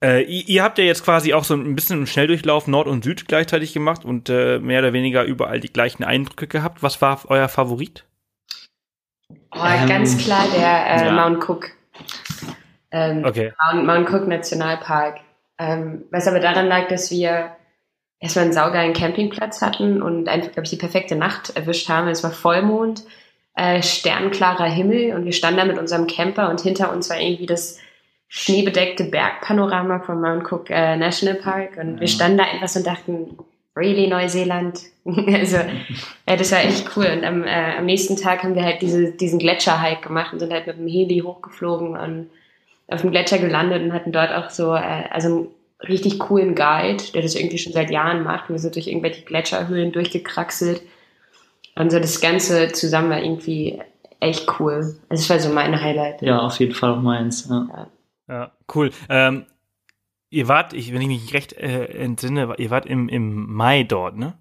Äh, 0.00 0.22
ihr, 0.22 0.48
ihr, 0.48 0.62
habt 0.62 0.78
ja 0.78 0.84
jetzt 0.84 1.04
quasi 1.04 1.34
auch 1.34 1.44
so 1.44 1.54
ein 1.54 1.74
bisschen 1.74 2.00
im 2.00 2.06
Schnelldurchlauf 2.06 2.68
Nord 2.68 2.86
und 2.86 3.02
Süd 3.02 3.26
gleichzeitig 3.26 3.72
gemacht 3.72 4.04
und 4.04 4.28
äh, 4.28 4.58
mehr 4.60 4.80
oder 4.80 4.92
weniger 4.92 5.24
überall 5.24 5.60
die 5.60 5.72
gleichen 5.72 6.04
Eindrücke 6.04 6.46
gehabt. 6.46 6.82
Was 6.82 7.02
war 7.02 7.20
euer 7.28 7.48
Favorit? 7.48 8.04
Oh, 9.50 9.58
ähm, 9.64 9.88
ganz 9.88 10.16
klar 10.16 10.46
der 10.56 10.86
äh, 10.86 11.06
ja. 11.06 11.12
Mount 11.12 11.48
Cook. 11.48 11.70
Ähm, 12.92 13.24
okay. 13.24 13.52
Mount, 13.72 13.86
Mount 13.86 14.08
Cook 14.08 14.28
Nationalpark. 14.28 15.20
Ähm, 15.58 16.04
was 16.12 16.28
aber 16.28 16.38
daran 16.38 16.68
lag, 16.68 16.86
dass 16.88 17.10
wir 17.10 17.56
erstmal 18.20 18.46
einen 18.46 18.54
saugeilen 18.54 18.94
Campingplatz 18.94 19.62
hatten 19.62 20.02
und 20.02 20.28
einfach, 20.28 20.52
glaube 20.52 20.64
ich, 20.64 20.70
die 20.70 20.76
perfekte 20.76 21.16
Nacht 21.16 21.56
erwischt 21.56 21.88
haben. 21.88 22.08
Es 22.08 22.24
war 22.24 22.30
Vollmond, 22.30 23.04
äh, 23.54 23.82
sternklarer 23.82 24.66
Himmel 24.66 25.14
und 25.14 25.24
wir 25.24 25.32
standen 25.32 25.58
da 25.58 25.64
mit 25.64 25.78
unserem 25.78 26.06
Camper 26.06 26.50
und 26.50 26.60
hinter 26.60 26.92
uns 26.92 27.10
war 27.10 27.20
irgendwie 27.20 27.46
das 27.46 27.78
schneebedeckte 28.28 29.04
Bergpanorama 29.04 30.00
vom 30.00 30.20
Mount 30.20 30.50
Cook 30.50 30.70
äh, 30.70 30.96
National 30.96 31.36
Park 31.36 31.76
und 31.76 31.94
ja. 31.94 32.00
wir 32.00 32.08
standen 32.08 32.38
da 32.38 32.44
einfach 32.44 32.68
so 32.68 32.80
und 32.80 32.86
dachten, 32.86 33.38
really 33.74 34.06
Neuseeland? 34.06 34.80
also 35.04 35.56
ja, 36.28 36.36
das 36.36 36.52
war 36.52 36.60
echt 36.60 36.90
cool 36.96 37.06
und 37.06 37.24
am, 37.24 37.44
äh, 37.44 37.76
am 37.78 37.86
nächsten 37.86 38.16
Tag 38.16 38.42
haben 38.42 38.54
wir 38.54 38.64
halt 38.64 38.82
diese, 38.82 39.12
diesen 39.12 39.38
Gletscher-Hike 39.38 40.06
gemacht 40.06 40.32
und 40.32 40.40
sind 40.40 40.52
halt 40.52 40.66
mit 40.66 40.76
dem 40.76 40.88
Heli 40.88 41.20
hochgeflogen 41.20 41.96
und 41.96 42.30
auf 42.88 43.02
dem 43.02 43.10
Gletscher 43.10 43.38
gelandet 43.38 43.82
und 43.82 43.92
hatten 43.92 44.12
dort 44.12 44.32
auch 44.32 44.50
so, 44.50 44.74
äh, 44.74 45.04
also 45.10 45.50
richtig 45.86 46.18
coolen 46.18 46.54
Guide, 46.54 47.02
der 47.14 47.22
das 47.22 47.34
irgendwie 47.34 47.58
schon 47.58 47.72
seit 47.72 47.90
Jahren 47.90 48.24
macht. 48.24 48.50
Wir 48.50 48.58
sind 48.58 48.74
durch 48.74 48.88
irgendwelche 48.88 49.24
Gletscherhöhlen 49.24 49.92
durchgekraxelt 49.92 50.82
und 51.76 51.90
so 51.90 52.00
das 52.00 52.20
Ganze 52.20 52.72
zusammen 52.72 53.10
war 53.10 53.22
irgendwie 53.22 53.80
echt 54.20 54.48
cool. 54.58 54.96
Also 55.08 55.22
es 55.22 55.30
war 55.30 55.38
so 55.38 55.52
mein 55.52 55.80
Highlight. 55.80 56.22
Ja, 56.22 56.40
auf 56.40 56.58
jeden 56.58 56.74
Fall 56.74 56.90
auch 56.90 57.00
meins. 57.00 57.48
Ja. 57.48 57.68
ja. 57.70 57.90
Ja, 58.28 58.52
cool. 58.74 58.90
Ähm, 59.08 59.46
ihr 60.30 60.48
wart, 60.48 60.74
ich, 60.74 60.92
wenn 60.92 61.00
ich 61.00 61.08
mich 61.08 61.34
recht 61.34 61.54
äh, 61.54 61.86
entsinne, 61.86 62.54
ihr 62.58 62.70
wart 62.70 62.86
im, 62.86 63.08
im 63.08 63.50
Mai 63.52 63.84
dort, 63.84 64.16
ne? 64.16 64.34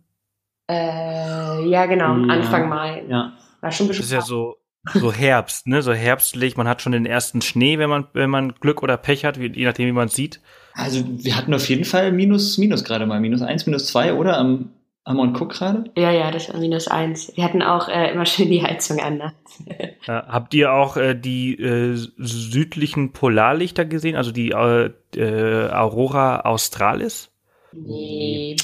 Äh, 0.70 1.66
ja, 1.66 1.86
genau, 1.86 2.18
ja, 2.18 2.34
Anfang 2.34 2.68
Mai. 2.68 3.06
Ja. 3.08 3.38
War 3.62 3.72
schon 3.72 3.88
Das 3.88 4.00
ist 4.00 4.12
ja 4.12 4.22
so, 4.22 4.58
so 4.94 5.14
Herbst, 5.14 5.68
ne? 5.68 5.82
So 5.82 5.94
herbstlich. 5.94 6.58
Man 6.58 6.68
hat 6.68 6.82
schon 6.82 6.92
den 6.92 7.06
ersten 7.06 7.42
Schnee, 7.42 7.80
wenn 7.80 7.90
man, 7.90 8.08
wenn 8.14 8.30
man 8.30 8.56
Glück 8.56 8.84
oder 8.84 8.98
Pech 8.98 9.24
hat, 9.24 9.38
je 9.38 9.66
nachdem, 9.66 9.88
wie 9.88 9.94
man 9.94 10.08
es 10.08 10.16
sieht. 10.16 10.42
Also 10.78 11.04
wir 11.08 11.36
hatten 11.36 11.54
auf 11.54 11.68
jeden 11.70 11.86
Fall 11.86 12.12
minus, 12.12 12.58
minus 12.58 12.84
gerade 12.84 13.06
mal, 13.06 13.20
minus 13.20 13.42
eins, 13.42 13.66
minus 13.66 13.88
zwei, 13.88 14.14
oder? 14.14 14.38
Am 14.38 14.70
am 15.08 15.20
und 15.20 15.32
guck 15.32 15.52
gerade? 15.54 15.90
Ja, 15.96 16.12
ja, 16.12 16.32
das 16.32 16.52
war 16.52 16.60
minus 16.60 16.90
eins. 16.90 17.32
Wir 17.36 17.46
hatten 17.46 17.62
auch 17.62 17.88
äh, 17.88 18.12
immer 18.12 18.26
schön 18.26 18.50
die 18.50 18.62
Heizung 18.62 19.00
an. 19.00 19.18
Ne? 19.18 19.34
Ja, 20.06 20.26
habt 20.28 20.54
ihr 20.54 20.72
auch 20.72 20.96
äh, 20.96 21.16
die 21.16 21.56
äh, 21.56 21.96
südlichen 22.18 23.12
Polarlichter 23.12 23.84
gesehen, 23.84 24.16
also 24.16 24.32
die 24.32 24.52
äh, 24.52 24.92
äh, 25.16 25.70
Aurora 25.70 26.42
Australis? 26.42 27.30
Nee. 27.74 28.56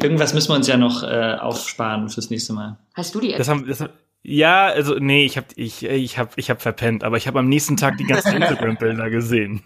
Irgendwas 0.00 0.32
müssen 0.32 0.50
wir 0.50 0.56
uns 0.56 0.66
ja 0.66 0.76
noch 0.78 1.02
äh, 1.02 1.36
aufsparen 1.38 2.08
fürs 2.08 2.30
nächste 2.30 2.52
Mal. 2.54 2.78
Hast 2.94 3.14
du 3.14 3.20
die? 3.20 3.32
Das 3.32 3.48
haben, 3.48 3.66
das, 3.66 3.84
ja, 4.28 4.66
also 4.66 4.96
nee, 4.98 5.24
ich 5.24 5.36
habe 5.36 5.46
ich 5.54 5.84
ich 5.84 6.18
habe 6.18 6.30
ich 6.34 6.50
habe 6.50 6.58
verpennt, 6.58 7.04
aber 7.04 7.16
ich 7.16 7.28
habe 7.28 7.38
am 7.38 7.48
nächsten 7.48 7.76
Tag 7.76 7.96
die 7.96 8.04
ganzen 8.04 8.34
Instagram 8.42 8.76
Bilder 8.76 9.08
gesehen. 9.08 9.62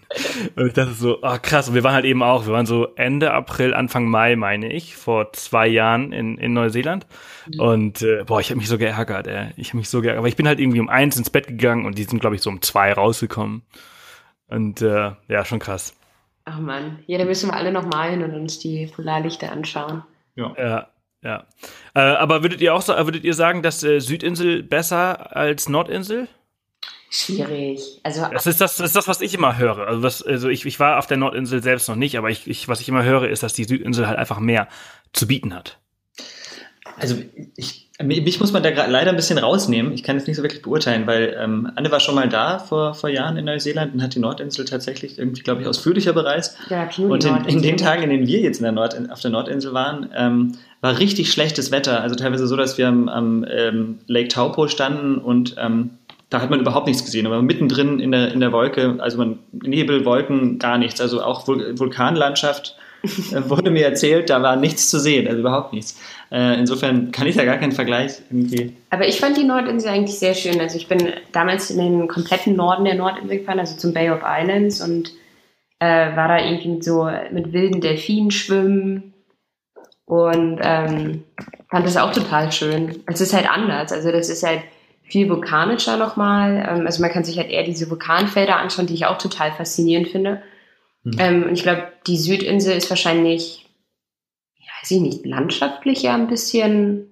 Und 0.55 0.67
ich 0.67 0.73
dachte 0.73 0.93
so, 0.93 1.23
ah 1.23 1.33
oh, 1.33 1.39
krass, 1.41 1.67
und 1.67 1.73
wir 1.73 1.83
waren 1.83 1.95
halt 1.95 2.05
eben 2.05 2.21
auch, 2.21 2.45
wir 2.45 2.53
waren 2.53 2.67
so 2.67 2.93
Ende 2.93 3.31
April, 3.33 3.73
Anfang 3.73 4.05
Mai, 4.05 4.35
meine 4.35 4.71
ich, 4.71 4.95
vor 4.95 5.33
zwei 5.33 5.65
Jahren 5.67 6.11
in 6.11 6.37
in 6.37 6.53
Neuseeland 6.53 7.07
mhm. 7.47 7.59
und 7.59 8.01
äh, 8.03 8.23
boah, 8.23 8.39
ich 8.39 8.51
habe 8.51 8.59
mich 8.59 8.67
so 8.67 8.77
geärgert, 8.77 9.25
ey. 9.25 9.49
Ich 9.57 9.69
habe 9.69 9.77
mich 9.77 9.89
so 9.89 9.99
geärgert, 9.99 10.19
aber 10.19 10.27
ich 10.27 10.35
bin 10.35 10.47
halt 10.47 10.59
irgendwie 10.59 10.79
um 10.79 10.89
eins 10.89 11.17
ins 11.17 11.31
Bett 11.31 11.47
gegangen 11.47 11.87
und 11.87 11.97
die 11.97 12.03
sind 12.03 12.19
glaube 12.19 12.35
ich 12.35 12.43
so 12.43 12.51
um 12.51 12.61
zwei 12.61 12.93
rausgekommen. 12.93 13.63
Und 14.47 14.83
äh, 14.83 15.13
ja, 15.27 15.43
schon 15.43 15.57
krass. 15.57 15.95
Ach 16.45 16.59
man, 16.59 16.99
ja, 17.07 17.17
da 17.17 17.25
müssen 17.25 17.49
wir 17.49 17.55
alle 17.55 17.71
noch 17.71 17.87
mal 17.87 18.11
hin 18.11 18.21
und 18.21 18.35
uns 18.35 18.59
die 18.59 18.85
Polarlichter 18.85 19.51
anschauen. 19.51 20.03
Ja. 20.35 20.53
Ja. 20.55 20.87
Ja. 21.23 21.45
Äh, 21.93 21.99
aber 21.99 22.41
würdet 22.41 22.61
ihr 22.61 22.73
auch 22.73 22.87
würdet 22.87 23.23
ihr 23.23 23.33
sagen, 23.33 23.61
dass 23.61 23.83
äh, 23.83 23.99
Südinsel 23.99 24.63
besser 24.63 25.35
als 25.35 25.69
Nordinsel? 25.69 26.27
Schwierig. 27.13 27.99
Also 28.03 28.25
das 28.31 28.47
ist 28.47 28.61
das, 28.61 28.77
das 28.77 28.87
ist 28.87 28.95
das, 28.95 29.07
was 29.07 29.19
ich 29.19 29.33
immer 29.33 29.57
höre. 29.57 29.79
Also, 29.79 30.01
was, 30.01 30.23
also 30.23 30.47
ich, 30.47 30.65
ich 30.65 30.79
war 30.79 30.97
auf 30.97 31.07
der 31.07 31.17
Nordinsel 31.17 31.61
selbst 31.61 31.89
noch 31.89 31.97
nicht, 31.97 32.17
aber 32.17 32.29
ich, 32.29 32.47
ich, 32.47 32.69
was 32.69 32.79
ich 32.79 32.87
immer 32.87 33.03
höre, 33.03 33.27
ist, 33.27 33.43
dass 33.43 33.51
die 33.51 33.65
Südinsel 33.65 34.07
halt 34.07 34.17
einfach 34.17 34.39
mehr 34.39 34.69
zu 35.11 35.27
bieten 35.27 35.53
hat. 35.53 35.77
Also 36.97 37.15
ich, 37.55 37.89
mich 38.01 38.39
muss 38.39 38.53
man 38.53 38.63
da 38.63 38.69
leider 38.69 39.09
ein 39.09 39.15
bisschen 39.15 39.37
rausnehmen. 39.37 39.91
Ich 39.91 40.03
kann 40.03 40.17
es 40.17 40.25
nicht 40.25 40.37
so 40.37 40.41
wirklich 40.41 40.61
beurteilen, 40.61 41.05
weil 41.05 41.35
ähm, 41.37 41.71
Anne 41.75 41.91
war 41.91 41.99
schon 41.99 42.15
mal 42.15 42.29
da 42.29 42.59
vor, 42.59 42.93
vor 42.93 43.09
Jahren 43.09 43.37
in 43.37 43.45
Neuseeland 43.45 43.93
und 43.93 44.01
hat 44.01 44.15
die 44.15 44.19
Nordinsel 44.19 44.65
tatsächlich 44.65 45.19
irgendwie, 45.19 45.41
glaube 45.41 45.61
ich, 45.61 45.67
ausführlicher 45.67 46.13
bereist. 46.13 46.57
Ja, 46.69 46.89
und 46.97 47.25
in, 47.25 47.45
in, 47.45 47.61
den 47.61 47.77
Tagen, 47.77 48.03
in 48.03 48.09
denen 48.09 48.27
wir 48.27 48.39
jetzt 48.39 48.57
in 48.57 48.63
der 48.63 48.71
Nord, 48.71 48.95
auf 49.11 49.19
der 49.19 49.31
Nordinsel 49.31 49.73
waren, 49.73 50.09
ähm, 50.15 50.57
war 50.81 50.99
richtig 50.99 51.31
schlechtes 51.31 51.71
Wetter. 51.71 52.01
Also 52.01 52.15
teilweise 52.15 52.47
so, 52.47 52.55
dass 52.55 52.77
wir 52.77 52.87
am, 52.87 53.07
am 53.07 53.45
ähm, 53.49 53.99
Lake 54.07 54.29
Taupo 54.29 54.67
standen 54.67 55.17
und 55.17 55.55
ähm, 55.57 55.91
da 56.29 56.41
hat 56.41 56.49
man 56.49 56.59
überhaupt 56.59 56.87
nichts 56.87 57.05
gesehen. 57.05 57.27
Aber 57.27 57.41
mittendrin 57.41 57.99
in 57.99 58.11
der, 58.11 58.31
in 58.31 58.39
der 58.39 58.51
Wolke, 58.51 58.95
also 58.99 59.17
man, 59.17 59.39
Nebel, 59.51 60.05
Wolken, 60.05 60.59
gar 60.59 60.77
nichts. 60.77 60.99
Also 60.99 61.21
auch 61.21 61.47
Vul 61.47 61.77
Vulkanlandschaft 61.77 62.77
äh, 63.03 63.07
wurde 63.49 63.69
mir 63.69 63.85
erzählt, 63.85 64.29
da 64.29 64.41
war 64.41 64.55
nichts 64.55 64.89
zu 64.89 64.99
sehen, 64.99 65.27
also 65.27 65.39
überhaupt 65.39 65.73
nichts. 65.73 65.99
Äh, 66.31 66.57
insofern 66.57 67.11
kann 67.11 67.27
ich 67.27 67.35
da 67.35 67.45
gar 67.45 67.57
keinen 67.57 67.73
Vergleich 67.73 68.13
irgendwie. 68.29 68.73
Aber 68.89 69.07
ich 69.07 69.19
fand 69.19 69.37
die 69.37 69.43
Nordinsel 69.43 69.91
eigentlich 69.91 70.17
sehr 70.17 70.33
schön. 70.33 70.59
Also 70.59 70.77
ich 70.77 70.87
bin 70.87 71.13
damals 71.31 71.69
in 71.69 71.77
den 71.77 72.07
kompletten 72.07 72.55
Norden 72.55 72.85
der 72.85 72.95
Nordinsel 72.95 73.39
gefahren, 73.39 73.59
also 73.59 73.77
zum 73.77 73.93
Bay 73.93 74.09
of 74.09 74.21
Islands 74.25 74.81
und 74.81 75.11
äh, 75.79 76.15
war 76.15 76.29
da 76.29 76.39
irgendwie 76.39 76.81
so 76.81 77.09
mit 77.31 77.51
wilden 77.51 77.81
Delfinen 77.81 78.31
schwimmen 78.31 79.10
und 80.11 80.59
ähm, 80.61 81.23
fand 81.69 81.85
das 81.85 81.95
auch 81.95 82.11
total 82.11 82.51
schön. 82.51 83.01
Es 83.07 83.21
ist 83.21 83.33
halt 83.33 83.49
anders. 83.49 83.93
Also 83.93 84.11
das 84.11 84.27
ist 84.27 84.43
halt 84.43 84.61
viel 85.03 85.29
vulkanischer 85.29 85.95
nochmal. 85.95 86.67
Ähm, 86.69 86.85
also 86.85 87.01
man 87.01 87.09
kann 87.11 87.23
sich 87.23 87.37
halt 87.37 87.49
eher 87.49 87.63
diese 87.63 87.89
Vulkanfelder 87.89 88.57
anschauen, 88.57 88.87
die 88.87 88.93
ich 88.93 89.05
auch 89.05 89.17
total 89.17 89.53
faszinierend 89.53 90.09
finde. 90.09 90.43
Mhm. 91.03 91.15
Ähm, 91.17 91.43
und 91.43 91.53
ich 91.53 91.63
glaube, 91.63 91.93
die 92.07 92.17
Südinsel 92.17 92.75
ist 92.75 92.89
wahrscheinlich, 92.89 93.69
ja, 94.57 94.67
weiß 94.81 94.91
ich 94.91 94.99
nicht, 94.99 95.25
landschaftlich 95.25 96.01
ja 96.01 96.13
ein 96.13 96.27
bisschen 96.27 97.07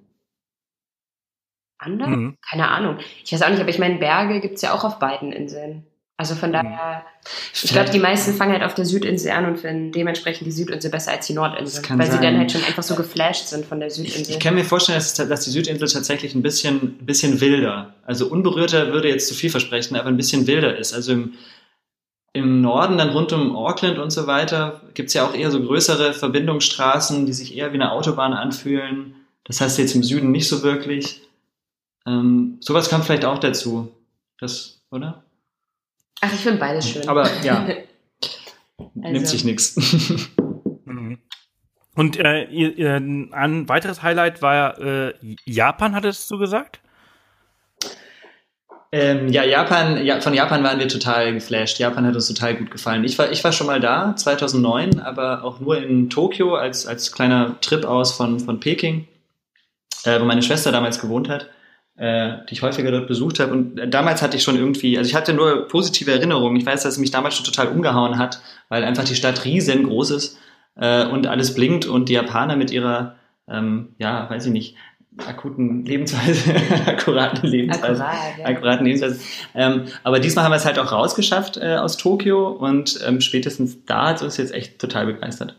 anders. 1.78 2.10
Mhm. 2.10 2.38
Keine 2.50 2.68
Ahnung. 2.68 2.98
Ich 3.24 3.32
weiß 3.32 3.44
auch 3.44 3.50
nicht, 3.50 3.62
aber 3.62 3.70
ich 3.70 3.80
meine, 3.80 3.96
Berge 3.96 4.42
gibt's 4.42 4.62
ja 4.62 4.74
auch 4.74 4.84
auf 4.84 5.00
beiden 5.00 5.32
Inseln. 5.32 5.88
Also 6.20 6.36
von 6.36 6.52
daher, 6.52 7.06
ich 7.64 7.72
glaube, 7.72 7.92
die 7.92 8.00
meisten 8.00 8.34
fangen 8.34 8.52
halt 8.52 8.64
auf 8.64 8.74
der 8.74 8.84
Südinsel 8.84 9.32
an 9.32 9.46
und 9.46 9.58
finden 9.58 9.94
dementsprechend 9.94 10.46
die 10.46 10.52
Südinsel 10.52 10.92
besser 10.92 11.12
als 11.12 11.28
die 11.28 11.34
Nordinsel, 11.34 11.82
weil 11.98 12.08
sein. 12.08 12.12
sie 12.12 12.22
dann 12.22 12.38
halt 12.38 12.52
schon 12.52 12.62
einfach 12.62 12.84
so 12.84 12.96
geflasht 12.96 13.48
sind 13.48 13.66
von 13.66 13.80
der 13.80 13.90
Südinsel. 13.90 14.24
Ich, 14.24 14.30
ich 14.32 14.40
kann 14.40 14.54
mir 14.54 14.66
vorstellen, 14.66 14.98
dass, 14.98 15.14
dass, 15.14 15.46
die 15.46 15.50
Südinsel 15.50 15.88
tatsächlich 15.88 16.36
ein 16.36 16.42
bisschen, 16.42 16.98
ein 17.00 17.06
bisschen 17.06 17.40
wilder, 17.40 17.94
also 18.06 18.28
unberührter 18.28 18.92
würde 18.92 19.08
jetzt 19.08 19.30
zu 19.30 19.34
viel 19.34 19.50
versprechen, 19.50 19.96
aber 19.96 20.10
ein 20.10 20.18
bisschen 20.18 20.46
wilder 20.46 20.76
ist. 20.78 20.94
Also 20.94 21.14
im, 21.14 21.36
im 22.34 22.60
Norden, 22.60 22.98
dann 22.98 23.12
rund 23.12 23.32
um 23.32 23.56
Auckland 23.56 23.98
und 23.98 24.12
so 24.12 24.28
weiter, 24.28 24.82
gibt's 24.96 25.14
ja 25.14 25.26
auch 25.26 25.34
eher 25.34 25.52
so 25.52 25.64
größere 25.64 26.12
Verbindungsstraßen, 26.12 27.28
die 27.28 27.34
sich 27.34 27.56
eher 27.56 27.72
wie 27.72 27.76
eine 27.76 27.94
Autobahn 27.94 28.34
anfühlen. 28.34 29.16
Das 29.46 29.62
heißt 29.62 29.80
jetzt 29.80 29.96
im 29.96 30.04
Süden 30.04 30.32
nicht 30.32 30.50
so 30.50 30.64
wirklich. 30.64 31.22
Ähm, 32.06 32.58
sowas 32.60 32.90
kommt 32.90 33.06
vielleicht 33.06 33.24
auch 33.24 33.40
dazu. 33.40 33.94
Das, 34.38 34.82
oder? 34.92 35.24
Ach, 36.22 36.34
ich 36.34 36.40
finde 36.40 36.60
beides 36.60 36.90
schön. 36.90 37.08
Aber 37.08 37.30
ja, 37.44 37.66
also. 38.78 39.12
nimmt 39.12 39.28
sich 39.28 39.44
nichts. 39.44 39.76
Mhm. 40.86 41.20
Und 41.94 42.18
äh, 42.18 42.46
ihr, 42.46 42.96
ein 42.96 43.70
weiteres 43.70 44.02
Highlight 44.02 44.42
war 44.42 44.80
äh, 44.80 45.14
Japan, 45.46 45.94
hattest 45.94 46.32
du 46.32 46.40
gesagt? 46.40 46.80
Ähm, 48.92 49.28
ja, 49.28 49.44
Japan, 49.44 50.04
ja, 50.04 50.20
von 50.20 50.34
Japan 50.34 50.64
waren 50.64 50.80
wir 50.80 50.88
total 50.88 51.32
geflasht. 51.32 51.78
Japan 51.78 52.08
hat 52.08 52.16
uns 52.16 52.28
total 52.28 52.56
gut 52.56 52.72
gefallen. 52.72 53.04
Ich 53.04 53.20
war, 53.20 53.32
ich 53.32 53.44
war 53.44 53.52
schon 53.52 53.68
mal 53.68 53.80
da, 53.80 54.16
2009, 54.16 55.00
aber 55.00 55.44
auch 55.44 55.60
nur 55.60 55.78
in 55.78 56.10
Tokio 56.10 56.56
als, 56.56 56.88
als 56.88 57.12
kleiner 57.12 57.62
Trip 57.62 57.86
aus 57.86 58.14
von, 58.14 58.40
von 58.40 58.60
Peking, 58.60 59.08
äh, 60.06 60.20
wo 60.20 60.26
meine 60.26 60.42
Schwester 60.42 60.72
damals 60.72 61.00
gewohnt 61.00 61.30
hat 61.30 61.52
äh, 62.00 62.46
die 62.48 62.54
ich 62.54 62.62
häufiger 62.62 62.92
dort 62.92 63.08
besucht 63.08 63.40
habe. 63.40 63.52
Und 63.52 63.76
damals 63.94 64.22
hatte 64.22 64.38
ich 64.38 64.44
schon 64.44 64.56
irgendwie, 64.56 64.98
also 64.98 65.10
ich 65.10 65.16
hatte 65.16 65.34
nur 65.34 65.68
positive 65.68 66.12
Erinnerungen. 66.12 66.58
Ich 66.58 66.66
weiß, 66.66 66.84
dass 66.84 66.94
es 66.94 67.00
mich 67.00 67.12
damals 67.12 67.36
schon 67.36 67.46
total 67.46 67.68
umgehauen 67.68 68.18
hat, 68.18 68.42
weil 68.70 68.84
einfach 68.86 69.04
die 69.04 69.16
Stadt 69.16 69.44
riesengroß 69.44 70.12
ist 70.12 70.40
äh, 70.76 71.06
und 71.06 71.28
alles 71.28 71.54
blinkt 71.54 71.86
und 71.86 72.08
die 72.08 72.14
Japaner 72.14 72.56
mit 72.56 72.72
ihrer, 72.72 73.16
ähm, 73.50 73.96
ja, 73.98 74.30
weiß 74.30 74.46
ich 74.46 74.54
nicht, 74.54 74.76
akuten 75.28 75.86
Lebensweise, 75.86 76.56
akkuraten 76.86 77.50
Lebensweise, 77.50 78.06
Akkurat, 78.06 78.38
ja. 78.38 78.46
akkuraten 78.46 78.86
Lebensweise. 78.86 79.20
Ähm, 79.54 79.86
aber 80.04 80.20
diesmal 80.20 80.46
haben 80.46 80.54
wir 80.54 80.58
es 80.58 80.66
halt 80.66 80.80
auch 80.80 80.94
rausgeschafft 80.94 81.58
äh, 81.58 81.76
aus 81.76 81.98
Tokio 81.98 82.48
und 82.48 82.98
ähm, 83.06 83.20
spätestens 83.20 83.84
da 83.84 84.08
hat 84.10 84.22
uns 84.22 84.38
jetzt 84.38 84.54
echt 84.54 84.80
total 84.80 85.08
begeistert. 85.08 85.58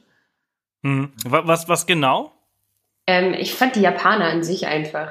Hm. 0.82 1.12
Was, 1.26 1.68
was 1.68 1.84
genau? 1.84 2.32
Ähm, 3.06 3.34
ich 3.34 3.52
fand 3.52 3.76
die 3.76 3.80
Japaner 3.80 4.24
an 4.24 4.42
sich 4.42 4.66
einfach 4.66 5.10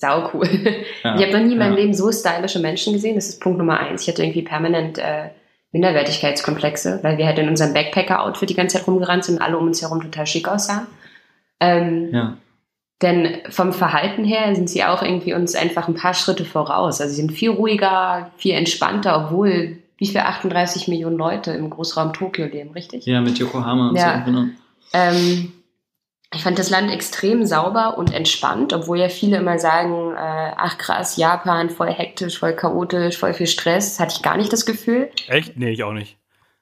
sau 0.00 0.30
cool. 0.32 0.48
Ja, 1.04 1.16
ich 1.16 1.22
habe 1.22 1.32
noch 1.38 1.44
nie 1.44 1.52
in 1.52 1.58
meinem 1.58 1.74
ja. 1.74 1.80
Leben 1.80 1.92
so 1.94 2.10
stylische 2.10 2.58
Menschen 2.60 2.92
gesehen. 2.94 3.16
Das 3.16 3.28
ist 3.28 3.40
Punkt 3.40 3.58
Nummer 3.58 3.78
eins. 3.78 4.02
Ich 4.02 4.08
hatte 4.08 4.22
irgendwie 4.22 4.42
permanent 4.42 4.96
äh, 4.98 5.28
Minderwertigkeitskomplexe, 5.72 7.00
weil 7.02 7.18
wir 7.18 7.26
halt 7.26 7.38
in 7.38 7.48
unserem 7.48 7.74
Backpacker-Outfit 7.74 8.48
die 8.50 8.54
ganze 8.54 8.78
Zeit 8.78 8.86
rumgerannt 8.86 9.24
sind 9.24 9.36
und 9.36 9.42
alle 9.42 9.58
um 9.58 9.66
uns 9.66 9.82
herum 9.82 10.00
total 10.00 10.26
schick 10.26 10.48
aussahen. 10.48 10.86
Ähm, 11.60 12.08
Ja. 12.12 12.36
denn 13.02 13.38
vom 13.50 13.72
Verhalten 13.72 14.24
her 14.24 14.54
sind 14.54 14.70
sie 14.70 14.82
auch 14.84 15.02
irgendwie 15.02 15.34
uns 15.34 15.54
einfach 15.54 15.88
ein 15.88 15.94
paar 15.94 16.14
Schritte 16.14 16.44
voraus. 16.44 17.00
Also 17.00 17.12
sie 17.14 17.20
sind 17.20 17.32
viel 17.32 17.50
ruhiger, 17.50 18.30
viel 18.36 18.54
entspannter, 18.54 19.24
obwohl 19.26 19.78
wie 19.98 20.06
viel 20.06 20.20
38 20.20 20.86
Millionen 20.88 21.16
Leute 21.16 21.50
im 21.52 21.70
Großraum 21.70 22.12
Tokio 22.12 22.46
leben, 22.46 22.70
richtig? 22.70 23.04
Ja, 23.06 23.20
mit 23.20 23.38
Yokohama 23.38 23.90
und 23.90 23.96
Ja. 23.96 24.22
so. 24.24 24.30
Genau. 24.30 24.44
Ähm, 24.92 25.52
ich 26.34 26.42
fand 26.44 26.58
das 26.58 26.68
Land 26.68 26.90
extrem 26.90 27.46
sauber 27.46 27.96
und 27.96 28.12
entspannt, 28.12 28.72
obwohl 28.74 28.98
ja 28.98 29.08
viele 29.08 29.38
immer 29.38 29.58
sagen, 29.58 30.12
äh, 30.12 30.52
ach 30.56 30.76
krass, 30.76 31.16
Japan, 31.16 31.70
voll 31.70 31.90
hektisch, 31.90 32.38
voll 32.38 32.52
chaotisch, 32.54 33.16
voll 33.16 33.32
viel 33.32 33.46
Stress. 33.46 33.98
Hatte 33.98 34.14
ich 34.16 34.22
gar 34.22 34.36
nicht 34.36 34.52
das 34.52 34.66
Gefühl. 34.66 35.10
Echt? 35.28 35.56
Nee, 35.56 35.70
ich 35.70 35.82
auch 35.84 35.92
nicht. 35.92 36.16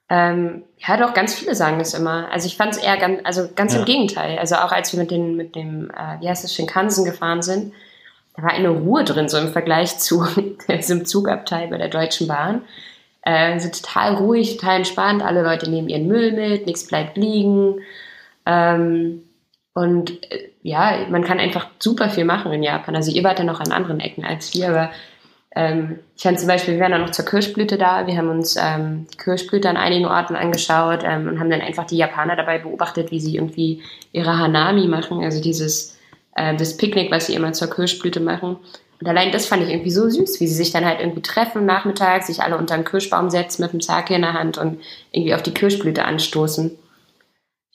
Ähm, 0.09 0.63
ja, 0.77 0.95
doch, 0.95 1.13
ganz 1.13 1.35
viele 1.35 1.53
sagen 1.53 1.79
das 1.79 1.93
immer. 1.93 2.31
Also 2.31 2.47
ich 2.47 2.55
fand 2.55 2.75
es 2.75 2.77
eher 2.81 2.95
ganz, 2.95 3.19
also 3.25 3.49
ganz 3.55 3.73
Ja. 3.73 3.79
im 3.79 3.85
Gegenteil. 3.85 4.39
Also 4.39 4.55
auch 4.55 4.71
als 4.71 4.93
wir 4.93 5.01
mit, 5.01 5.11
den, 5.11 5.35
mit 5.35 5.53
dem, 5.55 5.89
äh, 5.91 6.21
wie 6.21 6.29
heißt 6.29 6.45
es, 6.45 6.55
Shinkansen 6.55 7.03
gefahren 7.03 7.41
sind, 7.41 7.73
da 8.37 8.43
war 8.43 8.51
eine 8.51 8.69
Ruhe 8.69 9.03
drin, 9.03 9.27
so 9.27 9.37
im 9.37 9.49
Vergleich 9.49 9.97
zu 9.97 10.25
diesem 10.69 11.03
Zugabteil 11.05 11.67
bei 11.67 11.77
der 11.77 11.89
Deutschen 11.89 12.27
Bahn. 12.29 12.61
Äh, 13.23 13.59
so 13.59 13.67
total 13.67 14.15
ruhig, 14.15 14.55
total 14.55 14.77
entspannt. 14.77 15.21
Alle 15.23 15.41
Leute 15.43 15.69
nehmen 15.69 15.89
ihren 15.89 16.07
Müll 16.07 16.31
mit, 16.31 16.65
nichts 16.67 16.87
bleibt 16.87 17.17
liegen. 17.17 17.81
Ähm, 18.45 19.23
und 19.77 20.31
äh, 20.31 20.49
ja, 20.63 21.05
man 21.11 21.23
kann 21.23 21.39
einfach 21.39 21.67
super 21.77 22.09
viel 22.09 22.25
machen 22.25 22.51
in 22.51 22.63
Japan. 22.63 22.95
Also 22.95 23.11
ihr 23.11 23.23
wart 23.23 23.37
ja 23.37 23.45
noch 23.45 23.59
an 23.59 23.71
anderen 23.71 23.99
Ecken 23.99 24.25
als 24.25 24.55
wir, 24.55 24.69
aber 24.69 24.89
ähm, 25.55 25.99
ich 26.15 26.23
fand 26.23 26.39
zum 26.39 26.47
Beispiel, 26.47 26.73
wir 26.73 26.81
waren 26.81 26.93
dann 26.93 27.01
noch 27.01 27.11
zur 27.11 27.25
Kirschblüte 27.25 27.77
da. 27.77 28.07
Wir 28.07 28.17
haben 28.17 28.29
uns 28.29 28.55
ähm, 28.59 29.05
die 29.13 29.17
Kirschblüte 29.17 29.69
an 29.69 29.77
einigen 29.77 30.07
Orten 30.07 30.35
angeschaut 30.35 31.01
ähm, 31.03 31.27
und 31.27 31.39
haben 31.39 31.51
dann 31.51 31.61
einfach 31.61 31.85
die 31.85 31.97
Japaner 31.97 32.35
dabei 32.35 32.57
beobachtet, 32.57 33.11
wie 33.11 33.19
sie 33.19 33.35
irgendwie 33.35 33.83
ihre 34.13 34.39
Hanami 34.39 34.87
machen, 34.87 35.23
also 35.23 35.43
dieses 35.43 35.95
äh, 36.35 36.55
das 36.55 36.75
Picknick, 36.77 37.11
was 37.11 37.27
sie 37.27 37.35
immer 37.35 37.53
zur 37.53 37.69
Kirschblüte 37.69 38.19
machen. 38.19 38.57
Und 38.99 39.07
allein 39.07 39.31
das 39.31 39.45
fand 39.45 39.61
ich 39.61 39.69
irgendwie 39.69 39.91
so 39.91 40.09
süß, 40.09 40.39
wie 40.39 40.47
sie 40.47 40.55
sich 40.55 40.71
dann 40.71 40.85
halt 40.85 41.01
irgendwie 41.01 41.21
treffen 41.21 41.67
nachmittags, 41.67 42.25
sich 42.25 42.41
alle 42.41 42.57
unter 42.57 42.73
einen 42.73 42.83
Kirschbaum 42.83 43.29
setzen 43.29 43.61
mit 43.61 43.73
einem 43.73 43.81
Sake 43.81 44.15
in 44.15 44.23
der 44.23 44.33
Hand 44.33 44.57
und 44.57 44.79
irgendwie 45.11 45.35
auf 45.35 45.43
die 45.43 45.53
Kirschblüte 45.53 46.03
anstoßen. 46.03 46.79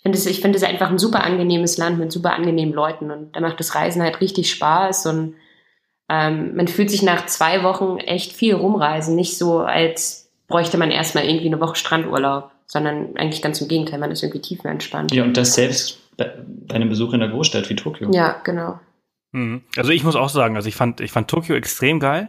Ich 0.02 0.04
finde 0.04 0.18
es 0.18 0.26
ich 0.26 0.40
finde 0.40 0.58
es 0.58 0.64
einfach 0.64 0.90
ein 0.90 0.98
super 0.98 1.22
angenehmes 1.22 1.78
Land 1.78 1.98
mit 1.98 2.10
super 2.10 2.32
angenehmen 2.32 2.74
Leuten 2.74 3.12
und 3.12 3.36
da 3.36 3.40
macht 3.40 3.60
das 3.60 3.76
Reisen 3.76 4.02
halt 4.02 4.20
richtig 4.20 4.50
Spaß 4.50 5.06
und 5.06 5.36
ähm, 6.08 6.56
man 6.56 6.66
fühlt 6.66 6.90
sich 6.90 7.02
nach 7.02 7.26
zwei 7.26 7.62
Wochen 7.62 7.98
echt 7.98 8.32
viel 8.32 8.54
rumreisen, 8.54 9.14
nicht 9.14 9.38
so 9.38 9.60
als 9.60 10.28
bräuchte 10.48 10.76
man 10.76 10.90
erstmal 10.90 11.24
irgendwie 11.24 11.46
eine 11.46 11.60
Woche 11.60 11.76
Strandurlaub, 11.76 12.50
sondern 12.66 13.16
eigentlich 13.16 13.42
ganz 13.42 13.60
im 13.60 13.68
Gegenteil, 13.68 14.00
man 14.00 14.10
ist 14.10 14.24
irgendwie 14.24 14.42
tiefenentspannt. 14.42 15.14
Ja, 15.14 15.22
und 15.22 15.36
das 15.36 15.54
selbst 15.54 16.00
bei, 16.16 16.32
bei 16.46 16.74
einem 16.74 16.88
Besuch 16.88 17.12
in 17.12 17.22
einer 17.22 17.32
Großstadt 17.32 17.70
wie 17.70 17.76
Tokio. 17.76 18.10
Ja, 18.12 18.40
genau. 18.42 18.80
Mhm. 19.30 19.62
Also 19.76 19.92
ich 19.92 20.02
muss 20.02 20.16
auch 20.16 20.28
sagen, 20.28 20.56
also 20.56 20.68
ich 20.68 20.74
fand, 20.74 21.00
ich 21.00 21.12
fand 21.12 21.28
Tokio 21.28 21.54
extrem 21.54 22.00
geil 22.00 22.28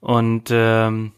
und 0.00 0.48
ähm, 0.50 1.12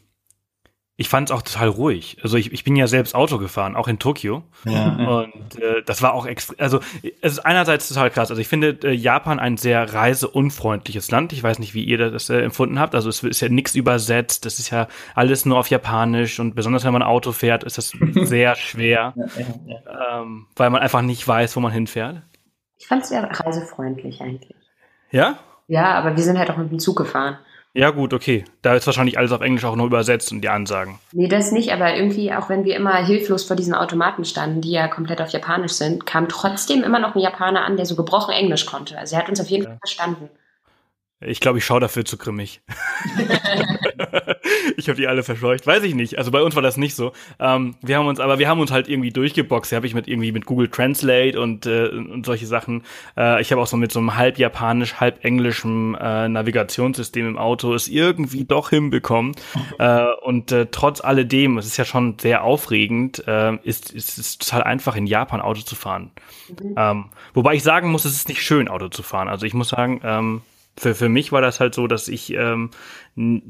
ich 0.98 1.10
fand 1.10 1.28
es 1.28 1.36
auch 1.36 1.42
total 1.42 1.68
ruhig. 1.68 2.16
Also 2.22 2.38
ich, 2.38 2.52
ich 2.52 2.64
bin 2.64 2.74
ja 2.74 2.86
selbst 2.86 3.14
Auto 3.14 3.36
gefahren, 3.36 3.76
auch 3.76 3.86
in 3.86 3.98
Tokio. 3.98 4.44
Ja, 4.64 4.96
ja. 4.98 5.08
Und 5.08 5.60
äh, 5.60 5.82
das 5.84 6.00
war 6.00 6.14
auch 6.14 6.24
extrem, 6.24 6.58
also 6.58 6.80
es 7.20 7.32
ist 7.32 7.40
einerseits 7.40 7.88
total 7.88 8.10
krass. 8.10 8.30
Also 8.30 8.40
ich 8.40 8.48
finde 8.48 8.78
äh, 8.82 8.92
Japan 8.92 9.38
ein 9.38 9.58
sehr 9.58 9.92
reiseunfreundliches 9.92 11.10
Land. 11.10 11.34
Ich 11.34 11.42
weiß 11.42 11.58
nicht, 11.58 11.74
wie 11.74 11.84
ihr 11.84 11.98
das 11.98 12.30
äh, 12.30 12.40
empfunden 12.40 12.80
habt. 12.80 12.94
Also 12.94 13.10
es 13.10 13.22
ist 13.22 13.42
ja 13.42 13.50
nichts 13.50 13.74
übersetzt. 13.74 14.46
Das 14.46 14.58
ist 14.58 14.70
ja 14.70 14.88
alles 15.14 15.44
nur 15.44 15.58
auf 15.58 15.68
Japanisch 15.68 16.40
und 16.40 16.54
besonders 16.54 16.84
wenn 16.84 16.94
man 16.94 17.02
Auto 17.02 17.32
fährt, 17.32 17.62
ist 17.64 17.76
das 17.76 17.92
sehr 18.14 18.54
schwer, 18.54 19.12
ja. 19.16 20.20
ähm, 20.20 20.46
weil 20.56 20.70
man 20.70 20.80
einfach 20.80 21.02
nicht 21.02 21.28
weiß, 21.28 21.56
wo 21.56 21.60
man 21.60 21.72
hinfährt. 21.72 22.22
Ich 22.78 22.86
fand 22.86 23.02
es 23.02 23.10
sehr 23.10 23.22
reisefreundlich 23.22 24.22
eigentlich. 24.22 24.56
Ja? 25.10 25.38
Ja, 25.68 25.94
aber 25.94 26.16
wir 26.16 26.22
sind 26.22 26.38
halt 26.38 26.50
auch 26.50 26.56
mit 26.56 26.70
dem 26.70 26.78
Zug 26.78 26.96
gefahren. 26.96 27.38
Ja, 27.76 27.90
gut, 27.90 28.14
okay. 28.14 28.44
Da 28.62 28.74
ist 28.74 28.86
wahrscheinlich 28.86 29.18
alles 29.18 29.32
auf 29.32 29.42
Englisch 29.42 29.64
auch 29.66 29.76
nur 29.76 29.86
übersetzt 29.86 30.32
und 30.32 30.40
die 30.40 30.48
Ansagen. 30.48 30.98
Nee, 31.12 31.28
das 31.28 31.52
nicht, 31.52 31.72
aber 31.72 31.94
irgendwie, 31.94 32.32
auch 32.32 32.48
wenn 32.48 32.64
wir 32.64 32.74
immer 32.74 33.04
hilflos 33.04 33.44
vor 33.44 33.54
diesen 33.54 33.74
Automaten 33.74 34.24
standen, 34.24 34.62
die 34.62 34.70
ja 34.70 34.88
komplett 34.88 35.20
auf 35.20 35.28
Japanisch 35.28 35.72
sind, 35.72 36.06
kam 36.06 36.26
trotzdem 36.30 36.82
immer 36.82 36.98
noch 36.98 37.14
ein 37.14 37.20
Japaner 37.20 37.66
an, 37.66 37.76
der 37.76 37.84
so 37.84 37.94
gebrochen 37.94 38.32
Englisch 38.32 38.64
konnte. 38.64 38.96
Also 38.98 39.16
er 39.16 39.22
hat 39.22 39.28
uns 39.28 39.40
auf 39.40 39.48
jeden 39.48 39.64
Ja. 39.64 39.70
Fall 39.70 39.78
verstanden. 39.80 40.30
Ich 41.20 41.40
glaube, 41.40 41.58
ich 41.58 41.66
schaue 41.66 41.80
dafür 41.80 42.06
zu 42.06 42.16
grimmig. 42.16 42.62
ich 44.76 44.88
habe 44.88 44.96
die 44.96 45.06
alle 45.06 45.22
verscheucht. 45.22 45.66
Weiß 45.66 45.82
ich 45.82 45.94
nicht. 45.94 46.18
Also 46.18 46.30
bei 46.30 46.42
uns 46.42 46.54
war 46.54 46.62
das 46.62 46.76
nicht 46.76 46.94
so. 46.94 47.12
Ähm, 47.38 47.76
wir 47.82 47.98
haben 47.98 48.06
uns, 48.06 48.20
aber 48.20 48.38
wir 48.38 48.48
haben 48.48 48.60
uns 48.60 48.70
halt 48.70 48.88
irgendwie 48.88 49.10
durchgeboxt. 49.10 49.72
Habe 49.72 49.86
ich 49.86 49.94
mit 49.94 50.08
irgendwie 50.08 50.32
mit 50.32 50.46
Google 50.46 50.68
Translate 50.68 51.40
und, 51.40 51.66
äh, 51.66 51.88
und 51.88 52.26
solche 52.26 52.46
Sachen. 52.46 52.82
Äh, 53.16 53.40
ich 53.40 53.52
habe 53.52 53.60
auch 53.60 53.66
so 53.66 53.76
mit 53.76 53.92
so 53.92 53.98
einem 53.98 54.16
halb 54.16 54.38
japanisch, 54.38 54.94
halb 54.94 55.24
englischem 55.24 55.96
äh, 56.00 56.28
Navigationssystem 56.28 57.26
im 57.26 57.38
Auto 57.38 57.74
es 57.74 57.88
irgendwie 57.88 58.44
doch 58.44 58.70
hinbekommen. 58.70 59.34
äh, 59.78 60.06
und 60.22 60.52
äh, 60.52 60.66
trotz 60.70 61.00
alledem, 61.00 61.58
es 61.58 61.66
ist 61.66 61.76
ja 61.76 61.84
schon 61.84 62.18
sehr 62.18 62.42
aufregend, 62.42 63.26
äh, 63.26 63.56
ist, 63.62 63.92
ist 63.92 64.18
es 64.18 64.38
total 64.38 64.62
einfach 64.62 64.96
in 64.96 65.06
Japan 65.06 65.40
Auto 65.40 65.60
zu 65.60 65.74
fahren. 65.74 66.10
Ähm, 66.76 67.06
wobei 67.34 67.54
ich 67.54 67.62
sagen 67.62 67.90
muss, 67.90 68.04
es 68.04 68.14
ist 68.14 68.28
nicht 68.28 68.42
schön, 68.42 68.68
Auto 68.68 68.88
zu 68.88 69.02
fahren. 69.02 69.28
Also 69.28 69.46
ich 69.46 69.54
muss 69.54 69.68
sagen, 69.68 70.00
ähm, 70.04 70.42
für, 70.78 70.94
für 70.94 71.08
mich 71.08 71.32
war 71.32 71.40
das 71.40 71.60
halt 71.60 71.74
so, 71.74 71.86
dass 71.86 72.08
ich 72.08 72.34
ähm, 72.34 72.70
äh, 73.16 73.40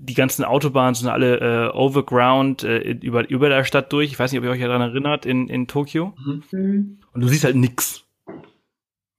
die 0.00 0.14
ganzen 0.14 0.44
Autobahnen 0.44 0.94
sind 0.94 1.08
alle 1.08 1.70
äh, 1.70 1.76
overground 1.76 2.62
äh, 2.62 2.78
über, 2.78 3.28
über 3.28 3.48
der 3.48 3.64
Stadt 3.64 3.92
durch. 3.92 4.12
Ich 4.12 4.18
weiß 4.18 4.30
nicht, 4.30 4.38
ob 4.38 4.44
ihr 4.44 4.50
euch 4.50 4.60
daran 4.60 4.80
erinnert, 4.80 5.26
in, 5.26 5.48
in 5.48 5.66
Tokio. 5.66 6.14
Mhm. 6.24 6.98
Und 7.12 7.20
du 7.20 7.26
siehst 7.26 7.44
halt 7.44 7.56
nix. 7.56 8.04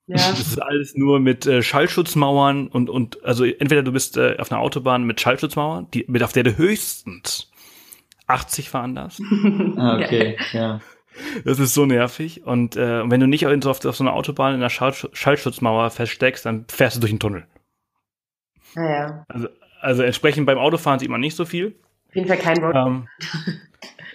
Ja. 0.08 0.16
Das 0.16 0.40
ist 0.40 0.62
alles 0.62 0.96
nur 0.96 1.20
mit 1.20 1.46
äh, 1.46 1.62
Schallschutzmauern 1.62 2.68
und, 2.68 2.90
und 2.90 3.24
also 3.24 3.44
entweder 3.44 3.84
du 3.84 3.92
bist 3.92 4.18
äh, 4.18 4.38
auf 4.40 4.52
einer 4.52 4.62
Autobahn 4.62 5.04
mit 5.04 5.22
Schallschutzmauern, 5.22 5.88
die, 5.94 6.06
mit 6.08 6.24
auf 6.24 6.34
der 6.34 6.44
du 6.44 6.58
höchstens 6.58 7.52
80 8.26 8.70
fahren 8.70 8.96
darfst. 8.96 9.22
Ah, 9.78 9.98
okay, 9.98 10.38
ja. 10.54 10.82
Das 11.44 11.60
ist 11.60 11.74
so 11.74 11.86
nervig. 11.86 12.46
Und 12.46 12.76
äh, 12.76 13.10
wenn 13.10 13.20
du 13.20 13.28
nicht 13.28 13.46
auf, 13.46 13.86
auf, 13.86 13.96
so 13.96 14.04
einer 14.04 14.14
Autobahn 14.14 14.56
in 14.56 14.62
einer 14.62 14.70
Schall, 14.70 14.94
Schallschutzmauer 14.94 15.90
feststeckst, 15.90 16.46
dann 16.46 16.66
fährst 16.70 16.96
du 16.96 17.02
durch 17.02 17.12
den 17.12 17.20
Tunnel. 17.20 17.46
Naja, 18.76 19.26
Also, 19.28 19.48
also 19.82 20.04
entsprechend 20.04 20.46
beim 20.46 20.58
Autofahren 20.58 21.00
sieht 21.00 21.10
man 21.10 21.22
nicht 21.22 21.36
so 21.36 21.46
viel. 21.46 21.76
auf 22.10 22.16
jeden 22.16 22.28
Fall 22.28 22.38
kein 22.38 22.64
Road. 22.64 22.76
Ähm, 22.76 23.08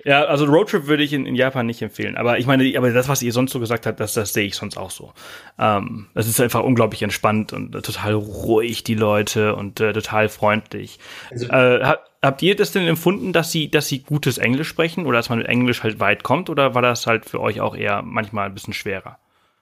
ja, 0.05 0.25
also 0.25 0.45
Roadtrip 0.45 0.87
würde 0.87 1.03
ich 1.03 1.13
in, 1.15 1.25
in 1.25 1.35
Japan 1.35 1.65
nicht 1.67 1.81
empfehlen. 1.81 2.17
Aber 2.17 2.39
ich 2.39 2.47
meine, 2.47 2.77
aber 2.77 2.91
das, 2.93 3.09
was 3.09 3.23
ihr 3.23 3.33
sonst 3.33 3.53
so 3.53 3.61
gesagt 3.61 3.87
habt, 3.87 3.99
das, 4.01 4.13
das 4.15 4.33
sehe 4.35 4.45
ich 4.47 4.55
sonst 4.57 4.77
auch 4.77 4.91
so. 4.91 5.13
Ähm, 5.59 6.09
das 6.15 6.29
ist 6.29 6.41
einfach 6.41 6.63
unglaublich 6.63 7.03
entspannt 7.03 7.53
und 7.55 7.75
äh, 7.75 7.81
total 7.81 8.13
ruhig, 8.15 8.85
die 8.85 8.95
Leute, 8.95 9.57
und 9.57 9.81
äh, 9.81 9.93
total 9.95 10.29
freundlich. 10.29 10.99
Also- 11.31 11.47
äh, 11.49 11.83
habt, 11.83 12.11
habt 12.23 12.43
ihr 12.43 12.55
das 12.57 12.73
denn 12.73 12.87
empfunden, 12.87 13.33
dass 13.33 13.51
sie, 13.51 13.71
dass 13.71 13.89
sie 13.89 14.01
gutes 14.03 14.37
Englisch 14.37 14.69
sprechen 14.69 15.07
oder 15.07 15.19
dass 15.19 15.31
man 15.31 15.39
mit 15.39 15.49
Englisch 15.49 15.83
halt 15.83 16.01
weit 16.01 16.23
kommt? 16.23 16.51
Oder 16.51 16.75
war 16.75 16.83
das 16.83 17.07
halt 17.07 17.25
für 17.25 17.41
euch 17.41 17.61
auch 17.63 17.75
eher 17.75 18.03
manchmal 18.03 18.47
ein 18.47 18.55
bisschen 18.55 18.75
schwerer? 18.75 19.19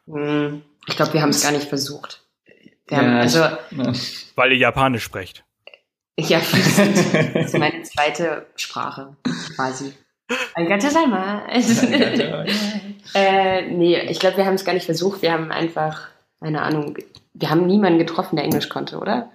Mhm. 0.07 0.63
Ich 0.89 0.97
glaube, 0.97 1.13
wir 1.13 1.23
haben 1.23 1.29
es 1.31 1.45
gar 1.45 1.53
nicht 1.53 1.69
versucht. 1.69 2.22
Wir 2.89 3.03
Ja, 3.03 3.19
also, 3.19 3.39
Ja. 3.41 3.93
Weil 4.37 4.53
ihr 4.53 4.59
Japanisch 4.59 5.05
sprecht. 5.05 5.45
ja, 6.19 6.41
das 7.35 7.47
ist 7.47 7.59
meine 7.59 7.83
zweite 7.83 8.47
Sprache, 8.57 9.17
quasi. 9.57 9.93
Arigatou-sama. 10.55 11.43
äh, 13.15 13.63
nee, 13.69 13.99
ich 14.09 14.19
glaube, 14.19 14.37
wir 14.39 14.47
haben 14.47 14.55
es 14.55 14.65
gar 14.65 14.73
nicht 14.73 14.87
versucht. 14.87 15.23
Wir 15.23 15.33
haben 15.33 15.51
einfach, 15.51 16.09
keine 16.41 16.63
Ahnung, 16.63 16.97
wir 17.35 17.51
haben 17.51 17.67
niemanden 17.67 17.99
getroffen, 17.99 18.37
der 18.37 18.45
Englisch 18.45 18.69
konnte, 18.69 18.99
oder? 18.99 19.31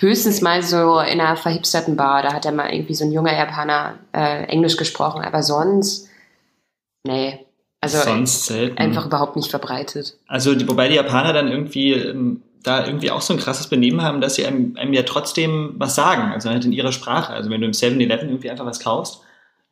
Höchstens 0.00 0.40
mal 0.40 0.62
so 0.62 0.98
in 0.98 1.20
einer 1.20 1.36
verhipsterten 1.36 1.96
Bar, 1.96 2.22
da 2.22 2.32
hat 2.32 2.44
er 2.44 2.52
mal 2.52 2.72
irgendwie 2.72 2.94
so 2.94 3.04
ein 3.04 3.12
junger 3.12 3.36
Japaner 3.36 3.98
äh, 4.12 4.44
Englisch 4.44 4.76
gesprochen, 4.76 5.22
aber 5.22 5.42
sonst, 5.42 6.08
nee. 7.06 7.46
Also 7.80 7.98
Sonst 7.98 8.46
selten. 8.46 8.76
einfach 8.78 9.06
überhaupt 9.06 9.36
nicht 9.36 9.48
verbreitet. 9.50 10.18
Also, 10.26 10.54
die, 10.54 10.68
wobei 10.68 10.88
die 10.88 10.96
Japaner 10.96 11.32
dann 11.32 11.48
irgendwie 11.48 11.92
ähm, 11.94 12.42
da 12.62 12.86
irgendwie 12.86 13.10
auch 13.10 13.20
so 13.20 13.32
ein 13.32 13.40
krasses 13.40 13.68
Benehmen 13.68 14.02
haben, 14.02 14.20
dass 14.20 14.34
sie 14.34 14.46
einem, 14.46 14.76
einem 14.76 14.92
ja 14.92 15.02
trotzdem 15.02 15.74
was 15.76 15.94
sagen, 15.94 16.32
also 16.32 16.50
halt 16.50 16.64
in 16.64 16.72
ihrer 16.72 16.92
Sprache. 16.92 17.32
Also 17.32 17.50
wenn 17.50 17.60
du 17.60 17.66
im 17.66 17.72
7-Eleven 17.72 18.28
irgendwie 18.28 18.50
einfach 18.50 18.66
was 18.66 18.80
kaufst, 18.80 19.22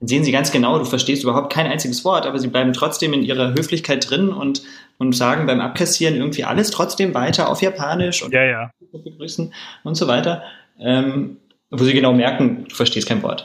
dann 0.00 0.08
sehen 0.08 0.24
sie 0.24 0.32
ganz 0.32 0.52
genau, 0.52 0.78
du 0.78 0.84
verstehst 0.84 1.24
überhaupt 1.24 1.52
kein 1.52 1.66
einziges 1.66 2.04
Wort, 2.04 2.24
aber 2.24 2.38
sie 2.38 2.48
bleiben 2.48 2.72
trotzdem 2.72 3.12
in 3.12 3.22
ihrer 3.22 3.50
Höflichkeit 3.50 4.08
drin 4.08 4.28
und, 4.28 4.62
und 4.98 5.14
sagen 5.14 5.46
beim 5.46 5.60
Abkassieren 5.60 6.14
irgendwie 6.14 6.44
alles 6.44 6.70
trotzdem 6.70 7.14
weiter 7.14 7.48
auf 7.50 7.62
Japanisch 7.62 8.22
und 8.22 8.32
Ja, 8.32 8.44
ja. 8.44 8.70
begrüßen 8.92 9.52
und 9.84 9.94
so 9.96 10.06
weiter. 10.06 10.42
Ähm, 10.80 11.38
wo 11.70 11.84
sie 11.84 11.92
genau 11.92 12.12
merken, 12.12 12.64
du 12.68 12.74
verstehst 12.74 13.08
kein 13.08 13.22
Wort. 13.22 13.44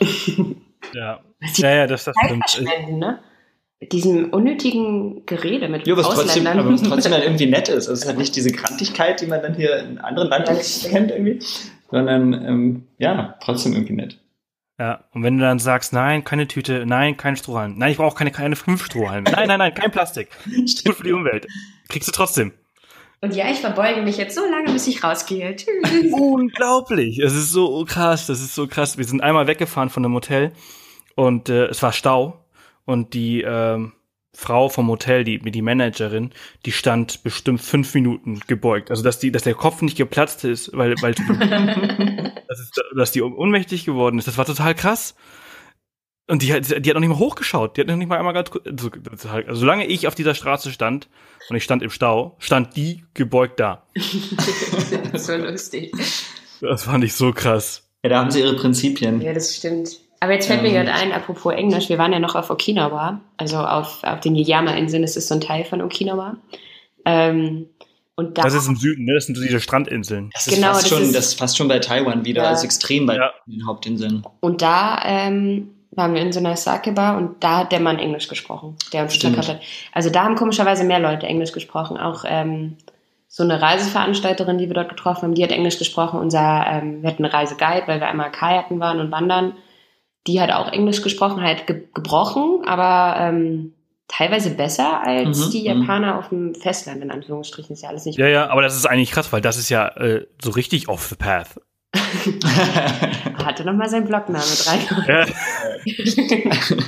Ja, 0.94 1.20
ja, 1.56 1.76
ja 1.76 1.88
das, 1.88 2.06
das 2.06 2.16
stimmt. 2.24 2.62
ne? 2.92 3.20
Diesem 3.92 4.30
unnötigen 4.30 5.26
Gerede 5.26 5.68
mit 5.70 5.88
Ja, 5.88 5.98
was 5.98 6.06
trotzdem, 6.06 6.26
Ausländern. 6.26 6.60
aber 6.60 6.74
was 6.74 6.82
trotzdem 6.84 7.12
dann 7.12 7.24
irgendwie 7.24 7.46
nett 7.48 7.70
ist. 7.70 7.88
Also 7.88 7.94
es 7.94 8.00
ist 8.02 8.08
halt 8.08 8.18
nicht 8.18 8.36
diese 8.36 8.52
Grantigkeit, 8.52 9.22
die 9.22 9.28
man 9.28 9.42
dann 9.42 9.56
hier 9.56 9.78
in 9.80 9.98
anderen 9.98 10.30
Ländern 10.30 10.58
kennt 10.90 11.12
irgendwie, 11.12 11.40
sondern 11.90 12.34
ähm, 12.34 12.84
ja, 12.98 13.36
trotzdem 13.42 13.74
irgendwie 13.74 13.94
nett. 13.94 14.20
Ja, 14.80 15.04
und 15.14 15.24
wenn 15.24 15.38
du 15.38 15.44
dann 15.44 15.60
sagst, 15.60 15.94
nein, 15.94 16.24
keine 16.24 16.48
Tüte, 16.48 16.86
nein, 16.86 17.16
kein 17.16 17.36
Strohhalm, 17.36 17.78
nein, 17.78 17.92
ich 17.92 17.98
brauche 17.98 18.16
keine, 18.16 18.32
keine 18.32 18.56
fünf 18.56 18.84
Strohhalme, 18.84 19.30
nein, 19.32 19.48
nein, 19.48 19.60
nein, 19.60 19.74
kein 19.74 19.92
Plastik, 19.92 20.30
gut 20.84 20.96
für 20.96 21.04
die 21.04 21.14
Umwelt, 21.14 21.48
kriegst 21.90 22.08
du 22.08 22.12
trotzdem. 22.12 22.54
Und 23.22 23.36
ja, 23.36 23.46
ich 23.50 23.60
verbeuge 23.60 24.02
mich 24.02 24.18
jetzt 24.18 24.36
so 24.36 24.42
lange, 24.42 24.74
bis 24.74 24.86
ich 24.88 25.02
rausgehe. 25.02 25.56
Tschüss. 25.56 26.12
Unglaublich, 26.12 27.20
es 27.20 27.34
ist 27.34 27.52
so 27.52 27.86
krass, 27.88 28.28
das 28.28 28.42
ist 28.42 28.54
so 28.56 28.68
krass. 28.68 28.98
Wir 28.98 29.06
sind 29.06 29.22
einmal 29.22 29.48
weggefahren 29.48 29.90
von 29.90 30.04
einem 30.04 30.14
Hotel 30.16 30.52
und 31.16 31.48
äh, 31.48 31.68
es 31.68 31.82
war 31.82 31.94
Stau 31.94 32.43
und 32.86 33.14
die 33.14 33.42
ähm, 33.42 33.94
Frau 34.36 34.68
vom 34.68 34.88
Hotel, 34.90 35.24
die 35.24 35.40
die 35.40 35.62
Managerin, 35.62 36.32
die 36.66 36.72
stand 36.72 37.24
bestimmt 37.24 37.62
fünf 37.62 37.94
Minuten 37.94 38.42
gebeugt. 38.48 38.90
Also 38.90 39.04
dass 39.04 39.20
die, 39.20 39.32
dass 39.32 39.44
der 39.44 39.54
Kopf 39.54 39.82
nicht 39.82 39.98
geplatzt 39.98 40.44
ist, 40.44 40.76
weil, 40.76 40.96
weil 41.02 41.14
das 42.48 42.60
ist, 42.60 42.82
dass 42.96 43.12
die 43.12 43.22
ohnmächtig 43.22 43.86
geworden 43.86 44.18
ist. 44.18 44.28
Das 44.28 44.38
war 44.38 44.46
total 44.46 44.74
krass. 44.74 45.16
Und 46.28 46.42
die, 46.42 46.54
hat, 46.54 46.70
die 46.70 46.90
hat 46.90 46.96
noch 46.96 47.02
nicht 47.02 47.10
mal 47.10 47.20
hochgeschaut. 47.20 47.78
Die 47.78 47.82
hat 47.82 47.88
noch 47.88 47.96
nicht 47.96 48.08
mal 48.08 48.18
einmal 48.18 48.34
ganz 48.34 48.50
also, 48.66 48.90
also 49.30 49.54
solange 49.54 49.86
ich 49.86 50.08
auf 50.08 50.16
dieser 50.16 50.34
Straße 50.34 50.72
stand 50.72 51.10
und 51.50 51.56
ich 51.56 51.64
stand 51.64 51.84
im 51.84 51.90
Stau, 51.90 52.36
stand 52.40 52.76
die 52.76 53.04
gebeugt 53.14 53.60
da. 53.60 53.86
so 55.14 55.36
lustig. 55.36 55.92
Das 56.62 56.84
fand 56.86 57.04
ich 57.04 57.14
so 57.14 57.34
krass. 57.34 57.84
Ja, 58.04 58.10
da 58.10 58.20
haben 58.20 58.32
sie 58.32 58.40
ihre 58.40 58.56
Prinzipien. 58.56 59.22
Ja, 59.22 59.34
das 59.34 59.56
stimmt. 59.56 60.00
Aber 60.24 60.32
jetzt 60.34 60.48
fällt 60.48 60.62
mir 60.62 60.70
Ähm. 60.70 60.86
gerade 60.86 60.94
ein, 60.94 61.12
apropos 61.12 61.54
Englisch, 61.54 61.90
wir 61.90 61.98
waren 61.98 62.14
ja 62.14 62.20
noch 62.20 62.36
auf 62.36 62.50
Okinawa, 62.50 63.20
also 63.36 63.58
auf, 63.58 64.00
auf 64.04 64.22
den 64.22 64.36
Yama-Inseln, 64.36 65.02
das 65.02 65.18
ist 65.18 65.28
so 65.28 65.34
ein 65.36 65.42
Teil 65.42 65.66
von 65.66 65.82
Okinawa. 65.82 66.38
Ähm, 67.06 67.68
und 68.16 68.38
da, 68.38 68.44
Das 68.44 68.54
ist 68.54 68.68
im 68.68 68.78
Süden, 68.78 69.04
ne? 69.06 69.16
Das 69.16 69.26
sind 69.26 69.36
so 69.36 69.42
diese 69.44 69.60
Strandinseln. 69.60 70.30
Das 70.34 70.48
ist, 70.48 70.56
Genau, 70.56 70.68
fast, 70.70 70.84
das 70.84 70.90
schon, 70.90 71.02
ist- 71.02 71.16
das 71.16 71.26
ist 71.28 71.40
fast 71.40 71.58
schon 71.58 71.68
bei 71.68 71.80
Taiwan 71.80 72.24
wieder, 72.24 72.44
Ja. 72.44 72.50
also 72.50 72.64
extrem 72.64 73.06
bei 73.06 73.16
Ja. 73.18 73.32
den 73.48 73.66
Hauptinseln. 73.68 74.24
und 74.40 74.62
da 74.62 75.02
ähm, 75.04 75.72
waren 75.92 76.14
wir 76.14 76.22
in 76.22 76.32
so 76.32 76.40
einer 76.40 76.56
Sake-Bar 76.56 77.18
und 77.18 77.44
da 77.44 77.58
hat 77.60 77.72
der 77.74 77.82
Mann 77.82 78.00
Englisch 78.00 78.28
gesprochen, 78.30 78.78
der 78.94 79.04
uns 79.04 79.18
verkauft 79.18 79.50
hat. 79.50 79.62
Also 79.92 80.10
da 80.10 80.24
haben 80.24 80.36
komischerweise 80.36 80.86
mehr 80.86 81.00
Leute 81.00 81.26
Englisch 81.28 81.52
gesprochen. 81.52 81.98
Auch 81.98 82.24
ähm, 82.26 82.78
so 83.28 83.44
eine 83.44 83.62
Reiseveranstalterin, 83.62 84.58
die 84.58 84.68
wir 84.70 84.74
dort 84.76 84.90
getroffen 84.90 85.24
haben, 85.24 85.34
die 85.36 85.44
hat 85.44 85.52
Englisch 85.52 85.78
gesprochen. 85.78 86.20
Unser, 86.20 86.66
ähm, 86.70 87.02
wir 87.04 87.10
hatten 87.10 87.26
einen 87.26 87.34
Reiseguide, 87.34 87.84
weil 87.88 88.00
wir 88.00 88.08
einmal 88.08 88.32
Kajaken 88.32 88.80
waren 88.80 89.00
und 89.02 89.12
wandern. 89.12 89.54
Die 90.28 90.40
hat 90.40 90.52
auch 90.52 90.72
Englisch 90.72 91.02
gesprochen, 91.02 91.42
halt 91.42 91.68
ge 91.68 91.84
gebrochen, 91.94 92.62
aber 92.66 93.20
ähm, 93.20 93.74
teilweise 94.08 94.52
besser 94.52 95.02
als 95.02 95.48
Mhm, 95.48 95.52
die 95.52 95.60
mhm. 95.62 95.66
Japaner 95.82 96.20
auf 96.20 96.30
dem 96.30 96.56
Festland, 96.56 97.02
in 97.02 97.12
Anführungsstrichen. 97.12 97.74
Ist 97.74 97.82
ja 97.82 97.90
alles 97.90 98.06
nicht. 98.06 98.18
Ja, 98.18 98.28
ja, 98.28 98.50
aber 98.50 98.62
das 98.62 98.76
ist 98.76 98.86
eigentlich 98.86 99.12
krass, 99.12 99.34
weil 99.34 99.42
das 99.42 99.58
ist 99.58 99.70
ja 99.70 99.88
äh, 99.98 100.26
so 100.42 100.52
richtig 100.52 100.88
off 100.88 101.08
the 101.08 101.16
path. 101.16 101.60
Er 101.94 102.02
hatte 103.46 103.66
nochmal 103.66 103.90
seinen 103.90 104.08
Blogname 104.08 104.44
rein. 104.66 104.80
Ja. 105.08 105.26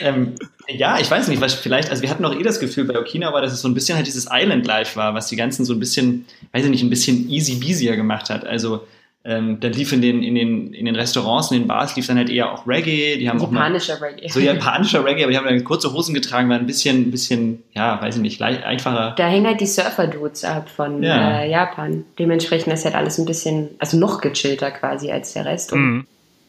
ähm, 0.00 0.34
ja, 0.68 0.98
ich 1.00 1.10
weiß 1.10 1.28
nicht, 1.28 1.40
was 1.40 1.54
vielleicht, 1.54 1.90
also 1.90 2.02
wir 2.02 2.10
hatten 2.10 2.24
auch 2.24 2.34
eh 2.34 2.42
das 2.42 2.60
Gefühl 2.60 2.84
bei 2.84 2.98
Okinawa, 2.98 3.40
dass 3.40 3.52
es 3.52 3.62
so 3.62 3.68
ein 3.68 3.74
bisschen 3.74 3.96
halt 3.96 4.06
dieses 4.06 4.28
Island 4.30 4.66
Life 4.66 4.96
war, 4.96 5.14
was 5.14 5.28
die 5.28 5.36
ganzen 5.36 5.64
so 5.64 5.72
ein 5.72 5.80
bisschen, 5.80 6.26
weiß 6.52 6.64
ich 6.64 6.70
nicht, 6.70 6.82
ein 6.82 6.90
bisschen 6.90 7.28
easy 7.30 7.54
beasier 7.54 7.96
gemacht 7.96 8.28
hat. 8.28 8.46
Also 8.46 8.86
ähm, 9.24 9.58
dann 9.60 9.72
lief 9.72 9.92
in 9.92 10.00
den, 10.00 10.22
in, 10.22 10.34
den, 10.36 10.72
in 10.72 10.86
den 10.86 10.94
Restaurants, 10.96 11.50
in 11.50 11.58
den 11.60 11.68
Bars 11.68 11.94
lief 11.96 12.06
dann 12.06 12.16
halt 12.16 12.30
eher 12.30 12.52
auch 12.52 12.66
Reggae, 12.66 13.18
die 13.18 13.28
haben 13.28 13.40
auch 13.42 13.50
mal 13.50 13.60
Japanischer 13.62 14.00
Reggae. 14.00 14.28
so 14.28 14.40
japanischer 14.40 15.04
Reggae, 15.04 15.24
aber 15.24 15.32
die 15.32 15.38
haben 15.38 15.46
dann 15.46 15.64
kurze 15.64 15.92
Hosen 15.92 16.14
getragen, 16.14 16.48
war 16.48 16.56
ein 16.56 16.66
bisschen, 16.66 17.08
ein 17.08 17.10
bisschen, 17.10 17.62
ja, 17.74 18.00
weiß 18.00 18.16
ich 18.16 18.22
nicht, 18.22 18.38
leicht, 18.40 18.62
einfacher. 18.62 19.14
Da 19.18 19.26
hängen 19.28 19.46
halt 19.46 19.60
die 19.60 19.66
Surfer-Dudes 19.66 20.44
ab 20.44 20.68
von 20.70 21.02
Ja. 21.02 21.40
äh, 21.40 21.50
Japan. 21.50 22.04
Dementsprechend 22.18 22.72
ist 22.72 22.84
halt 22.84 22.94
alles 22.94 23.18
ein 23.18 23.26
bisschen, 23.26 23.70
also 23.78 23.98
noch 23.98 24.20
gechillter 24.20 24.70
quasi 24.70 25.10
als 25.10 25.32
der 25.34 25.44
Rest. 25.44 25.72
Und 25.72 25.80
Mhm. 25.80 26.06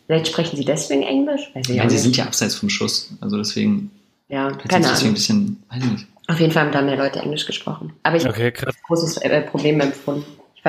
vielleicht 0.08 0.28
sprechen 0.28 0.56
sie 0.56 0.66
deswegen 0.66 1.04
Englisch? 1.04 1.50
Weiß 1.54 1.68
ich 1.68 1.76
Ja, 1.76 1.84
sie 1.90 1.96
nicht. 1.96 2.04
sind 2.04 2.18
ja 2.18 2.26
abseits 2.26 2.56
vom 2.56 2.70
Schuss, 2.70 3.12
also 3.20 3.38
deswegen, 3.38 3.92
ja, 4.30 4.52
keine 4.52 4.60
sie 4.60 4.68
deswegen 4.68 4.86
ein 4.86 4.96
Ahnung. 5.00 5.14
bisschen, 5.16 5.64
weiß 5.70 5.84
ich 5.84 5.92
nicht. 5.92 6.06
Auf 6.28 6.40
jeden 6.40 6.52
Fall 6.52 6.66
haben 6.66 6.72
da 6.72 6.82
mehr 6.84 6.96
Leute 6.96 7.20
Englisch 7.20 7.48
gesprochen. 7.48 7.94
Aber 8.04 8.16
ich 8.16 8.24
habe 8.24 8.36
Okay, 8.36 8.52
krass. 8.52 8.76
ein 8.76 8.82
großes 8.88 9.18
äh, 9.18 9.42
Problem 9.42 9.82
empfunden. 9.82 10.24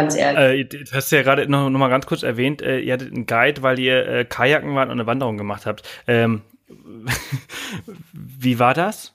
Ich 0.08 0.12
fand 0.12 0.12
es 0.12 0.16
eher, 0.16 0.36
Äh, 0.36 0.64
du 0.64 0.84
hast 0.92 1.12
ja 1.12 1.22
gerade 1.22 1.48
noch, 1.48 1.70
noch 1.70 1.78
mal 1.78 1.88
ganz 1.88 2.06
kurz 2.06 2.22
erwähnt, 2.22 2.62
äh, 2.62 2.80
ihr 2.80 2.94
hattet 2.94 3.12
einen 3.12 3.26
Guide, 3.26 3.62
weil 3.62 3.78
ihr 3.78 4.06
äh, 4.06 4.24
Kajaken 4.24 4.74
wart 4.74 4.88
und 4.88 4.92
eine 4.92 5.06
Wanderung 5.06 5.36
gemacht 5.36 5.66
habt. 5.66 5.88
Ähm, 6.06 6.42
wie 8.12 8.58
war 8.58 8.74
das? 8.74 9.14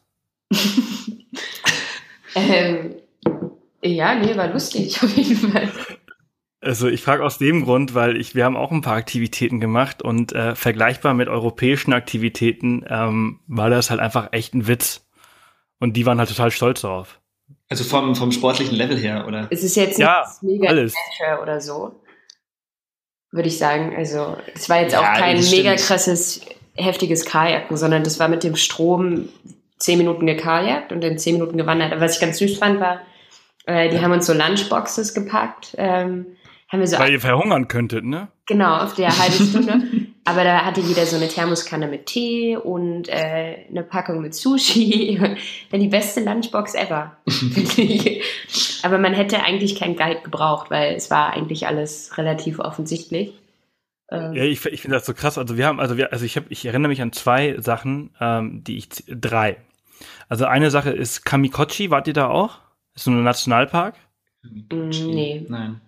ähm, 2.35 2.95
ja, 3.81 4.15
nee, 4.15 4.35
war 4.35 4.47
lustig 4.51 5.01
auf 5.03 5.15
jeden 5.15 5.51
Fall. 5.51 5.69
Also 6.61 6.87
ich 6.87 7.03
frage 7.03 7.23
aus 7.23 7.37
dem 7.37 7.63
Grund, 7.63 7.93
weil 7.93 8.17
ich, 8.17 8.33
wir 8.33 8.43
haben 8.43 8.57
auch 8.57 8.71
ein 8.71 8.81
paar 8.81 8.95
Aktivitäten 8.95 9.59
gemacht 9.59 10.01
und 10.01 10.33
äh, 10.33 10.55
vergleichbar 10.55 11.13
mit 11.13 11.27
europäischen 11.27 11.93
Aktivitäten 11.93 12.83
ähm, 12.89 13.39
war 13.45 13.69
das 13.69 13.91
halt 13.91 13.99
einfach 13.99 14.29
echt 14.31 14.55
ein 14.55 14.67
Witz. 14.67 15.05
Und 15.79 15.93
die 15.93 16.07
waren 16.07 16.17
halt 16.17 16.29
total 16.29 16.49
stolz 16.49 16.81
darauf. 16.81 17.19
Also 17.69 17.83
vom, 17.83 18.15
vom 18.15 18.31
sportlichen 18.31 18.75
Level 18.75 18.97
her, 18.97 19.25
oder? 19.27 19.47
Es 19.49 19.63
ist 19.63 19.75
jetzt 19.75 19.97
Ja, 19.97 20.19
nichts 20.21 20.41
mega 20.43 20.67
alles. 20.69 20.93
Adventure 21.19 21.41
oder 21.41 21.61
so, 21.61 21.99
würde 23.31 23.47
ich 23.47 23.57
sagen. 23.57 23.95
Also 23.95 24.37
es 24.53 24.69
war 24.69 24.81
jetzt 24.81 24.93
Ja, 24.93 24.99
auch 25.01 25.17
kein 25.17 25.39
mega 25.49 25.75
krasses, 25.75 26.41
heftiges 26.75 27.25
Kajaken, 27.25 27.75
sondern 27.77 28.03
das 28.03 28.19
war 28.19 28.27
mit 28.27 28.43
dem 28.43 28.55
Strom 28.55 29.29
zehn 29.77 29.97
Minuten 29.97 30.25
gekajakt 30.25 30.91
und 30.91 31.03
in 31.03 31.17
zehn 31.17 31.33
Minuten 31.35 31.57
gewandert. 31.57 31.91
Aber 31.91 32.01
was 32.01 32.15
ich 32.15 32.21
ganz 32.21 32.37
süß 32.37 32.57
fand, 32.59 32.79
war, 32.79 33.01
äh, 33.65 33.89
die 33.89 33.99
haben 33.99 34.11
uns 34.11 34.25
so 34.27 34.33
Lunchboxes 34.33 35.13
gepackt. 35.13 35.73
Ähm, 35.77 36.27
haben 36.69 36.79
wir 36.79 36.87
so 36.87 36.97
Weil 36.99 37.11
ihr 37.13 37.19
verhungern 37.19 37.67
könntet, 37.67 38.05
ne? 38.05 38.27
Genau, 38.45 38.77
auf 38.77 38.93
der 38.95 39.17
halbe 39.17 39.43
Stunde. 39.43 39.81
Aber 40.27 40.43
da 40.43 40.65
hatte 40.65 40.81
jeder 40.81 41.05
so 41.05 41.15
eine 41.15 41.27
Thermoskanne 41.27 41.87
mit 41.87 42.07
Tee 42.07 42.57
und 42.57 43.07
äh, 43.09 43.65
eine 43.69 43.83
Packung 43.83 44.21
mit 44.21 44.33
Sushi. 44.33 45.19
Ja, 45.71 45.77
die 45.77 45.87
beste 45.87 46.23
Lunchbox 46.23 46.73
ever. 46.73 47.15
finde 47.27 47.81
ich. 47.81 48.23
Aber 48.83 48.97
man 48.97 49.13
hätte 49.13 49.43
eigentlich 49.43 49.75
keinen 49.75 49.95
Guide 49.95 50.21
gebraucht, 50.23 50.71
weil 50.71 50.95
es 50.95 51.11
war 51.11 51.33
eigentlich 51.33 51.67
alles 51.67 52.17
relativ 52.17 52.59
offensichtlich. 52.59 53.33
Ähm, 54.09 54.33
Ja, 54.33 54.43
ich, 54.43 54.65
ich 54.65 54.81
finde 54.81 54.97
das 54.97 55.05
so 55.05 55.13
krass. 55.13 55.37
Also 55.37 55.57
wir 55.57 55.67
haben, 55.67 55.79
also 55.79 55.95
wir, 55.95 56.11
also 56.11 56.25
ich 56.25 56.35
habe, 56.37 56.47
ich 56.49 56.65
erinnere 56.65 56.89
mich 56.89 57.01
an 57.01 57.11
zwei 57.11 57.55
Sachen, 57.59 58.11
ähm, 58.19 58.63
die 58.63 58.77
ich 58.77 58.89
drei. 59.07 59.57
Also 60.27 60.45
eine 60.45 60.71
Sache 60.71 60.91
ist 60.91 61.23
Kamikochi, 61.23 61.91
wart 61.91 62.07
ihr 62.07 62.13
da 62.13 62.29
auch? 62.29 62.59
Ist 62.95 63.03
so 63.03 63.11
ein 63.11 63.23
Nationalpark. 63.23 63.95
Mm, 64.43 64.89
nee. 64.89 65.45
Nein. 65.47 65.81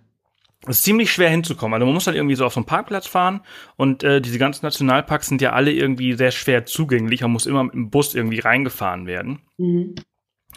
Es 0.63 0.77
ist 0.77 0.83
ziemlich 0.83 1.11
schwer 1.11 1.29
hinzukommen. 1.29 1.75
Also 1.75 1.85
man 1.85 1.93
muss 1.93 2.07
halt 2.07 2.17
irgendwie 2.17 2.35
so 2.35 2.45
auf 2.45 2.53
so 2.53 2.59
einen 2.59 2.65
Parkplatz 2.65 3.07
fahren 3.07 3.41
und 3.75 4.03
äh, 4.03 4.21
diese 4.21 4.39
ganzen 4.39 4.65
Nationalparks 4.65 5.27
sind 5.27 5.41
ja 5.41 5.53
alle 5.53 5.71
irgendwie 5.71 6.13
sehr 6.13 6.31
schwer 6.31 6.65
zugänglich. 6.65 7.21
Man 7.21 7.31
muss 7.31 7.45
immer 7.45 7.63
mit 7.63 7.73
dem 7.73 7.89
Bus 7.89 8.15
irgendwie 8.15 8.39
reingefahren 8.39 9.05
werden. 9.05 9.41
Mhm. 9.57 9.95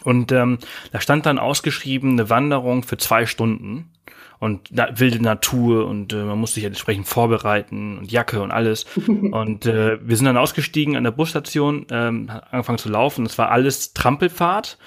Und 0.05 0.33
ähm, 0.33 0.59
da 0.93 1.01
stand 1.01 1.27
dann 1.27 1.39
ausgeschrieben 1.39 2.13
eine 2.13 2.31
Wanderung 2.31 2.83
für 2.83 2.97
zwei 2.97 3.27
Stunden 3.27 3.93
und 4.39 4.69
na, 4.71 4.99
wilde 4.99 5.23
Natur 5.23 5.87
und 5.87 6.15
äh, 6.15 6.25
man 6.25 6.39
muss 6.39 6.55
sich 6.55 6.65
entsprechend 6.65 7.07
vorbereiten 7.07 7.99
und 7.99 8.11
Jacke 8.11 8.41
und 8.41 8.51
alles. 8.51 8.87
und 9.07 9.67
äh, 9.67 9.99
wir 10.03 10.17
sind 10.17 10.25
dann 10.25 10.39
ausgestiegen 10.39 10.97
an 10.97 11.05
der 11.05 11.11
Busstation, 11.11 11.87
ähm, 11.91 12.31
angefangen 12.51 12.79
zu 12.79 12.89
laufen. 12.89 13.27
Es 13.27 13.37
war 13.37 13.51
alles 13.51 13.93
Trampelfahrt 13.93 14.79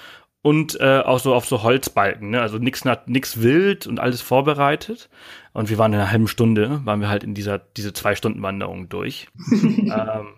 und 0.44 0.78
äh, 0.78 1.00
auch 1.00 1.20
so 1.20 1.34
auf 1.34 1.46
so 1.46 1.62
Holzbalken, 1.62 2.28
ne? 2.28 2.42
also 2.42 2.58
nix 2.58 2.84
nix 3.06 3.40
wild 3.40 3.86
und 3.86 3.98
alles 3.98 4.20
vorbereitet. 4.20 5.08
Und 5.54 5.70
wir 5.70 5.78
waren 5.78 5.94
in 5.94 5.98
einer 5.98 6.10
halben 6.10 6.28
Stunde, 6.28 6.82
waren 6.84 7.00
wir 7.00 7.08
halt 7.08 7.24
in 7.24 7.32
dieser 7.32 7.58
diese 7.58 7.94
zwei 7.94 8.14
Stunden 8.14 8.42
Wanderung 8.42 8.90
durch. 8.90 9.28
ähm, 9.50 10.34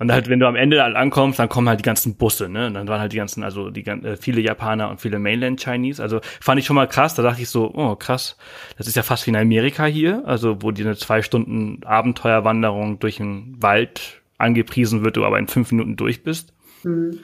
und 0.00 0.10
halt, 0.10 0.28
wenn 0.28 0.40
du 0.40 0.48
am 0.48 0.56
Ende 0.56 0.82
halt 0.82 0.96
ankommst, 0.96 1.38
dann 1.38 1.48
kommen 1.48 1.68
halt 1.68 1.78
die 1.78 1.84
ganzen 1.84 2.16
Busse, 2.16 2.48
ne? 2.48 2.66
Und 2.66 2.74
dann 2.74 2.88
waren 2.88 2.98
halt 2.98 3.12
die 3.12 3.18
ganzen, 3.18 3.44
also 3.44 3.70
die 3.70 3.86
äh, 3.86 4.16
viele 4.16 4.40
Japaner 4.40 4.90
und 4.90 5.00
viele 5.00 5.20
Mainland 5.20 5.60
Chinese. 5.60 6.02
Also 6.02 6.20
fand 6.40 6.58
ich 6.58 6.66
schon 6.66 6.74
mal 6.74 6.88
krass. 6.88 7.14
Da 7.14 7.22
dachte 7.22 7.40
ich 7.40 7.48
so, 7.48 7.72
oh 7.72 7.94
krass, 7.94 8.36
das 8.78 8.88
ist 8.88 8.96
ja 8.96 9.04
fast 9.04 9.26
wie 9.26 9.30
in 9.30 9.36
Amerika 9.36 9.84
hier, 9.84 10.24
also 10.26 10.60
wo 10.60 10.72
die 10.72 10.82
eine 10.82 10.96
zwei 10.96 11.22
Stunden 11.22 11.84
Abenteuerwanderung 11.84 12.98
durch 12.98 13.18
den 13.18 13.62
Wald 13.62 14.22
angepriesen 14.38 15.04
wird, 15.04 15.16
du 15.16 15.24
aber 15.24 15.38
in 15.38 15.46
fünf 15.46 15.70
Minuten 15.70 15.94
durch 15.94 16.24
bist. 16.24 16.52
Mhm. 16.82 17.20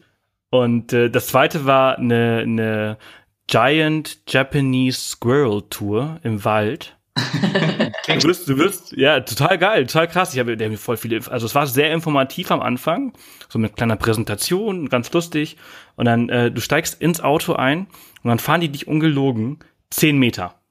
Und 0.52 0.92
äh, 0.92 1.08
das 1.08 1.28
zweite 1.28 1.64
war 1.64 1.96
eine, 1.98 2.40
eine 2.42 2.98
Giant 3.46 4.18
Japanese 4.28 5.00
Squirrel 5.00 5.62
Tour 5.70 6.20
im 6.22 6.44
Wald. 6.44 6.96
Du 8.04 8.24
wirst, 8.24 8.48
du 8.48 8.58
wirst, 8.58 8.92
ja, 8.92 9.20
total 9.20 9.58
geil, 9.58 9.86
total 9.86 10.08
krass. 10.08 10.34
Ich 10.34 10.40
habe 10.40 10.56
der 10.56 10.66
hat 10.66 10.72
mir 10.72 10.78
voll 10.78 10.96
viele, 10.96 11.20
also 11.30 11.46
es 11.46 11.54
war 11.54 11.66
sehr 11.68 11.92
informativ 11.92 12.50
am 12.50 12.60
Anfang, 12.60 13.12
so 13.48 13.58
mit 13.60 13.76
kleiner 13.76 13.96
Präsentation, 13.96 14.88
ganz 14.88 15.12
lustig. 15.12 15.56
Und 15.94 16.06
dann, 16.06 16.28
äh, 16.28 16.50
du 16.50 16.60
steigst 16.60 17.00
ins 17.00 17.20
Auto 17.20 17.52
ein 17.54 17.86
und 18.22 18.28
dann 18.28 18.40
fahren 18.40 18.60
die 18.60 18.70
dich 18.70 18.88
ungelogen 18.88 19.60
zehn 19.90 20.18
Meter. 20.18 20.61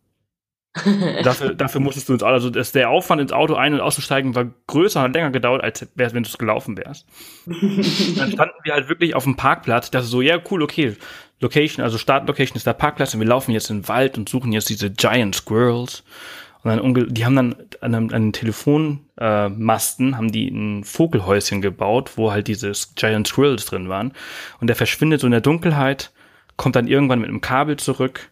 Dafür, 1.23 1.53
dafür 1.53 1.81
musstest 1.81 2.07
du 2.07 2.13
ins 2.13 2.23
Auto, 2.23 2.33
also 2.33 2.49
das, 2.49 2.71
der 2.71 2.89
Aufwand 2.89 3.21
ins 3.21 3.33
Auto 3.33 3.55
ein- 3.55 3.73
und 3.73 3.81
auszusteigen 3.81 4.35
war 4.35 4.47
größer 4.67 4.99
und 4.99 5.05
hat 5.05 5.13
länger 5.13 5.31
gedauert, 5.31 5.63
als 5.63 5.87
wär, 5.95 6.13
wenn 6.13 6.23
du 6.23 6.29
es 6.29 6.37
gelaufen 6.37 6.77
wärst. 6.77 7.05
dann 7.45 8.31
standen 8.31 8.55
wir 8.63 8.73
halt 8.73 8.87
wirklich 8.87 9.15
auf 9.15 9.25
dem 9.25 9.35
Parkplatz, 9.35 9.91
das 9.91 10.05
ist 10.05 10.11
so, 10.11 10.21
ja, 10.21 10.39
cool, 10.49 10.63
okay, 10.63 10.95
Location, 11.41 11.83
also 11.83 11.97
Startlocation 11.97 12.55
ist 12.55 12.67
der 12.67 12.73
Parkplatz 12.73 13.13
und 13.13 13.19
wir 13.19 13.27
laufen 13.27 13.51
jetzt 13.51 13.69
in 13.69 13.81
den 13.81 13.87
Wald 13.87 14.17
und 14.17 14.29
suchen 14.29 14.53
jetzt 14.53 14.69
diese 14.69 14.91
Giant 14.91 15.35
Squirrels. 15.35 16.03
Und 16.63 16.69
dann, 16.69 17.07
die 17.09 17.25
haben 17.25 17.35
dann 17.35 17.55
an 17.81 17.95
einem, 17.95 18.13
an 18.13 18.33
Telefonmasten, 18.33 20.13
äh, 20.13 20.15
haben 20.15 20.31
die 20.31 20.47
ein 20.47 20.83
Vogelhäuschen 20.83 21.61
gebaut, 21.61 22.11
wo 22.15 22.31
halt 22.31 22.47
diese 22.47 22.71
Giant 22.95 23.27
Squirrels 23.27 23.65
drin 23.65 23.89
waren. 23.89 24.13
Und 24.59 24.67
der 24.67 24.75
verschwindet 24.75 25.21
so 25.21 25.27
in 25.27 25.31
der 25.31 25.41
Dunkelheit, 25.41 26.11
kommt 26.57 26.75
dann 26.75 26.87
irgendwann 26.87 27.19
mit 27.19 27.29
einem 27.29 27.41
Kabel 27.41 27.77
zurück, 27.77 28.29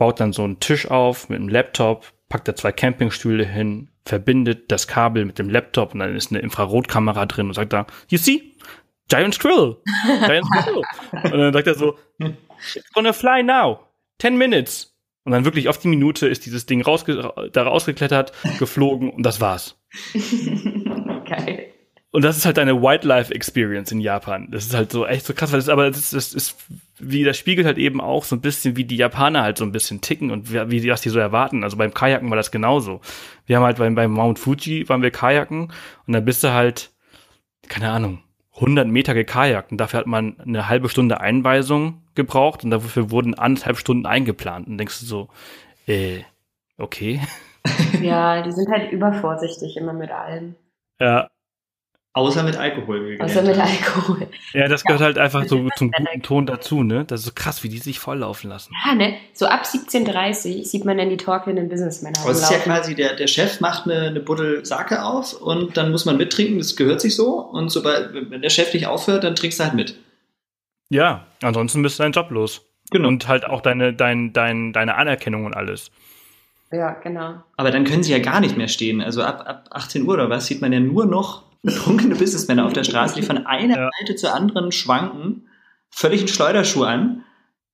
baut 0.00 0.18
dann 0.18 0.32
so 0.32 0.42
einen 0.44 0.58
Tisch 0.60 0.90
auf 0.90 1.28
mit 1.28 1.38
einem 1.38 1.50
Laptop, 1.50 2.06
packt 2.30 2.48
da 2.48 2.56
zwei 2.56 2.72
Campingstühle 2.72 3.44
hin, 3.44 3.90
verbindet 4.06 4.72
das 4.72 4.88
Kabel 4.88 5.26
mit 5.26 5.38
dem 5.38 5.50
Laptop 5.50 5.92
und 5.92 6.00
dann 6.00 6.16
ist 6.16 6.30
eine 6.30 6.40
Infrarotkamera 6.40 7.26
drin 7.26 7.48
und 7.48 7.52
sagt 7.52 7.74
da, 7.74 7.86
you 8.08 8.16
see, 8.16 8.54
Giant 9.08 9.34
Squirrel, 9.34 9.76
Giant 10.26 10.46
Squirrel. 10.46 10.82
und 11.12 11.38
dann 11.38 11.52
sagt 11.52 11.66
er 11.66 11.74
so, 11.74 11.98
it's 12.18 12.90
gonna 12.94 13.12
fly 13.12 13.42
now, 13.42 13.80
10 14.20 14.38
minutes. 14.38 14.96
Und 15.24 15.32
dann 15.32 15.44
wirklich 15.44 15.68
auf 15.68 15.76
die 15.76 15.88
Minute 15.88 16.26
ist 16.28 16.46
dieses 16.46 16.64
Ding 16.64 16.80
rausge 16.80 17.30
da 17.52 17.62
rausgeklettert, 17.62 18.32
geflogen 18.58 19.10
und 19.10 19.22
das 19.22 19.42
war's. 19.42 19.78
Und 22.12 22.24
das 22.24 22.36
ist 22.36 22.44
halt 22.44 22.58
eine 22.58 22.82
Wildlife 22.82 23.32
Experience 23.32 23.92
in 23.92 24.00
Japan. 24.00 24.48
Das 24.50 24.66
ist 24.66 24.74
halt 24.74 24.90
so 24.90 25.06
echt 25.06 25.24
so 25.24 25.32
krass, 25.32 25.52
weil 25.52 25.60
das, 25.60 25.68
aber 25.68 25.88
das 25.88 25.98
ist, 25.98 26.12
das 26.12 26.34
ist, 26.34 26.56
wie 26.98 27.22
das 27.22 27.36
spiegelt 27.36 27.66
halt 27.66 27.78
eben 27.78 28.00
auch 28.00 28.24
so 28.24 28.34
ein 28.34 28.40
bisschen, 28.40 28.76
wie 28.76 28.84
die 28.84 28.96
Japaner 28.96 29.42
halt 29.42 29.58
so 29.58 29.64
ein 29.64 29.70
bisschen 29.70 30.00
ticken 30.00 30.32
und 30.32 30.52
wie, 30.52 30.82
wie 30.82 30.90
was 30.90 31.02
die 31.02 31.08
so 31.08 31.20
erwarten. 31.20 31.62
Also 31.62 31.76
beim 31.76 31.94
Kajaken 31.94 32.28
war 32.28 32.36
das 32.36 32.50
genauso. 32.50 33.00
Wir 33.46 33.56
haben 33.56 33.64
halt 33.64 33.78
beim, 33.78 33.94
beim 33.94 34.10
Mount 34.10 34.40
Fuji 34.40 34.88
waren 34.88 35.02
wir 35.02 35.12
Kajaken 35.12 35.72
und 36.06 36.12
dann 36.12 36.24
bist 36.24 36.42
du 36.42 36.52
halt, 36.52 36.90
keine 37.68 37.90
Ahnung, 37.90 38.20
100 38.54 38.88
Meter 38.88 39.14
gekajakt 39.14 39.70
und 39.70 39.78
dafür 39.78 40.00
hat 40.00 40.06
man 40.06 40.38
eine 40.40 40.68
halbe 40.68 40.88
Stunde 40.88 41.20
Einweisung 41.20 42.02
gebraucht 42.16 42.64
und 42.64 42.70
dafür 42.70 43.10
wurden 43.12 43.34
anderthalb 43.34 43.78
Stunden 43.78 44.04
eingeplant. 44.04 44.66
Und 44.66 44.78
denkst 44.78 45.00
du 45.00 45.06
so, 45.06 45.28
äh, 45.86 46.22
okay. 46.76 47.20
Ja, 48.00 48.42
die 48.42 48.52
sind 48.52 48.70
halt 48.70 48.90
übervorsichtig 48.90 49.76
immer 49.76 49.92
mit 49.92 50.10
allem. 50.10 50.54
Ja. 50.98 51.28
Außer 52.12 52.42
mit 52.42 52.56
Alkohol. 52.56 53.18
Außer 53.20 53.42
mit 53.42 53.56
Alkohol. 53.56 54.26
Ja, 54.52 54.66
das 54.66 54.82
gehört 54.82 55.00
ja, 55.00 55.06
halt 55.06 55.18
einfach 55.18 55.46
so 55.46 55.68
zum 55.76 55.92
guten 55.92 56.22
Ton 56.22 56.44
dazu, 56.44 56.82
ne? 56.82 57.04
Das 57.04 57.20
ist 57.20 57.26
so 57.26 57.32
krass, 57.32 57.62
wie 57.62 57.68
die 57.68 57.78
sich 57.78 58.00
volllaufen 58.00 58.50
lassen. 58.50 58.74
Ja, 58.84 58.96
ne? 58.96 59.14
So 59.32 59.46
ab 59.46 59.62
17.30 59.62 60.64
sieht 60.64 60.84
man 60.84 60.98
dann 60.98 61.08
die 61.08 61.16
talkenden 61.16 61.68
Businessmänner. 61.68 62.18
Aber 62.20 62.32
es 62.32 62.42
ist 62.42 62.50
ja 62.50 62.58
quasi, 62.58 62.96
der, 62.96 63.14
der 63.14 63.28
Chef 63.28 63.60
macht 63.60 63.84
eine, 63.86 64.08
eine 64.08 64.18
Buddel 64.18 64.64
Sake 64.64 65.04
auf 65.04 65.34
und 65.34 65.76
dann 65.76 65.92
muss 65.92 66.04
man 66.04 66.16
mittrinken, 66.16 66.58
das 66.58 66.74
gehört 66.74 67.00
sich 67.00 67.14
so. 67.14 67.38
Und 67.38 67.70
sobald, 67.70 68.12
wenn 68.12 68.42
der 68.42 68.50
Chef 68.50 68.74
nicht 68.74 68.88
aufhört, 68.88 69.22
dann 69.22 69.36
trinkst 69.36 69.60
du 69.60 69.64
halt 69.64 69.74
mit. 69.74 69.94
Ja, 70.88 71.26
ansonsten 71.42 71.80
bist 71.82 72.00
du 72.00 72.02
deinen 72.02 72.12
Job 72.12 72.32
los. 72.32 72.62
Genau. 72.90 73.06
Und 73.06 73.28
halt 73.28 73.44
auch 73.44 73.60
deine, 73.60 73.92
dein, 73.92 74.32
dein, 74.32 74.72
deine 74.72 74.96
Anerkennung 74.96 75.44
und 75.44 75.54
alles. 75.54 75.92
Ja, 76.72 76.90
genau. 76.90 77.34
Aber 77.56 77.70
dann 77.70 77.84
können 77.84 78.02
sie 78.02 78.10
ja 78.10 78.18
gar 78.18 78.40
nicht 78.40 78.56
mehr 78.56 78.66
stehen. 78.66 79.00
Also 79.00 79.22
ab, 79.22 79.44
ab 79.46 79.68
18 79.70 80.02
Uhr 80.02 80.14
oder 80.14 80.28
was 80.28 80.46
sieht 80.46 80.60
man 80.60 80.72
ja 80.72 80.80
nur 80.80 81.06
noch 81.06 81.49
betrunkene 81.62 82.14
Businessmänner 82.14 82.64
auf 82.66 82.72
der 82.72 82.84
Straße, 82.84 83.14
die 83.14 83.22
von 83.22 83.46
einer 83.46 83.76
ja. 83.76 83.90
Seite 83.98 84.16
zur 84.16 84.34
anderen 84.34 84.72
schwanken, 84.72 85.48
völlig 85.90 86.20
einen 86.20 86.28
Schleuderschuh 86.28 86.84
an. 86.84 87.24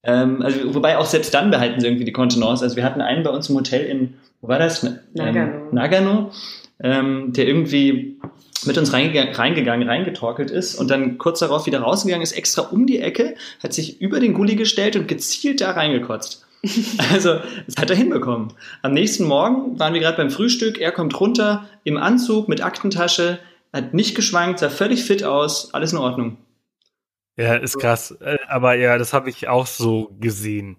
Ähm, 0.02 0.42
also, 0.42 0.74
wobei 0.74 0.98
auch 0.98 1.06
selbst 1.06 1.34
dann 1.34 1.50
behalten 1.50 1.80
sie 1.80 1.86
irgendwie 1.86 2.04
die 2.04 2.12
Kontenance. 2.12 2.62
Also 2.62 2.76
wir 2.76 2.84
hatten 2.84 3.00
einen 3.00 3.22
bei 3.22 3.30
uns 3.30 3.48
im 3.48 3.56
Hotel 3.56 3.84
in, 3.84 4.14
wo 4.40 4.48
war 4.48 4.58
das? 4.58 4.82
Ähm, 4.82 4.98
Nagano. 5.14 5.72
Nagano, 5.72 6.30
ähm, 6.80 7.32
der 7.32 7.46
irgendwie 7.46 8.18
mit 8.64 8.78
uns 8.78 8.92
reingegangen, 8.92 9.34
reingegangen, 9.34 9.88
reingetorkelt 9.88 10.50
ist 10.50 10.76
und 10.76 10.90
dann 10.90 11.18
kurz 11.18 11.40
darauf 11.40 11.66
wieder 11.66 11.80
rausgegangen 11.80 12.22
ist, 12.22 12.32
extra 12.32 12.62
um 12.62 12.86
die 12.86 13.00
Ecke, 13.00 13.34
hat 13.62 13.72
sich 13.72 14.00
über 14.00 14.18
den 14.18 14.34
Gully 14.34 14.56
gestellt 14.56 14.96
und 14.96 15.08
gezielt 15.08 15.60
da 15.60 15.72
reingekotzt. 15.72 16.44
Also, 17.12 17.38
das 17.66 17.76
hat 17.78 17.90
er 17.90 17.96
hinbekommen. 17.96 18.52
Am 18.82 18.92
nächsten 18.92 19.24
Morgen 19.24 19.78
waren 19.78 19.94
wir 19.94 20.00
gerade 20.00 20.16
beim 20.16 20.30
Frühstück, 20.30 20.80
er 20.80 20.90
kommt 20.90 21.20
runter 21.20 21.68
im 21.84 21.96
Anzug 21.96 22.48
mit 22.48 22.64
Aktentasche, 22.64 23.38
hat 23.72 23.94
nicht 23.94 24.14
geschwankt, 24.14 24.58
sah 24.58 24.70
völlig 24.70 25.04
fit 25.04 25.24
aus, 25.24 25.72
alles 25.74 25.92
in 25.92 25.98
Ordnung. 25.98 26.38
Ja, 27.36 27.54
ist 27.56 27.78
krass. 27.78 28.12
Äh, 28.12 28.38
aber 28.48 28.74
ja, 28.74 28.96
das 28.98 29.12
habe 29.12 29.28
ich 29.28 29.48
auch 29.48 29.66
so 29.66 30.16
gesehen. 30.18 30.76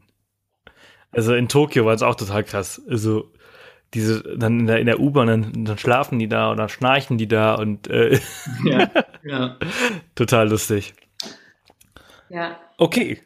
Also 1.12 1.36
in 1.36 1.48
Tokio 1.48 1.86
war 1.86 1.94
es 1.94 2.02
auch 2.02 2.16
total 2.16 2.44
krass. 2.44 2.82
Also 2.90 3.32
diese, 3.94 4.24
dann 4.38 4.62
in 4.62 4.68
der, 4.68 4.80
in 4.80 4.86
der 4.86 5.00
U-Bahn, 5.00 5.28
dann, 5.28 5.66
dann, 5.66 5.78
schlafen 5.78 6.20
die 6.20 6.28
da 6.28 6.52
oder 6.52 6.68
schnarchen 6.68 7.18
die 7.18 7.28
da 7.28 7.56
und 7.56 7.88
äh, 7.88 8.20
ja, 8.66 8.90
ja. 9.24 9.58
total 10.16 10.50
lustig. 10.50 10.94
Ja. 12.30 12.60
Okay. 12.78 13.22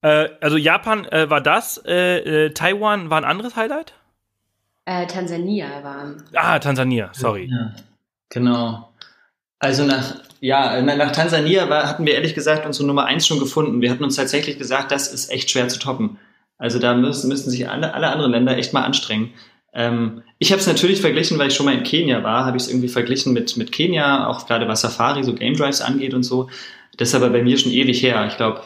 Äh, 0.00 0.30
also 0.40 0.56
Japan 0.56 1.04
äh, 1.06 1.28
war 1.28 1.40
das, 1.40 1.82
äh, 1.84 2.46
äh, 2.46 2.50
Taiwan 2.54 3.10
war 3.10 3.18
ein 3.18 3.24
anderes 3.24 3.56
Highlight? 3.56 3.94
Tansania 4.86 5.84
war. 5.84 6.16
Ah, 6.32 6.58
Tansania, 6.58 7.10
sorry. 7.12 7.50
Ja, 7.50 7.74
genau. 8.30 8.90
Also 9.58 9.84
nach, 9.84 10.14
ja, 10.40 10.80
nach 10.80 11.12
Tansania 11.12 11.68
war, 11.68 11.88
hatten 11.88 12.06
wir 12.06 12.14
ehrlich 12.14 12.34
gesagt 12.34 12.64
unsere 12.64 12.86
Nummer 12.86 13.06
eins 13.06 13.26
schon 13.26 13.40
gefunden. 13.40 13.80
Wir 13.80 13.90
hatten 13.90 14.04
uns 14.04 14.16
tatsächlich 14.16 14.58
gesagt, 14.58 14.92
das 14.92 15.12
ist 15.12 15.30
echt 15.30 15.50
schwer 15.50 15.68
zu 15.68 15.78
toppen. 15.78 16.18
Also 16.58 16.78
da 16.78 16.94
müssen, 16.94 17.28
müssen 17.28 17.50
sich 17.50 17.68
alle, 17.68 17.94
alle 17.94 18.08
anderen 18.08 18.32
Länder 18.32 18.56
echt 18.56 18.72
mal 18.72 18.82
anstrengen. 18.82 19.30
Ähm, 19.72 20.22
ich 20.38 20.52
habe 20.52 20.60
es 20.60 20.66
natürlich 20.66 21.00
verglichen, 21.00 21.38
weil 21.38 21.48
ich 21.48 21.54
schon 21.54 21.66
mal 21.66 21.74
in 21.74 21.82
Kenia 21.82 22.22
war, 22.22 22.44
habe 22.44 22.56
ich 22.56 22.64
es 22.64 22.68
irgendwie 22.68 22.88
verglichen 22.88 23.32
mit, 23.32 23.56
mit 23.56 23.72
Kenia, 23.72 24.26
auch 24.26 24.46
gerade 24.46 24.68
was 24.68 24.80
Safari, 24.80 25.24
so 25.24 25.34
Game 25.34 25.54
Drives 25.54 25.80
angeht 25.80 26.14
und 26.14 26.22
so. 26.22 26.48
Das 26.96 27.08
ist 27.08 27.14
aber 27.14 27.30
bei 27.30 27.42
mir 27.42 27.58
schon 27.58 27.72
ewig 27.72 28.02
her, 28.02 28.26
ich 28.28 28.36
glaube 28.36 28.62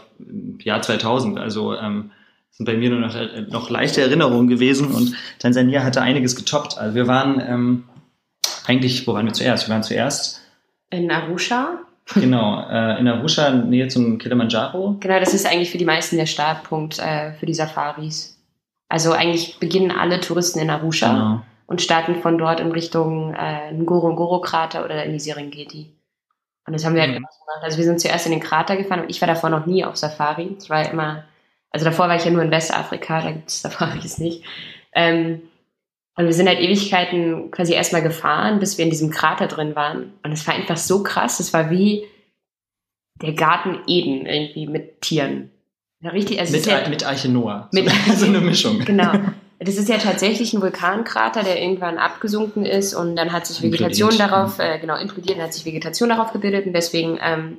Jahr 0.62 0.80
2000. 0.80 1.38
Also 1.38 1.74
ähm, 1.74 2.12
sind 2.50 2.66
bei 2.66 2.76
mir 2.76 2.90
nur 2.90 3.00
noch, 3.00 3.14
noch 3.50 3.70
leichte 3.70 4.02
Erinnerungen 4.02 4.48
gewesen 4.48 4.90
und 4.92 5.14
Tansania 5.38 5.82
hatte 5.82 6.02
einiges 6.02 6.36
getoppt. 6.36 6.78
Also 6.78 6.94
wir 6.94 7.06
waren 7.06 7.42
ähm, 7.46 7.84
eigentlich, 8.66 9.06
wo 9.06 9.14
waren 9.14 9.26
wir 9.26 9.32
zuerst? 9.32 9.68
Wir 9.68 9.74
waren 9.74 9.82
zuerst 9.82 10.41
in 10.92 11.10
Arusha. 11.10 11.78
Genau, 12.14 12.66
äh, 12.68 12.98
in 12.98 13.08
Arusha, 13.08 13.50
Nähe 13.50 13.88
zum 13.88 14.18
Kilimanjaro. 14.18 14.96
Genau, 15.00 15.20
das 15.20 15.34
ist 15.34 15.46
eigentlich 15.46 15.70
für 15.70 15.78
die 15.78 15.84
meisten 15.84 16.16
der 16.16 16.26
Startpunkt 16.26 16.98
äh, 16.98 17.32
für 17.34 17.46
die 17.46 17.54
Safaris. 17.54 18.38
Also 18.88 19.12
eigentlich 19.12 19.58
beginnen 19.58 19.90
alle 19.90 20.20
Touristen 20.20 20.58
in 20.58 20.68
Arusha 20.68 21.08
genau. 21.08 21.42
und 21.66 21.80
starten 21.80 22.16
von 22.16 22.36
dort 22.36 22.60
in 22.60 22.72
Richtung 22.72 23.34
äh, 23.34 23.72
Ngorongoro-Krater 23.72 24.84
oder 24.84 25.04
in 25.04 25.12
die 25.12 25.20
Serengeti. 25.20 25.92
Und 26.66 26.74
das 26.74 26.84
haben 26.84 26.94
wir 26.94 27.02
halt 27.02 27.12
mhm. 27.12 27.16
gemacht. 27.16 27.34
Also 27.62 27.78
wir 27.78 27.84
sind 27.84 28.00
zuerst 28.00 28.26
in 28.26 28.32
den 28.32 28.40
Krater 28.40 28.76
gefahren 28.76 29.00
und 29.00 29.10
ich 29.10 29.20
war 29.20 29.28
davor 29.28 29.50
noch 29.50 29.66
nie 29.66 29.84
auf 29.84 29.96
Safari. 29.96 30.56
Ich 30.60 30.68
war 30.68 30.90
immer, 30.90 31.24
also 31.70 31.84
davor 31.84 32.08
war 32.08 32.16
ich 32.16 32.24
ja 32.24 32.30
nur 32.30 32.42
in 32.42 32.50
Westafrika, 32.50 33.22
da 33.22 33.30
gibt 33.30 33.48
es 33.48 33.62
Safaris 33.62 34.18
nicht. 34.18 34.44
Ähm, 34.92 35.42
und 36.14 36.26
wir 36.26 36.32
sind 36.32 36.46
halt 36.46 36.60
Ewigkeiten 36.60 37.50
quasi 37.50 37.72
erstmal 37.72 38.02
gefahren, 38.02 38.58
bis 38.58 38.76
wir 38.76 38.84
in 38.84 38.90
diesem 38.90 39.10
Krater 39.10 39.46
drin 39.46 39.74
waren. 39.74 40.12
Und 40.22 40.32
es 40.32 40.46
war 40.46 40.54
einfach 40.54 40.76
so 40.76 41.02
krass. 41.02 41.40
Es 41.40 41.54
war 41.54 41.70
wie 41.70 42.04
der 43.22 43.32
Garten 43.32 43.80
Eden 43.86 44.26
irgendwie 44.26 44.66
mit 44.66 45.00
Tieren. 45.00 45.50
Ja, 46.00 46.10
richtig. 46.10 46.38
Also 46.38 46.52
mit, 46.52 46.66
ja, 46.66 46.86
mit 46.88 47.06
Arche 47.06 47.28
Noah. 47.28 47.68
Mit 47.72 47.90
so 48.16 48.26
eine 48.26 48.40
Mischung. 48.40 48.80
Genau. 48.80 49.12
Das 49.58 49.76
ist 49.76 49.88
ja 49.88 49.98
tatsächlich 49.98 50.52
ein 50.52 50.60
Vulkankrater, 50.60 51.44
der 51.44 51.62
irgendwann 51.62 51.96
abgesunken 51.96 52.66
ist 52.66 52.94
und 52.94 53.14
dann 53.14 53.32
hat 53.32 53.46
sich 53.46 53.62
Vegetation 53.62 54.10
implodiert. 54.10 54.32
darauf, 54.32 54.58
äh, 54.58 54.78
genau, 54.80 54.96
implodiert, 54.96 55.38
dann 55.38 55.44
hat 55.44 55.54
sich 55.54 55.64
Vegetation 55.64 56.08
darauf 56.08 56.32
gebildet 56.32 56.66
und 56.66 56.72
deswegen 56.72 57.20
ähm, 57.22 57.58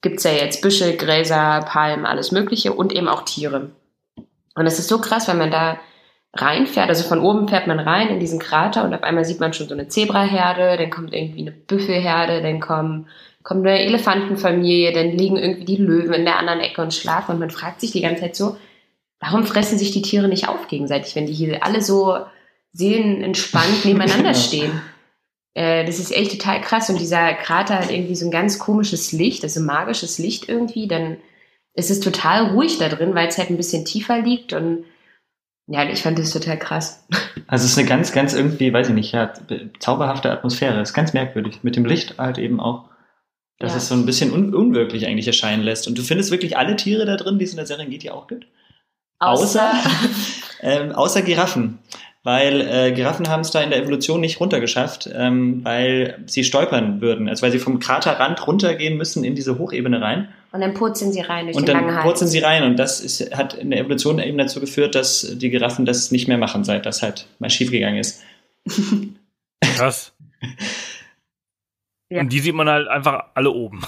gibt 0.00 0.16
es 0.16 0.24
ja 0.24 0.32
jetzt 0.32 0.62
Büsche, 0.62 0.96
Gräser, 0.96 1.64
Palmen, 1.64 2.06
alles 2.06 2.32
Mögliche 2.32 2.72
und 2.72 2.92
eben 2.92 3.06
auch 3.06 3.22
Tiere. 3.22 3.70
Und 4.56 4.64
das 4.64 4.80
ist 4.80 4.88
so 4.88 5.00
krass, 5.00 5.28
weil 5.28 5.36
man 5.36 5.52
da 5.52 5.78
reinfährt, 6.40 6.88
also 6.88 7.04
von 7.06 7.20
oben 7.20 7.48
fährt 7.48 7.66
man 7.66 7.80
rein 7.80 8.08
in 8.08 8.20
diesen 8.20 8.38
Krater 8.38 8.84
und 8.84 8.94
auf 8.94 9.02
einmal 9.02 9.24
sieht 9.24 9.40
man 9.40 9.52
schon 9.52 9.68
so 9.68 9.74
eine 9.74 9.88
Zebraherde, 9.88 10.76
dann 10.76 10.90
kommt 10.90 11.12
irgendwie 11.12 11.42
eine 11.42 11.52
Büffelherde, 11.52 12.42
dann 12.42 12.60
kommen, 12.60 13.08
kommt 13.42 13.66
eine 13.66 13.80
Elefantenfamilie, 13.80 14.92
dann 14.92 15.10
liegen 15.10 15.36
irgendwie 15.36 15.64
die 15.64 15.76
Löwen 15.76 16.14
in 16.14 16.24
der 16.24 16.38
anderen 16.38 16.60
Ecke 16.60 16.82
und 16.82 16.94
schlafen 16.94 17.32
und 17.32 17.40
man 17.40 17.50
fragt 17.50 17.80
sich 17.80 17.90
die 17.90 18.02
ganze 18.02 18.22
Zeit 18.22 18.36
so, 18.36 18.56
warum 19.20 19.44
fressen 19.44 19.78
sich 19.78 19.90
die 19.90 20.02
Tiere 20.02 20.28
nicht 20.28 20.48
auf 20.48 20.68
gegenseitig, 20.68 21.16
wenn 21.16 21.26
die 21.26 21.32
hier 21.32 21.64
alle 21.64 21.82
so 21.82 22.18
seelenentspannt 22.72 23.84
nebeneinander 23.84 24.34
stehen? 24.34 24.80
Äh, 25.54 25.84
das 25.84 25.98
ist 25.98 26.14
echt 26.14 26.32
total 26.32 26.60
krass 26.60 26.88
und 26.88 27.00
dieser 27.00 27.34
Krater 27.34 27.80
hat 27.80 27.90
irgendwie 27.90 28.16
so 28.16 28.26
ein 28.26 28.30
ganz 28.30 28.58
komisches 28.58 29.12
Licht, 29.12 29.42
also 29.42 29.60
magisches 29.60 30.18
Licht 30.18 30.48
irgendwie, 30.48 30.86
dann 30.86 31.16
ist 31.74 31.90
es 31.90 32.00
total 32.00 32.50
ruhig 32.50 32.78
da 32.78 32.88
drin, 32.88 33.14
weil 33.14 33.28
es 33.28 33.38
halt 33.38 33.50
ein 33.50 33.56
bisschen 33.56 33.84
tiefer 33.84 34.20
liegt 34.20 34.52
und 34.52 34.84
ja, 35.68 35.88
ich 35.88 36.02
fand 36.02 36.18
das 36.18 36.30
total 36.30 36.58
krass. 36.58 37.06
Also 37.46 37.66
es 37.66 37.72
ist 37.72 37.78
eine 37.78 37.86
ganz, 37.86 38.12
ganz 38.12 38.32
irgendwie, 38.32 38.72
weiß 38.72 38.88
ich 38.88 38.94
nicht, 38.94 39.12
ja, 39.12 39.32
zauberhafte 39.78 40.30
Atmosphäre. 40.30 40.80
Ist 40.80 40.94
ganz 40.94 41.12
merkwürdig. 41.12 41.60
Mit 41.62 41.76
dem 41.76 41.84
Licht 41.84 42.18
halt 42.18 42.38
eben 42.38 42.58
auch, 42.58 42.88
dass 43.58 43.72
ja. 43.72 43.76
es 43.76 43.88
so 43.88 43.94
ein 43.94 44.06
bisschen 44.06 44.32
un 44.32 44.54
unwirklich 44.54 45.06
eigentlich 45.06 45.26
erscheinen 45.26 45.62
lässt. 45.62 45.86
Und 45.86 45.98
du 45.98 46.02
findest 46.02 46.30
wirklich 46.30 46.56
alle 46.56 46.76
Tiere 46.76 47.04
da 47.04 47.16
drin, 47.16 47.38
die 47.38 47.44
es 47.44 47.50
in 47.50 47.58
der 47.58 47.66
Serengeti 47.66 48.08
auch 48.08 48.28
gibt? 48.28 48.46
Außer, 49.18 49.70
außer, 49.70 49.90
ähm, 50.62 50.92
außer 50.92 51.22
Giraffen. 51.22 51.80
Weil 52.24 52.60
äh, 52.60 52.92
Giraffen 52.92 53.28
haben 53.28 53.40
es 53.40 53.52
da 53.52 53.60
in 53.60 53.70
der 53.70 53.80
Evolution 53.80 54.20
nicht 54.20 54.40
runtergeschafft, 54.40 55.08
ähm, 55.14 55.64
weil 55.64 56.18
sie 56.26 56.44
stolpern 56.44 57.00
würden. 57.00 57.28
Also 57.28 57.42
weil 57.42 57.52
sie 57.52 57.58
vom 57.58 57.78
Kraterrand 57.78 58.44
runtergehen 58.46 58.96
müssen 58.96 59.24
in 59.24 59.34
diese 59.34 59.58
Hochebene 59.58 60.00
rein. 60.00 60.28
Und 60.50 60.60
dann 60.60 60.74
purzeln 60.74 61.12
sie 61.12 61.20
rein 61.20 61.46
durch 61.46 61.56
und 61.56 61.68
den 61.68 61.74
langen 61.74 61.86
Hals. 61.86 61.92
Und 61.92 61.96
dann 61.96 62.04
purzeln 62.04 62.28
sie 62.28 62.38
rein 62.40 62.64
und 62.64 62.76
das 62.76 63.00
ist, 63.00 63.36
hat 63.36 63.54
in 63.54 63.70
der 63.70 63.80
Evolution 63.80 64.18
eben 64.18 64.36
dazu 64.36 64.60
geführt, 64.60 64.94
dass 64.94 65.38
die 65.38 65.50
Giraffen 65.50 65.86
das 65.86 66.10
nicht 66.10 66.26
mehr 66.26 66.38
machen, 66.38 66.64
seit 66.64 66.86
das 66.86 67.02
halt 67.02 67.26
mal 67.38 67.50
schiefgegangen 67.50 67.98
ist. 67.98 68.22
Krass. 69.60 70.12
Ja. 72.10 72.22
Und 72.22 72.32
die 72.32 72.40
sieht 72.40 72.54
man 72.54 72.70
halt 72.70 72.88
einfach 72.88 73.24
alle 73.34 73.50
oben. 73.50 73.82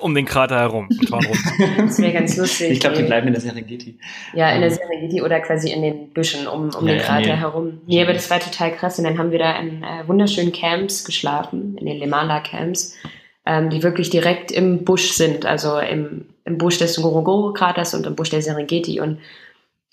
Um 0.00 0.14
den 0.14 0.24
Krater 0.24 0.58
herum. 0.58 0.88
das 1.78 1.98
wäre 1.98 2.12
ganz 2.12 2.36
lustig. 2.36 2.70
Ich 2.72 2.80
glaube, 2.80 2.96
die 2.96 3.02
bleiben 3.02 3.26
in 3.26 3.34
der 3.34 3.42
Serengeti. 3.42 3.98
Ja, 4.34 4.50
in 4.50 4.60
der 4.60 4.70
Serengeti 4.70 5.22
oder 5.22 5.40
quasi 5.40 5.70
in 5.70 5.82
den 5.82 6.10
Büschen 6.10 6.46
um, 6.46 6.70
um 6.70 6.86
ja, 6.86 6.94
den 6.94 7.02
Krater 7.02 7.20
nee. 7.20 7.36
herum. 7.36 7.80
Nee, 7.86 8.02
aber 8.02 8.12
das 8.12 8.30
war 8.30 8.40
total 8.40 8.72
krass. 8.72 8.98
Und 8.98 9.04
dann 9.04 9.18
haben 9.18 9.30
wir 9.30 9.38
da 9.38 9.58
in 9.58 9.82
äh, 9.82 10.08
wunderschönen 10.08 10.52
Camps 10.52 11.04
geschlafen, 11.04 11.76
in 11.78 11.86
den 11.86 11.98
Lemala 11.98 12.40
Camps, 12.40 12.96
ähm, 13.44 13.68
die 13.70 13.82
wirklich 13.82 14.10
direkt 14.10 14.50
im 14.50 14.84
Busch 14.84 15.12
sind. 15.12 15.44
Also 15.44 15.78
im, 15.78 16.26
im 16.44 16.56
Busch 16.56 16.78
des 16.78 16.98
Ngorongoro-Kraters 16.98 17.94
und 17.94 18.06
im 18.06 18.16
Busch 18.16 18.30
der 18.30 18.42
Serengeti. 18.42 19.00
Und 19.00 19.18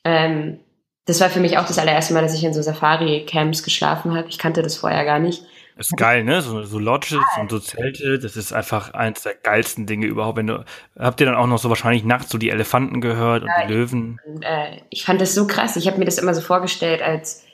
ähm, 0.06 0.60
das 1.06 1.22
war 1.22 1.30
für 1.30 1.40
mich 1.40 1.58
auch 1.58 1.68
das 1.68 1.80
allererste 1.80 2.14
Mal, 2.14 2.22
dass 2.22 2.34
ich 2.36 2.44
in 2.44 2.54
so 2.54 2.62
Safari-Camps 2.62 3.64
geschlafen 3.64 4.16
habe. 4.16 4.30
Ich 4.30 4.38
kannte 4.38 4.62
das 4.62 4.78
vorher 4.78 5.06
gar 5.06 5.20
nicht. 5.20 5.44
Das 5.78 5.88
ist 5.88 5.98
geil, 5.98 6.24
ne? 6.24 6.42
So, 6.42 6.64
so 6.64 6.80
Lodges 6.80 7.20
und 7.40 7.52
so 7.52 7.60
Zelte, 7.60 8.18
das 8.18 8.36
ist 8.36 8.52
einfach 8.52 8.94
eins 8.94 9.24
der 9.24 9.36
geilsten 9.36 9.86
Dinge 9.86 10.08
überhaupt. 10.08 10.38
Wenn 10.38 10.48
du, 10.48 10.66
habt 10.98 11.20
ihr 11.20 11.28
dann 11.28 11.36
auch 11.36 11.48
noch 11.48 11.60
so 11.60 11.70
wahrscheinlich 11.70 12.04
nachts 12.04 12.32
so 12.32 12.38
die 12.38 12.50
Elefanten 12.50 13.00
gehört 13.00 13.44
und 13.44 13.50
ja, 13.50 13.68
die 13.68 13.74
Löwen? 13.74 14.20
Ich, 14.40 14.46
äh, 14.46 14.82
ich 14.90 15.06
fand 15.06 15.22
das 15.22 15.36
so 15.36 15.46
krass. 15.46 15.76
Ich 15.76 15.88
habe 15.88 16.00
mir 16.00 16.06
das 16.06 16.18
immer 16.18 16.34
so 16.34 16.42
vorgestellt, 16.42 17.02
als, 17.02 17.46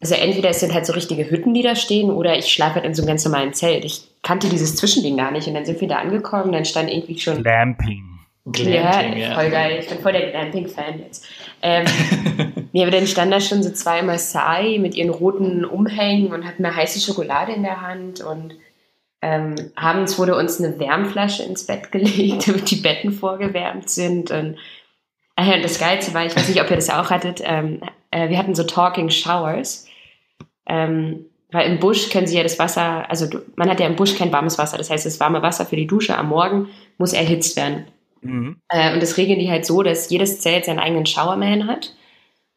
also 0.00 0.14
entweder 0.14 0.50
es 0.50 0.60
sind 0.60 0.74
halt 0.74 0.84
so 0.84 0.92
richtige 0.92 1.30
Hütten, 1.30 1.54
die 1.54 1.62
da 1.62 1.74
stehen, 1.74 2.10
oder 2.10 2.36
ich 2.36 2.52
schlafe 2.52 2.76
halt 2.76 2.84
in 2.84 2.94
so 2.94 3.02
einem 3.02 3.08
ganz 3.08 3.24
normalen 3.24 3.54
Zelt. 3.54 3.84
Ich 3.84 4.02
kannte 4.22 4.50
dieses 4.50 4.76
Zwischending 4.76 5.16
gar 5.16 5.30
nicht 5.30 5.48
und 5.48 5.54
dann 5.54 5.64
sind 5.64 5.80
wir 5.80 5.88
da 5.88 5.96
angekommen, 5.96 6.52
dann 6.52 6.66
stand 6.66 6.90
irgendwie 6.90 7.18
schon. 7.18 7.42
Glamping. 7.42 8.19
Glamping, 8.52 9.18
ja, 9.18 9.34
voll 9.34 9.50
geil. 9.50 9.78
Ich 9.80 9.88
bin 9.88 9.98
voll 9.98 10.12
der 10.12 10.30
Glamping-Fan 10.30 11.00
jetzt. 11.00 11.26
Ähm, 11.62 11.86
nee, 12.72 12.82
aber 12.82 12.90
dann 12.90 13.06
stand 13.06 13.32
da 13.32 13.40
schon 13.40 13.62
so 13.62 13.70
zwei 13.70 14.02
Maasai 14.02 14.78
mit 14.78 14.94
ihren 14.94 15.10
roten 15.10 15.64
Umhängen 15.64 16.32
und 16.32 16.46
hatten 16.46 16.64
eine 16.64 16.74
heiße 16.74 17.00
Schokolade 17.00 17.52
in 17.52 17.62
der 17.62 17.80
Hand 17.80 18.20
und 18.20 18.54
ähm, 19.22 19.54
abends 19.74 20.18
wurde 20.18 20.34
uns 20.36 20.60
eine 20.60 20.78
Wärmflasche 20.78 21.42
ins 21.42 21.66
Bett 21.66 21.92
gelegt, 21.92 22.46
damit 22.48 22.70
die 22.70 22.76
Betten 22.76 23.12
vorgewärmt 23.12 23.90
sind 23.90 24.30
und 24.30 24.56
äh, 25.36 25.60
das 25.62 25.78
Geilste 25.78 26.14
war, 26.14 26.24
ich 26.24 26.34
weiß 26.34 26.48
nicht, 26.48 26.60
ob 26.62 26.70
ihr 26.70 26.76
das 26.76 26.90
auch 26.90 27.10
hattet, 27.10 27.42
ähm, 27.44 27.80
äh, 28.10 28.28
wir 28.28 28.38
hatten 28.38 28.54
so 28.54 28.64
Talking 28.64 29.10
Showers. 29.10 29.86
Ähm, 30.66 31.26
weil 31.52 31.70
im 31.70 31.80
Busch 31.80 32.10
können 32.10 32.26
sie 32.26 32.36
ja 32.36 32.42
das 32.42 32.58
Wasser, 32.58 33.10
also 33.10 33.26
man 33.56 33.68
hat 33.68 33.80
ja 33.80 33.86
im 33.86 33.96
Busch 33.96 34.16
kein 34.16 34.32
warmes 34.32 34.58
Wasser, 34.58 34.78
das 34.78 34.90
heißt, 34.90 35.04
das 35.04 35.18
warme 35.18 35.42
Wasser 35.42 35.66
für 35.66 35.76
die 35.76 35.86
Dusche 35.86 36.16
am 36.16 36.28
Morgen 36.28 36.68
muss 36.96 37.12
erhitzt 37.12 37.56
werden. 37.56 37.86
Mhm. 38.22 38.60
Äh, 38.68 38.92
und 38.92 39.02
das 39.02 39.16
regeln 39.16 39.38
die 39.38 39.50
halt 39.50 39.64
so, 39.66 39.82
dass 39.82 40.10
jedes 40.10 40.40
Zelt 40.40 40.64
seinen 40.64 40.78
eigenen 40.78 41.06
Showerman 41.06 41.66
hat. 41.66 41.94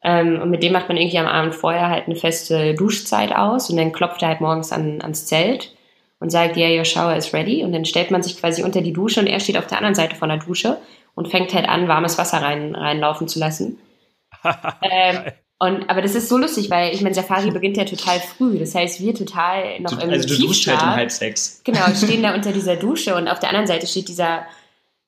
Ähm, 0.03 0.41
und 0.41 0.49
mit 0.49 0.63
dem 0.63 0.73
macht 0.73 0.89
man 0.89 0.97
irgendwie 0.97 1.19
am 1.19 1.27
Abend 1.27 1.55
vorher 1.55 1.89
halt 1.89 2.07
eine 2.07 2.15
feste 2.15 2.73
Duschzeit 2.73 3.33
aus 3.33 3.69
und 3.69 3.77
dann 3.77 3.93
klopft 3.93 4.21
er 4.21 4.29
halt 4.29 4.41
morgens 4.41 4.71
an, 4.71 5.01
ans 5.01 5.25
Zelt 5.25 5.73
und 6.19 6.29
sagt, 6.29 6.57
ja, 6.57 6.67
yeah, 6.67 6.79
your 6.79 6.85
shower 6.85 7.15
is 7.15 7.33
ready. 7.33 7.63
Und 7.63 7.71
dann 7.71 7.85
stellt 7.85 8.11
man 8.11 8.21
sich 8.21 8.37
quasi 8.37 8.63
unter 8.63 8.81
die 8.81 8.93
Dusche 8.93 9.21
und 9.21 9.27
er 9.27 9.39
steht 9.39 9.57
auf 9.57 9.67
der 9.67 9.77
anderen 9.77 9.95
Seite 9.95 10.15
von 10.15 10.29
der 10.29 10.39
Dusche 10.39 10.77
und 11.15 11.29
fängt 11.29 11.53
halt 11.53 11.67
an, 11.67 11.87
warmes 11.87 12.17
Wasser 12.17 12.41
rein, 12.41 12.75
reinlaufen 12.75 13.27
zu 13.27 13.39
lassen. 13.39 13.79
ähm, 14.81 15.23
und, 15.59 15.89
aber 15.89 16.01
das 16.01 16.15
ist 16.15 16.27
so 16.27 16.37
lustig, 16.37 16.69
weil 16.69 16.93
ich 16.93 17.01
meine, 17.01 17.15
Safari 17.15 17.51
beginnt 17.51 17.77
ja 17.77 17.85
total 17.85 18.19
früh. 18.19 18.57
Das 18.59 18.75
heißt, 18.75 18.99
wir 18.99 19.15
total 19.15 19.79
noch 19.79 19.93
im 20.01 20.09
Also 20.09 20.27
du 20.27 20.47
duschst 20.47 20.67
halt 20.67 20.81
um 20.81 20.95
halb 20.95 21.11
sechs. 21.11 21.61
Genau, 21.63 21.85
stehen 21.95 22.21
da 22.21 22.33
unter 22.35 22.51
dieser 22.51 22.75
Dusche 22.75 23.15
und 23.15 23.29
auf 23.29 23.39
der 23.39 23.49
anderen 23.49 23.67
Seite 23.67 23.87
steht 23.87 24.09
dieser 24.09 24.45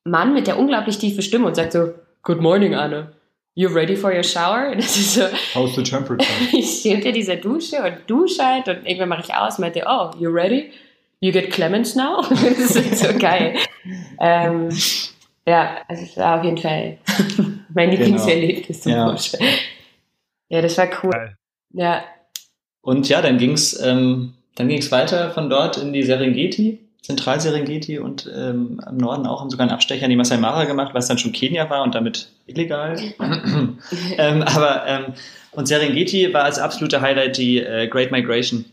Mann 0.06 0.34
mit 0.34 0.48
der 0.48 0.58
unglaublich 0.58 0.98
tiefen 0.98 1.22
Stimme 1.22 1.48
und 1.48 1.56
sagt 1.56 1.74
so, 1.74 1.94
Good 2.24 2.42
morning, 2.42 2.74
Anne. 2.74 3.12
You 3.56 3.70
ready 3.70 3.96
for 3.96 4.14
your 4.14 4.24
shower? 4.24 4.72
Und 4.72 4.78
das 4.80 4.96
ist 4.96 5.16
so. 5.16 5.24
How's 5.54 5.76
the 5.76 5.84
temperature? 5.84 6.28
ich 6.54 6.80
stehe 6.80 6.96
unter 6.96 7.12
dieser 7.12 7.36
Dusche 7.36 7.78
und 7.84 7.98
dusche 8.08 8.44
halt 8.44 8.68
und 8.68 8.86
irgendwann 8.86 9.10
mache 9.10 9.24
ich 9.26 9.34
aus 9.34 9.58
und 9.58 9.62
meinte, 9.62 9.84
oh, 9.88 10.12
you 10.20 10.30
ready? 10.30 10.72
You 11.20 11.32
get 11.32 11.52
Clemens 11.52 11.96
now? 11.96 12.22
das 12.30 12.76
ist 12.76 13.00
so 13.00 13.18
geil. 13.18 13.56
ähm, 14.20 14.70
ja, 15.48 15.78
also 15.88 16.04
es 16.04 16.18
war 16.18 16.40
auf 16.40 16.44
jeden 16.44 16.58
Fall 16.58 16.98
mein 17.74 17.90
genau. 17.90 18.04
Lieblingserlebnis 18.04 18.82
zum 18.82 18.92
ja. 18.92 19.16
Ja, 20.50 20.62
das 20.62 20.78
war 20.78 20.90
cool. 21.04 21.12
Geil. 21.12 21.38
Ja. 21.74 22.04
Und 22.82 23.10
ja, 23.10 23.22
dann 23.22 23.38
ging's, 23.38 23.80
ähm, 23.82 24.34
dann 24.56 24.68
ging's 24.68 24.92
weiter 24.92 25.32
von 25.32 25.50
dort 25.50 25.78
in 25.78 25.94
die 25.94 26.04
Serengeti. 26.04 26.85
Zentralserengeti 27.06 28.00
und 28.00 28.28
ähm, 28.36 28.82
im 28.90 28.98
Norden 28.98 29.28
auch 29.28 29.40
haben 29.40 29.52
sogar 29.52 29.68
einen 29.68 29.76
Abstecher 29.76 30.06
in 30.06 30.10
die 30.10 30.16
Masai 30.16 30.38
Mara 30.38 30.64
gemacht, 30.64 30.96
was 30.96 31.08
dann 31.08 31.20
schon 31.20 31.34
Kenia 31.34 31.70
war 31.70 31.84
und 31.84 31.94
damit 31.94 32.30
illegal. 32.48 32.98
ähm, 34.18 34.42
aber 34.42 34.88
ähm, 34.88 35.14
und 35.52 35.68
Serengeti 35.68 36.34
war 36.34 36.46
als 36.46 36.58
absolute 36.58 37.02
Highlight 37.02 37.38
die 37.38 37.60
äh, 37.60 37.88
Great 37.88 38.12
Migration. 38.12 38.66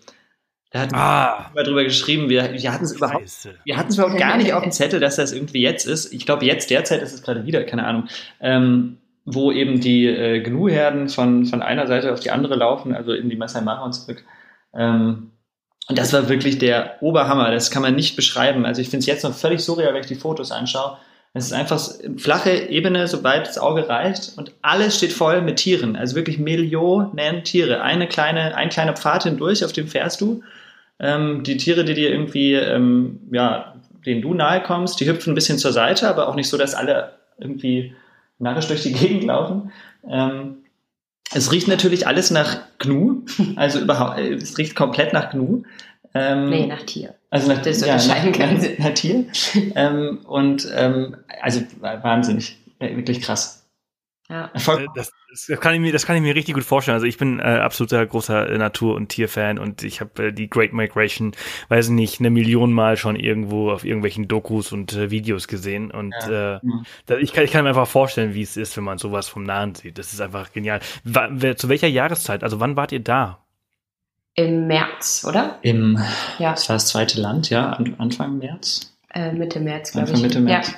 Da 0.71 0.81
hatten 0.81 0.95
ah, 0.95 1.51
wir 1.53 1.63
drüber 1.63 1.85
geschrieben, 1.85 2.31
wir, 2.31 2.55
wir 2.55 2.73
hatten 2.73 2.85
es 2.85 2.93
überhaupt, 2.93 3.51
wir 3.65 3.77
hatten 3.77 3.91
es 3.91 3.99
überhaupt 3.99 4.19
gar 4.19 4.39
nicht 4.39 4.55
auf 4.55 4.63
dem 4.63 4.73
Zettel, 4.73 4.99
dass 4.99 5.17
das 5.17 5.33
irgendwie 5.33 5.61
jetzt 5.61 5.87
ist. 5.87 6.11
Ich 6.15 6.25
glaube, 6.25 6.47
jetzt 6.47 6.71
derzeit 6.71 7.03
ist 7.03 7.13
es 7.13 7.23
gerade 7.23 7.45
wieder, 7.45 7.65
keine 7.65 7.85
Ahnung. 7.85 8.09
Ähm, 8.41 8.97
wo 9.27 9.53
eben 9.53 9.79
die 9.81 10.07
äh, 10.07 10.41
Gnu-Herden 10.41 11.11
von, 11.11 11.45
von 11.45 11.61
einer 11.61 11.87
Seite 11.87 12.13
auf 12.13 12.21
die 12.21 12.31
andere 12.31 12.57
laufen, 12.57 12.95
also 12.95 13.13
in 13.13 13.29
die 13.29 13.37
Masai 13.37 13.61
Mara 13.61 13.85
und 13.85 13.93
zurück. 13.93 14.25
Ähm, 14.75 15.32
und 15.89 15.99
das 15.99 16.13
war 16.13 16.29
wirklich 16.29 16.59
der 16.59 16.97
Oberhammer. 17.01 17.51
Das 17.51 17.71
kann 17.71 17.83
man 17.83 17.95
nicht 17.95 18.17
beschreiben. 18.17 18.65
Also 18.65 18.81
ich 18.81 18.89
finde 18.89 19.01
es 19.01 19.07
jetzt 19.07 19.25
noch 19.25 19.35
völlig 19.35 19.63
surreal, 19.63 19.93
wenn 19.93 20.01
ich 20.01 20.07
die 20.07 20.15
Fotos 20.15 20.53
anschaue. 20.53 20.97
Es 21.35 21.47
ist 21.47 21.53
einfach 21.53 21.81
flache 22.19 22.51
Ebene, 22.51 23.09
sobald 23.09 23.47
das 23.47 23.59
Auge 23.59 23.89
reicht 23.89 24.37
und 24.37 24.53
alles 24.61 24.99
steht 24.99 25.13
voll 25.13 25.41
mit 25.41 25.57
Tieren. 25.57 25.97
Also 25.97 26.15
wirklich 26.15 26.39
Millionen 26.39 27.43
Tiere. 27.45 27.81
Eine 27.81 28.07
kleine, 28.07 28.55
ein 28.55 28.69
kleiner 28.69 28.93
Pfad 28.93 29.25
hindurch, 29.25 29.65
auf 29.65 29.73
dem 29.73 29.89
fährst 29.89 30.21
du. 30.21 30.43
Ähm, 31.01 31.43
die 31.43 31.57
Tiere, 31.57 31.85
die 31.85 31.95
dir 31.95 32.11
irgendwie, 32.11 32.55
ähm, 32.55 33.21
ja, 33.33 33.75
denen 34.05 34.21
du 34.21 34.35
nahe 34.35 34.63
kommst, 34.63 35.01
die 35.01 35.07
hüpfen 35.07 35.33
ein 35.33 35.35
bisschen 35.35 35.59
zur 35.59 35.73
Seite, 35.73 36.09
aber 36.09 36.29
auch 36.29 36.35
nicht 36.35 36.49
so, 36.49 36.59
dass 36.59 36.75
alle 36.75 37.13
irgendwie 37.39 37.95
narrisch 38.39 38.67
durch 38.67 38.83
die 38.83 38.93
Gegend 38.93 39.25
laufen. 39.25 39.73
Ähm, 40.09 40.59
es 41.35 41.53
riecht 41.53 41.69
natürlich 41.69 42.07
alles 42.07 42.31
nach 42.31 42.59
Gnu, 42.79 43.23
also 43.57 43.81
überhaupt, 43.81 44.19
es 44.19 44.59
riecht 44.59 44.75
komplett 44.75 45.13
nach 45.13 45.31
Gnu. 45.31 45.63
Ähm, 46.15 46.51
nee, 46.51 46.67
nach 46.67 46.83
Tier. 46.83 47.15
Also 47.31 47.49
nach, 47.49 47.63
das 47.63 47.81
ja, 47.81 47.97
nach, 47.97 48.25
nach, 48.39 48.69
nach 48.79 48.95
Tier. 48.95 49.27
ähm, 49.75 50.21
und 50.25 50.69
ähm, 50.75 51.17
also 51.41 51.63
wahnsinnig, 51.81 52.59
wirklich 52.79 53.23
krass. 53.23 53.62
Ja. 54.29 54.51
Äh, 54.55 54.87
das, 54.95 55.13
das, 55.49 55.61
kann 55.61 55.75
ich 55.75 55.81
mir, 55.81 55.93
das 55.93 56.07
kann 56.07 56.17
ich 56.17 56.23
mir 56.23 56.35
richtig 56.35 56.55
gut 56.55 56.65
vorstellen. 56.65 56.95
Also 56.95 57.07
ich 57.07 57.19
bin 57.19 57.39
äh, 57.39 57.43
absoluter 57.43 58.05
großer 58.07 58.57
Natur- 58.57 58.95
und 58.95 59.09
Tierfan 59.09 59.59
und 59.59 59.83
ich 59.83 60.01
habe 60.01 60.29
äh, 60.29 60.33
die 60.33 60.49
Great 60.49 60.73
Migration, 60.73 61.33
weiß 61.69 61.89
nicht, 61.91 62.21
eine 62.21 62.31
Million 62.31 62.73
Mal 62.73 62.97
schon 62.97 63.17
irgendwo 63.17 63.71
auf 63.71 63.85
irgendwelchen 63.85 64.29
Dokus 64.29 64.73
und 64.73 64.95
äh, 64.95 65.11
Videos 65.11 65.49
gesehen. 65.49 65.91
Und 65.91 66.15
ja. 66.29 66.57
äh, 66.57 66.61
mhm. 66.63 66.85
ich, 67.21 67.33
kann, 67.33 67.45
ich 67.45 67.53
kann 67.53 67.65
mir 67.65 67.71
einfach 67.71 67.89
vorstellen, 67.89 68.35
wie 68.35 68.43
es 68.43 68.57
ist, 68.57 68.77
wenn 68.77 68.85
man 68.85 68.99
sowas 68.99 69.29
vom 69.29 69.43
Nahen 69.43 69.75
sieht. 69.75 69.99
Das 69.99 70.13
ist 70.13 70.21
einfach 70.21 70.53
genial. 70.53 70.81
Wer, 71.05 71.57
zu 71.57 71.69
welcher 71.69 71.89
Jahreszeit? 71.89 72.43
Also 72.43 72.61
wann 72.61 72.77
wart 72.77 72.93
ihr 72.93 73.01
da? 73.01 73.45
Im 74.35 74.67
März, 74.67 75.27
oder? 75.29 75.59
Im, 75.61 75.99
ja. 76.39 76.53
das 76.53 76.69
war 76.71 76.77
das 76.77 76.87
zweite 76.87 77.21
Land, 77.21 77.51
ja, 77.51 77.73
Anfang 77.99 78.39
März. 78.39 78.97
Äh, 79.13 79.33
Mitte 79.33 79.61
März, 79.61 79.93
glaube 79.93 80.07
ich. 80.07 80.15
Anfang 80.15 80.23
Mitte 80.23 80.41
März. 80.41 80.69
Ja. 80.69 80.75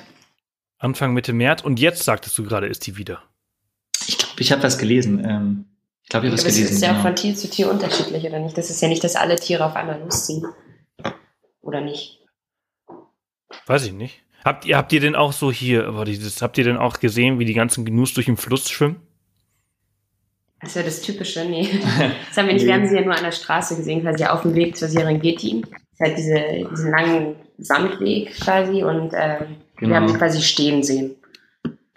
Anfang 0.77 1.13
Mitte 1.13 1.31
März 1.31 1.61
und 1.61 1.79
jetzt 1.79 2.03
sagtest 2.03 2.37
du 2.37 2.43
gerade, 2.43 2.67
ist 2.67 2.85
die 2.85 2.97
wieder. 2.97 3.23
Ich 4.37 4.51
habe 4.51 4.63
was 4.63 4.77
gelesen. 4.77 5.23
Ähm, 5.25 5.65
ich 6.03 6.09
glaube, 6.09 6.27
ich 6.27 6.31
habe 6.31 6.37
was 6.37 6.43
gelesen. 6.43 6.63
Das 6.63 6.71
ist 6.71 6.81
ja 6.81 6.91
genau. 6.91 7.01
von 7.01 7.15
Tier 7.15 7.35
zu 7.35 7.49
Tier 7.49 7.69
unterschiedlich, 7.69 8.23
oder 8.25 8.39
nicht? 8.39 8.57
Das 8.57 8.69
ist 8.69 8.81
ja 8.81 8.87
nicht, 8.87 9.03
dass 9.03 9.15
alle 9.15 9.35
Tiere 9.35 9.65
auf 9.65 9.75
einmal 9.75 9.99
losziehen. 9.99 10.45
Oder 11.61 11.81
nicht? 11.81 12.19
Weiß 13.65 13.85
ich 13.85 13.93
nicht. 13.93 14.21
Habt 14.43 14.65
ihr, 14.65 14.77
habt 14.77 14.93
ihr 14.93 14.99
denn 14.99 15.15
auch 15.15 15.33
so 15.33 15.51
hier, 15.51 15.87
aber 15.87 16.05
dieses, 16.05 16.41
habt 16.43 16.57
ihr 16.59 16.63
denn 16.63 16.77
auch 16.77 16.99
gesehen, 16.99 17.39
wie 17.39 17.45
die 17.45 17.55
ganzen 17.55 17.83
Gnus 17.83 18.13
durch 18.13 18.27
den 18.27 18.37
Fluss 18.37 18.69
schwimmen? 18.69 19.01
Das 20.61 20.69
ist 20.69 20.75
ja 20.75 20.83
das 20.83 21.01
Typische, 21.01 21.45
nee. 21.45 21.67
Das 22.27 22.37
haben 22.37 22.47
wir 22.47 22.53
nicht, 22.53 22.65
wir 22.65 22.75
haben 22.75 22.87
sie 22.87 22.95
ja 22.95 23.01
nur 23.01 23.15
an 23.15 23.23
der 23.23 23.31
Straße 23.31 23.75
gesehen, 23.75 24.03
quasi 24.03 24.25
auf 24.25 24.43
dem 24.43 24.53
Weg 24.53 24.77
zur 24.77 24.87
Serengeti. 24.87 25.61
Das 25.61 25.71
ist 25.71 25.99
halt 25.99 26.17
diese, 26.17 26.69
diesen 26.69 26.91
langen 26.91 27.35
Sandweg 27.57 28.35
quasi 28.35 28.83
und 28.83 29.13
äh, 29.13 29.39
genau. 29.77 29.89
wir 29.89 29.95
haben 29.95 30.07
sie 30.09 30.17
quasi 30.17 30.41
stehen 30.41 30.83
sehen. 30.83 31.15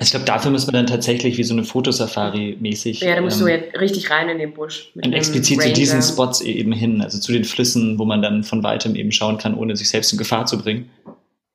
Ich 0.01 0.11
glaube, 0.11 0.27
dafür 0.27 0.53
muss 0.53 0.65
man 0.67 0.75
dann 0.75 0.87
tatsächlich 0.87 1.39
wie 1.39 1.43
so 1.43 1.55
eine 1.55 1.65
Fotosafari 1.65 2.57
mäßig. 2.61 3.01
Ja, 3.01 3.17
da 3.17 3.21
musst 3.21 3.41
ähm, 3.41 3.47
du 3.47 3.53
ja 3.53 3.59
richtig 3.81 4.11
rein 4.11 4.29
in 4.29 4.39
den 4.39 4.55
Busch. 4.55 4.93
und 4.95 5.13
explizit 5.13 5.59
Ranger. 5.59 5.75
zu 5.75 5.81
diesen 5.81 6.03
Spots 6.03 6.41
e- 6.41 6.53
eben 6.53 6.73
hin, 6.73 7.03
also 7.03 7.19
zu 7.19 7.33
den 7.33 7.45
Flüssen, 7.45 7.99
wo 7.99 8.05
man 8.05 8.23
dann 8.23 8.45
von 8.45 8.63
weitem 8.63 8.95
eben 8.95 9.11
schauen 9.11 9.39
kann, 9.39 9.55
ohne 9.55 9.75
sich 9.77 9.89
selbst 9.89 10.13
in 10.13 10.19
Gefahr 10.19 10.47
zu 10.47 10.59
bringen. 10.59 10.89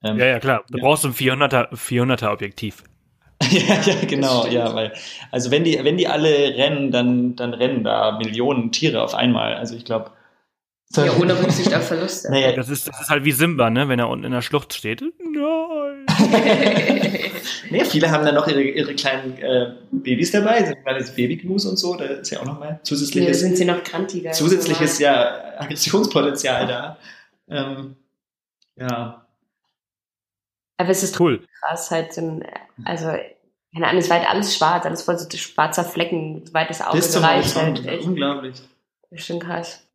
Ähm, 0.03 0.17
ja, 0.17 0.25
ja, 0.25 0.39
klar. 0.39 0.65
Du 0.69 0.77
ja. 0.77 0.83
brauchst 0.83 1.05
ein 1.05 1.13
400er, 1.13 1.69
400er 1.73 2.33
Objektiv. 2.33 2.83
ja, 3.49 3.81
ja, 3.81 3.95
genau, 4.07 4.45
ja, 4.47 4.75
weil, 4.75 4.91
also 5.31 5.49
wenn 5.49 5.63
die, 5.63 5.79
wenn 5.81 5.97
die 5.97 6.07
alle 6.07 6.57
rennen, 6.57 6.91
dann, 6.91 7.37
dann 7.37 7.53
rennen 7.53 7.85
da 7.85 8.17
Millionen 8.17 8.73
Tiere 8.73 9.01
auf 9.03 9.15
einmal. 9.15 9.53
Also 9.55 9.75
ich 9.75 9.85
glaube, 9.85 10.11
ja, 10.95 11.13
ohne 11.19 11.39
Rücksicht 11.39 11.73
auf 11.73 11.87
Verluste. 11.87 12.29
Naja. 12.29 12.51
Das, 12.51 12.67
ist, 12.67 12.89
das 12.89 13.01
ist 13.01 13.09
halt 13.09 13.23
wie 13.23 13.31
Simba, 13.31 13.69
ne? 13.69 13.87
wenn 13.87 13.99
er 13.99 14.09
unten 14.09 14.25
in 14.25 14.31
der 14.31 14.41
Schlucht 14.41 14.73
steht. 14.73 15.01
Nein. 15.01 15.72
nee, 17.69 17.85
viele 17.85 18.11
haben 18.11 18.25
dann 18.25 18.35
noch 18.35 18.47
ihre, 18.47 18.61
ihre 18.61 18.95
kleinen 18.95 19.37
äh, 19.37 19.73
Babys 19.91 20.31
dabei, 20.31 20.63
sind 20.63 20.83
kleines 20.83 21.13
Babygnus 21.13 21.65
und 21.65 21.77
so, 21.77 21.95
da 21.95 22.05
ist 22.05 22.31
ja 22.31 22.39
auch 22.41 22.45
nochmal 22.45 22.79
zusätzliches. 22.83 23.41
Nee, 23.41 23.47
sind 23.47 23.57
sie 23.57 23.65
noch 23.65 23.83
krantiger. 23.83 24.31
Zusätzliches 24.31 24.99
ja, 24.99 25.59
Aggressionspotenzial 25.59 26.67
da. 26.67 26.97
Ähm, 27.49 27.95
ja. 28.75 29.25
Aber 30.77 30.89
es 30.89 31.03
ist 31.03 31.19
cool. 31.19 31.45
krass, 31.59 31.91
halt 31.91 32.13
so 32.13 32.21
ein, 32.21 32.45
also, 32.85 33.07
keine 33.73 33.87
Ahnung, 33.87 33.99
es 33.99 34.09
war 34.09 34.19
halt 34.19 34.29
alles 34.29 34.55
schwarz, 34.55 34.85
alles 34.85 35.03
voll 35.03 35.17
so 35.17 35.29
schwarzer 35.37 35.83
Flecken, 35.83 36.45
soweit 36.45 36.69
das 36.69 36.81
Auge 36.81 36.99
gereicht 36.99 37.55
halt. 37.55 38.03
Unglaublich. 38.03 38.61
Das 39.09 39.19
ist 39.19 39.25
schon 39.25 39.39
krass. 39.39 39.85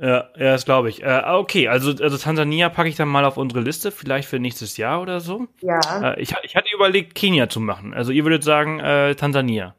Ja, 0.00 0.30
ja, 0.38 0.52
das 0.52 0.64
glaube 0.64 0.88
ich. 0.88 1.02
Äh, 1.02 1.22
okay, 1.26 1.68
also, 1.68 1.90
also 2.02 2.16
Tansania 2.16 2.70
packe 2.70 2.88
ich 2.88 2.96
dann 2.96 3.08
mal 3.08 3.26
auf 3.26 3.36
unsere 3.36 3.60
Liste, 3.60 3.90
vielleicht 3.90 4.28
für 4.28 4.38
nächstes 4.38 4.78
Jahr 4.78 5.02
oder 5.02 5.20
so. 5.20 5.46
Ja. 5.60 6.12
Äh, 6.12 6.22
ich, 6.22 6.34
ich 6.42 6.56
hatte 6.56 6.68
überlegt, 6.74 7.14
Kenia 7.14 7.50
zu 7.50 7.60
machen. 7.60 7.92
Also 7.92 8.10
ihr 8.10 8.24
würdet 8.24 8.42
sagen, 8.42 8.80
äh, 8.80 9.14
Tansania. 9.14 9.74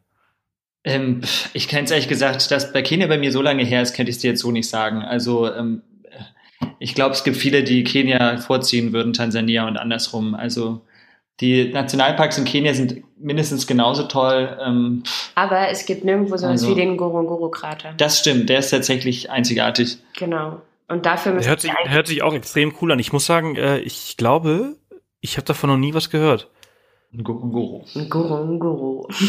Ähm, 0.84 1.22
ich 1.54 1.68
kann 1.68 1.86
es 1.86 1.92
ehrlich 1.92 2.08
gesagt, 2.08 2.52
dass 2.52 2.72
bei 2.72 2.84
Kenia 2.84 3.08
bei 3.08 3.18
mir 3.18 3.32
so 3.32 3.42
lange 3.42 3.64
her 3.64 3.82
ist, 3.82 3.96
könnte 3.96 4.12
ich 4.12 4.18
es 4.18 4.22
dir 4.22 4.32
jetzt 4.32 4.42
so 4.42 4.52
nicht 4.52 4.70
sagen. 4.70 5.02
Also 5.02 5.52
ähm, 5.52 5.82
ich 6.78 6.94
glaube, 6.94 7.16
es 7.16 7.24
gibt 7.24 7.38
viele, 7.38 7.64
die 7.64 7.84
Kenia 7.84 8.38
vorziehen 8.38 8.94
würden, 8.94 9.14
Tansania 9.14 9.68
und 9.68 9.78
andersrum. 9.78 10.36
Also 10.36 10.86
die 11.42 11.70
Nationalparks 11.70 12.38
in 12.38 12.46
Kenia 12.46 12.74
sind 12.74 13.04
mindestens 13.18 13.68
genauso 13.68 14.04
toll. 14.04 14.58
Ähm, 14.64 15.04
Aber 15.36 15.70
es 15.70 15.86
gibt 15.86 16.06
nirgendwo 16.06 16.38
sowas 16.38 16.62
also, 16.62 16.70
wie 16.70 16.76
den 16.76 16.96
Ngorongoro-Krater. 16.96 17.94
Das 17.98 18.20
stimmt, 18.20 18.50
der 18.50 18.60
ist 18.60 18.70
tatsächlich 18.70 19.30
einzigartig. 19.30 19.98
Genau. 20.18 20.62
Und 20.88 21.06
dafür 21.06 21.34
müssen 21.34 21.50
hört 21.50 21.62
sich, 21.62 21.72
hört 21.86 22.08
sich 22.08 22.22
auch 22.22 22.34
extrem 22.34 22.74
cool 22.82 22.92
an. 22.92 23.00
Ich 23.00 23.12
muss 23.12 23.26
sagen, 23.26 23.56
äh, 23.56 23.80
ich 23.80 24.18
glaube, 24.18 24.76
ich 25.20 25.38
habe 25.38 25.46
davon 25.46 25.70
noch 25.70 25.78
nie 25.78 25.94
was 25.94 26.10
gehört. 26.10 26.50
Ngorongoro. 27.12 27.86
Ngorongoro. 27.96 29.10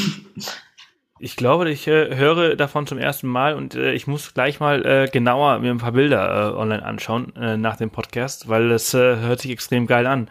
Ich 1.25 1.37
glaube, 1.37 1.71
ich 1.71 1.87
äh, 1.87 2.17
höre 2.17 2.57
davon 2.57 2.85
zum 2.89 2.99
ersten 2.99 3.29
Mal 3.29 3.55
und 3.55 3.77
äh, 3.77 3.93
ich 3.93 4.09
muss 4.09 4.35
gleich 4.35 4.59
mal 4.59 4.85
äh, 4.85 5.09
genauer 5.09 5.61
mir 5.61 5.71
ein 5.71 5.79
paar 5.79 5.93
Bilder 5.93 6.51
äh, 6.51 6.57
online 6.57 6.85
anschauen 6.85 7.33
äh, 7.37 7.57
nach 7.57 7.77
dem 7.77 7.91
Podcast, 7.91 8.49
weil 8.49 8.73
es 8.73 8.93
äh, 8.93 9.19
hört 9.19 9.41
sich 9.41 9.53
extrem 9.53 9.87
geil 9.87 10.09
an. 10.09 10.29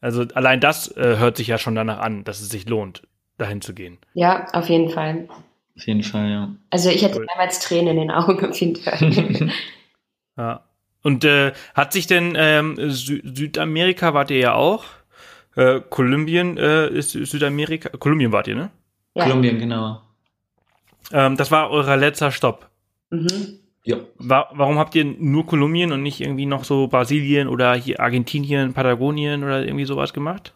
Also 0.00 0.24
allein 0.34 0.60
das 0.60 0.94
hört 0.96 1.36
sich 1.36 1.48
ja 1.48 1.58
schon 1.58 1.74
danach 1.74 1.98
an, 1.98 2.24
dass 2.24 2.40
es 2.40 2.50
sich 2.50 2.68
lohnt, 2.68 3.02
dahin 3.36 3.60
zu 3.60 3.74
gehen. 3.74 3.98
Ja, 4.14 4.46
auf 4.52 4.68
jeden 4.68 4.90
Fall. 4.90 5.28
Auf 5.76 5.86
jeden 5.86 6.02
Fall, 6.02 6.30
ja. 6.30 6.54
Also 6.70 6.90
ich 6.90 7.04
hatte 7.04 7.18
cool. 7.18 7.26
damals 7.32 7.60
Tränen 7.60 7.88
in 7.88 7.96
den 7.96 8.10
Augen 8.10 8.48
auf 8.48 8.60
jeden 8.60 8.76
Fall. 8.76 9.50
ja. 10.36 10.64
Und 11.02 11.24
hat 11.74 11.92
sich 11.92 12.06
denn 12.06 12.34
ähm, 12.36 12.76
Sü 12.90 13.20
Südamerika 13.24 14.14
wart 14.14 14.30
ihr 14.30 14.38
ja 14.38 14.54
auch? 14.54 14.84
Kolumbien 15.90 16.56
ist 16.56 17.10
Südamerika. 17.10 17.88
Kolumbien 17.98 18.30
wart 18.30 18.46
ihr, 18.46 18.54
ne? 18.54 18.70
Ja. 19.14 19.24
Kolumbien, 19.24 19.58
genau. 19.58 20.00
Ähm, 21.12 21.36
das 21.36 21.50
war 21.50 21.70
euer 21.70 21.96
letzter 21.96 22.30
Stopp. 22.30 22.68
Mhm. 23.10 23.58
Ja. 23.88 23.96
War, 24.18 24.50
warum 24.52 24.78
habt 24.78 24.94
ihr 24.96 25.04
nur 25.06 25.46
Kolumbien 25.46 25.92
und 25.92 26.02
nicht 26.02 26.20
irgendwie 26.20 26.44
noch 26.44 26.64
so 26.64 26.88
Brasilien 26.88 27.48
oder 27.48 27.72
hier 27.74 28.00
Argentinien, 28.00 28.74
Patagonien 28.74 29.42
oder 29.42 29.64
irgendwie 29.64 29.86
sowas 29.86 30.12
gemacht? 30.12 30.52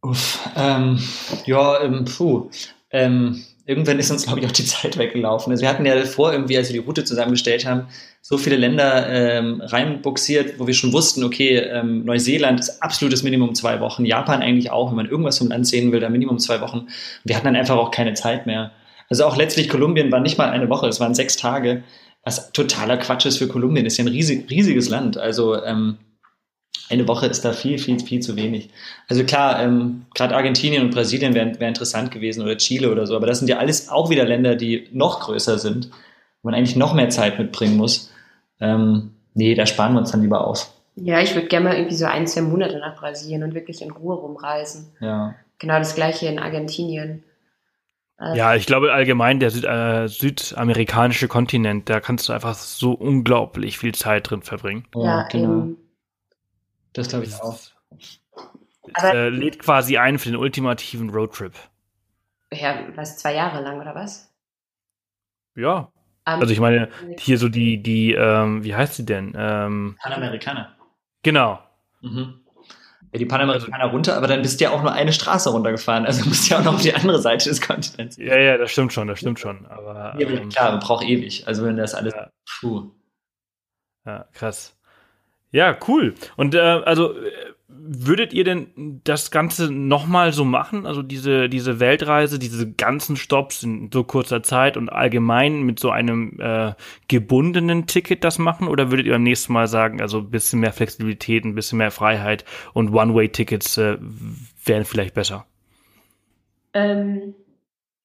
Uff, 0.00 0.40
ähm, 0.56 0.98
ja, 1.44 1.82
ähm, 1.82 2.06
puh. 2.06 2.48
Ähm, 2.92 3.44
irgendwann 3.66 3.98
ist 3.98 4.10
uns, 4.10 4.24
glaube 4.24 4.40
ich, 4.40 4.46
auch 4.46 4.52
die 4.52 4.64
Zeit 4.64 4.96
weggelaufen. 4.96 5.50
Also 5.50 5.60
wir 5.60 5.68
hatten 5.68 5.84
ja 5.84 6.02
vor, 6.06 6.32
irgendwie, 6.32 6.56
als 6.56 6.70
wir 6.70 6.80
die 6.80 6.86
Route 6.86 7.04
zusammengestellt 7.04 7.66
haben, 7.66 7.88
so 8.22 8.38
viele 8.38 8.56
Länder 8.56 9.06
ähm, 9.10 9.60
reinbuxiert, 9.60 10.58
wo 10.58 10.66
wir 10.66 10.72
schon 10.72 10.94
wussten, 10.94 11.22
okay, 11.24 11.58
ähm, 11.58 12.06
Neuseeland 12.06 12.58
ist 12.58 12.82
absolutes 12.82 13.22
Minimum 13.22 13.54
zwei 13.54 13.80
Wochen, 13.80 14.06
Japan 14.06 14.40
eigentlich 14.40 14.70
auch, 14.70 14.88
wenn 14.88 14.96
man 14.96 15.10
irgendwas 15.10 15.36
vom 15.36 15.48
Land 15.48 15.66
sehen 15.66 15.92
will, 15.92 16.00
da 16.00 16.08
Minimum 16.08 16.38
zwei 16.38 16.62
Wochen. 16.62 16.88
Wir 17.22 17.36
hatten 17.36 17.44
dann 17.44 17.56
einfach 17.56 17.76
auch 17.76 17.90
keine 17.90 18.14
Zeit 18.14 18.46
mehr. 18.46 18.72
Also 19.12 19.26
auch 19.26 19.36
letztlich 19.36 19.68
Kolumbien 19.68 20.10
war 20.10 20.20
nicht 20.20 20.38
mal 20.38 20.48
eine 20.48 20.70
Woche, 20.70 20.88
es 20.88 20.98
waren 20.98 21.14
sechs 21.14 21.36
Tage, 21.36 21.82
was 22.24 22.50
totaler 22.52 22.96
Quatsch 22.96 23.26
ist 23.26 23.36
für 23.36 23.46
Kolumbien. 23.46 23.84
Das 23.84 23.92
ist 23.92 23.98
ja 23.98 24.04
ein 24.06 24.08
riesig, 24.08 24.48
riesiges 24.48 24.88
Land. 24.88 25.18
Also 25.18 25.62
ähm, 25.62 25.98
eine 26.88 27.06
Woche 27.06 27.26
ist 27.26 27.44
da 27.44 27.52
viel, 27.52 27.76
viel, 27.76 28.00
viel 28.00 28.20
zu 28.20 28.36
wenig. 28.36 28.70
Also 29.08 29.24
klar, 29.24 29.62
ähm, 29.62 30.06
gerade 30.14 30.34
Argentinien 30.34 30.82
und 30.82 30.94
Brasilien 30.94 31.34
wären 31.34 31.60
wär 31.60 31.68
interessant 31.68 32.10
gewesen 32.10 32.42
oder 32.42 32.56
Chile 32.56 32.90
oder 32.90 33.06
so, 33.06 33.14
aber 33.14 33.26
das 33.26 33.40
sind 33.40 33.48
ja 33.48 33.58
alles 33.58 33.90
auch 33.90 34.08
wieder 34.08 34.24
Länder, 34.24 34.56
die 34.56 34.88
noch 34.92 35.20
größer 35.20 35.58
sind, 35.58 35.90
wo 36.40 36.48
man 36.48 36.54
eigentlich 36.54 36.76
noch 36.76 36.94
mehr 36.94 37.10
Zeit 37.10 37.38
mitbringen 37.38 37.76
muss. 37.76 38.10
Ähm, 38.60 39.10
nee, 39.34 39.54
da 39.54 39.66
sparen 39.66 39.92
wir 39.92 39.98
uns 39.98 40.12
dann 40.12 40.22
lieber 40.22 40.46
auf. 40.46 40.72
Ja, 40.96 41.20
ich 41.20 41.34
würde 41.34 41.48
gerne 41.48 41.68
mal 41.68 41.76
irgendwie 41.76 41.96
so 41.96 42.06
ein, 42.06 42.26
zwei 42.26 42.40
Monate 42.40 42.78
nach 42.78 42.96
Brasilien 42.96 43.42
und 43.42 43.52
wirklich 43.52 43.82
in 43.82 43.90
Ruhe 43.90 44.14
rumreisen. 44.14 44.86
Ja. 45.00 45.34
Genau 45.58 45.76
das 45.76 45.96
gleiche 45.96 46.28
in 46.28 46.38
Argentinien. 46.38 47.24
Also 48.22 48.38
ja, 48.38 48.54
ich 48.54 48.66
glaube 48.66 48.92
allgemein 48.92 49.40
der 49.40 49.50
Süd, 49.50 49.64
äh, 49.64 50.06
südamerikanische 50.06 51.26
Kontinent, 51.26 51.90
da 51.90 51.98
kannst 51.98 52.28
du 52.28 52.32
einfach 52.32 52.54
so 52.54 52.92
unglaublich 52.92 53.78
viel 53.78 53.92
Zeit 53.96 54.30
drin 54.30 54.42
verbringen. 54.42 54.86
Ja, 54.94 55.02
ja 55.02 55.22
genau. 55.28 55.62
Eben. 55.62 55.76
Das 56.92 57.08
glaube 57.08 57.24
ich 57.24 57.34
auch. 57.42 57.58
Es 57.98 59.02
äh, 59.02 59.28
lädt 59.28 59.58
quasi 59.58 59.98
ein 59.98 60.20
für 60.20 60.28
den 60.28 60.36
ultimativen 60.36 61.10
Roadtrip. 61.10 61.54
Ja, 62.52 62.86
was, 62.94 63.18
zwei 63.18 63.34
Jahre 63.34 63.60
lang 63.60 63.80
oder 63.80 63.96
was? 63.96 64.32
Ja. 65.56 65.90
Um, 66.24 66.34
also 66.34 66.52
ich 66.52 66.60
meine, 66.60 66.90
hier 67.18 67.38
so 67.38 67.48
die, 67.48 67.82
die, 67.82 68.12
ähm, 68.12 68.62
wie 68.62 68.76
heißt 68.76 68.94
sie 68.94 69.04
denn? 69.04 69.32
Ähm, 69.36 69.96
Panamerikaner. 70.00 70.76
Genau. 71.24 71.58
Mhm 72.02 72.41
die 73.18 73.26
Panamerikaner 73.26 73.86
runter, 73.86 74.16
aber 74.16 74.26
dann 74.26 74.42
bist 74.42 74.60
du 74.60 74.64
ja 74.64 74.70
auch 74.70 74.82
nur 74.82 74.92
eine 74.92 75.12
Straße 75.12 75.50
runtergefahren. 75.50 76.06
Also 76.06 76.26
musst 76.28 76.48
du 76.48 76.54
ja 76.54 76.60
auch 76.60 76.64
noch 76.64 76.74
auf 76.74 76.82
die 76.82 76.94
andere 76.94 77.20
Seite 77.20 77.48
des 77.48 77.60
Kontinents. 77.60 78.16
Ja, 78.16 78.38
ja, 78.38 78.56
das 78.56 78.70
stimmt 78.72 78.92
schon, 78.92 79.08
das 79.08 79.18
stimmt 79.18 79.38
schon. 79.38 79.66
Aber, 79.66 80.14
ja, 80.18 80.28
ähm, 80.28 80.48
klar, 80.48 80.70
man 80.72 80.80
braucht 80.80 81.04
ewig. 81.04 81.46
Also 81.46 81.64
wenn 81.64 81.76
das 81.76 81.94
alles. 81.94 82.14
Ja. 82.14 82.30
Puh. 82.60 82.90
Ja, 84.06 84.26
krass. 84.32 84.76
Ja, 85.50 85.76
cool. 85.86 86.14
Und 86.36 86.54
äh, 86.54 86.58
also 86.58 87.14
Würdet 87.84 88.32
ihr 88.32 88.44
denn 88.44 89.00
das 89.02 89.32
Ganze 89.32 89.68
nochmal 89.72 90.32
so 90.32 90.44
machen? 90.44 90.86
Also 90.86 91.02
diese, 91.02 91.48
diese 91.48 91.80
Weltreise, 91.80 92.38
diese 92.38 92.70
ganzen 92.70 93.16
Stops 93.16 93.64
in 93.64 93.90
so 93.92 94.04
kurzer 94.04 94.44
Zeit 94.44 94.76
und 94.76 94.88
allgemein 94.88 95.62
mit 95.62 95.80
so 95.80 95.90
einem 95.90 96.38
äh, 96.38 96.74
gebundenen 97.08 97.86
Ticket 97.86 98.22
das 98.22 98.38
machen? 98.38 98.68
Oder 98.68 98.90
würdet 98.90 99.06
ihr 99.06 99.14
beim 99.14 99.24
nächsten 99.24 99.52
Mal 99.52 99.66
sagen, 99.66 100.00
also 100.00 100.18
ein 100.18 100.30
bisschen 100.30 100.60
mehr 100.60 100.72
Flexibilität, 100.72 101.44
ein 101.44 101.56
bisschen 101.56 101.78
mehr 101.78 101.90
Freiheit 101.90 102.44
und 102.72 102.94
One-Way-Tickets 102.94 103.76
äh, 103.78 103.98
wären 104.64 104.84
vielleicht 104.84 105.14
besser? 105.14 105.46
Ähm, 106.74 107.34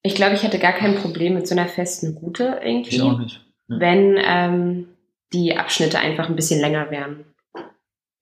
ich 0.02 0.16
glaube, 0.16 0.34
ich 0.34 0.42
hätte 0.42 0.58
gar 0.58 0.74
kein 0.74 0.96
Problem 0.96 1.36
mit 1.36 1.48
so 1.48 1.56
einer 1.56 1.68
festen 1.68 2.18
Route 2.18 2.62
irgendwie. 2.64 2.96
Ich 2.96 3.02
auch 3.02 3.20
nicht. 3.20 3.46
Ja. 3.68 3.80
Wenn 3.80 4.18
ähm, 4.18 4.88
die 5.34 5.56
Abschnitte 5.56 6.00
einfach 6.00 6.30
ein 6.30 6.36
bisschen 6.36 6.62
länger 6.62 6.90
wären. 6.90 7.26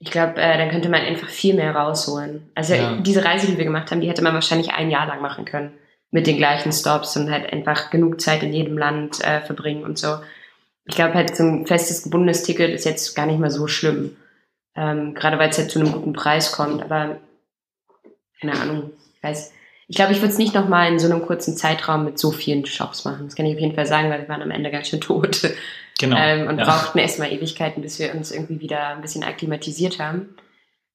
Ich 0.06 0.12
glaube, 0.12 0.39
äh, 0.39 0.58
dann 0.60 0.70
könnte 0.70 0.88
man 0.88 1.01
einfach 1.01 1.30
viel 1.30 1.56
mehr 1.56 1.76
rausholen. 1.76 2.47
Also 2.53 2.76
ja. 2.76 2.95
diese 2.97 3.26
Reise, 3.26 3.47
die 3.47 3.58
wir 3.58 3.66
gemacht 3.66 3.89
haben, 3.89 4.01
die 4.01 4.08
hätte 4.08 4.22
man 4.22 4.36
wahrscheinlich 4.36 4.72
ein 4.72 4.91
Jahr 4.91 5.08
lang 5.08 5.20
machen 5.20 5.45
können. 5.45 5.72
Mit 6.12 6.28
den 6.28 6.38
gleichen 6.38 6.72
Stops 6.72 7.18
und 7.18 7.32
halt 7.32 7.51
einfach 7.51 7.89
genug 7.89 8.22
Zeit 8.22 8.43
in 8.43 8.53
jedem 8.53 8.78
Land 8.78 9.20
äh, 9.26 9.41
verbringen 9.41 9.84
und 9.84 9.97
so. 9.97 10.20
Ich 10.86 10.93
glaube 10.93 11.16
halt, 11.16 11.36
so 11.36 11.43
ein 11.43 11.66
festes 11.66 12.03
gebundenes 12.03 12.43
Ticket 12.43 12.70
ist 12.70 12.86
jetzt 12.86 13.16
gar 13.16 13.26
nicht 13.26 13.39
mal 13.39 13.49
so 13.49 13.66
schlimm. 13.66 14.16
Ähm, 14.76 15.16
gerade 15.16 15.39
weil 15.39 15.49
es 15.49 15.58
halt 15.58 15.72
zu 15.72 15.80
einem 15.80 15.91
guten 15.91 16.14
Preis 16.14 16.51
kommt. 16.51 16.84
Aber 16.84 17.18
keine 18.39 18.53
Ahnung, 18.62 18.91
ich 19.18 19.24
weiß. 19.24 19.53
Ich 19.88 19.95
glaube, 19.95 20.12
ich 20.12 20.20
würde 20.20 20.32
es 20.32 20.38
nicht 20.38 20.53
nochmal 20.53 20.91
in 20.91 20.99
so 20.99 21.12
einem 21.12 21.26
kurzen 21.26 21.58
Zeitraum 21.58 22.06
mit 22.06 22.20
so 22.20 22.30
vielen 22.30 22.68
Shops 22.68 23.06
machen. 23.06 23.26
Das 23.26 23.36
kann 23.36 23.47
ich 23.47 23.56
auf 23.56 23.62
jeden 23.62 23.74
Fall 23.74 23.88
sagen, 23.88 24.12
weil 24.12 24.22
wir 24.22 24.30
waren 24.30 24.43
am 24.43 24.51
Ende 24.51 24.70
ganz 24.70 24.88
schön 24.88 25.01
tot. 25.01 25.41
Genau. 26.00 26.18
Ähm, 26.18 26.48
und 26.48 26.58
ja. 26.58 26.66
brauchten 26.66 27.00
erstmal 27.00 27.32
Ewigkeiten, 27.32 27.82
bis 27.82 28.00
wir 28.00 28.14
uns 28.14 28.32
irgendwie 28.32 28.60
wieder 28.60 28.89
ein 28.89 29.02
bisschen 29.02 29.24
akklimatisiert 29.24 30.00
haben. 30.00 30.36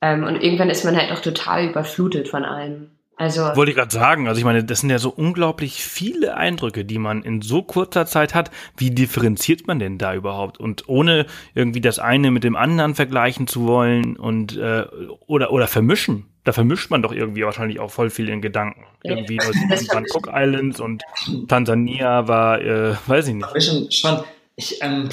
Ähm, 0.02 0.24
und 0.24 0.36
irgendwann 0.42 0.70
ist 0.70 0.84
man 0.84 0.96
halt 0.96 1.12
auch 1.12 1.20
total 1.20 1.66
überflutet 1.66 2.28
von 2.28 2.44
allem. 2.44 2.90
Also 3.16 3.42
wollte 3.54 3.70
ich 3.70 3.76
gerade 3.76 3.92
sagen, 3.92 4.28
also 4.28 4.38
ich 4.38 4.46
meine, 4.46 4.64
das 4.64 4.80
sind 4.80 4.88
ja 4.88 4.98
so 4.98 5.10
unglaublich 5.10 5.84
viele 5.84 6.38
Eindrücke, 6.38 6.86
die 6.86 6.96
man 6.96 7.22
in 7.22 7.42
so 7.42 7.60
kurzer 7.60 8.06
Zeit 8.06 8.34
hat. 8.34 8.50
Wie 8.78 8.90
differenziert 8.92 9.66
man 9.66 9.78
denn 9.78 9.98
da 9.98 10.14
überhaupt? 10.14 10.58
Und 10.58 10.88
ohne 10.88 11.26
irgendwie 11.54 11.82
das 11.82 11.98
eine 11.98 12.30
mit 12.30 12.44
dem 12.44 12.56
anderen 12.56 12.94
vergleichen 12.94 13.46
zu 13.46 13.66
wollen 13.66 14.16
und 14.16 14.56
äh, 14.56 14.86
oder 15.26 15.52
oder 15.52 15.66
vermischen. 15.66 16.30
Da 16.44 16.52
vermischt 16.52 16.90
man 16.90 17.02
doch 17.02 17.12
irgendwie 17.12 17.44
wahrscheinlich 17.44 17.78
auch 17.78 17.90
voll 17.90 18.08
viel 18.08 18.30
in 18.30 18.40
Gedanken. 18.40 18.86
Ja. 19.04 19.16
Irgendwie 19.16 19.36
waren 19.36 20.06
Cook 20.10 20.30
Islands 20.32 20.80
und 20.80 21.02
Tansania 21.46 22.26
war, 22.26 22.62
äh, 22.62 22.94
weiß 23.06 23.28
ich 23.28 23.34
nicht. 23.34 23.44
Vermischen 23.44 23.92
schon 23.92 24.24
ich, 24.60 24.82
ähm, 24.82 25.08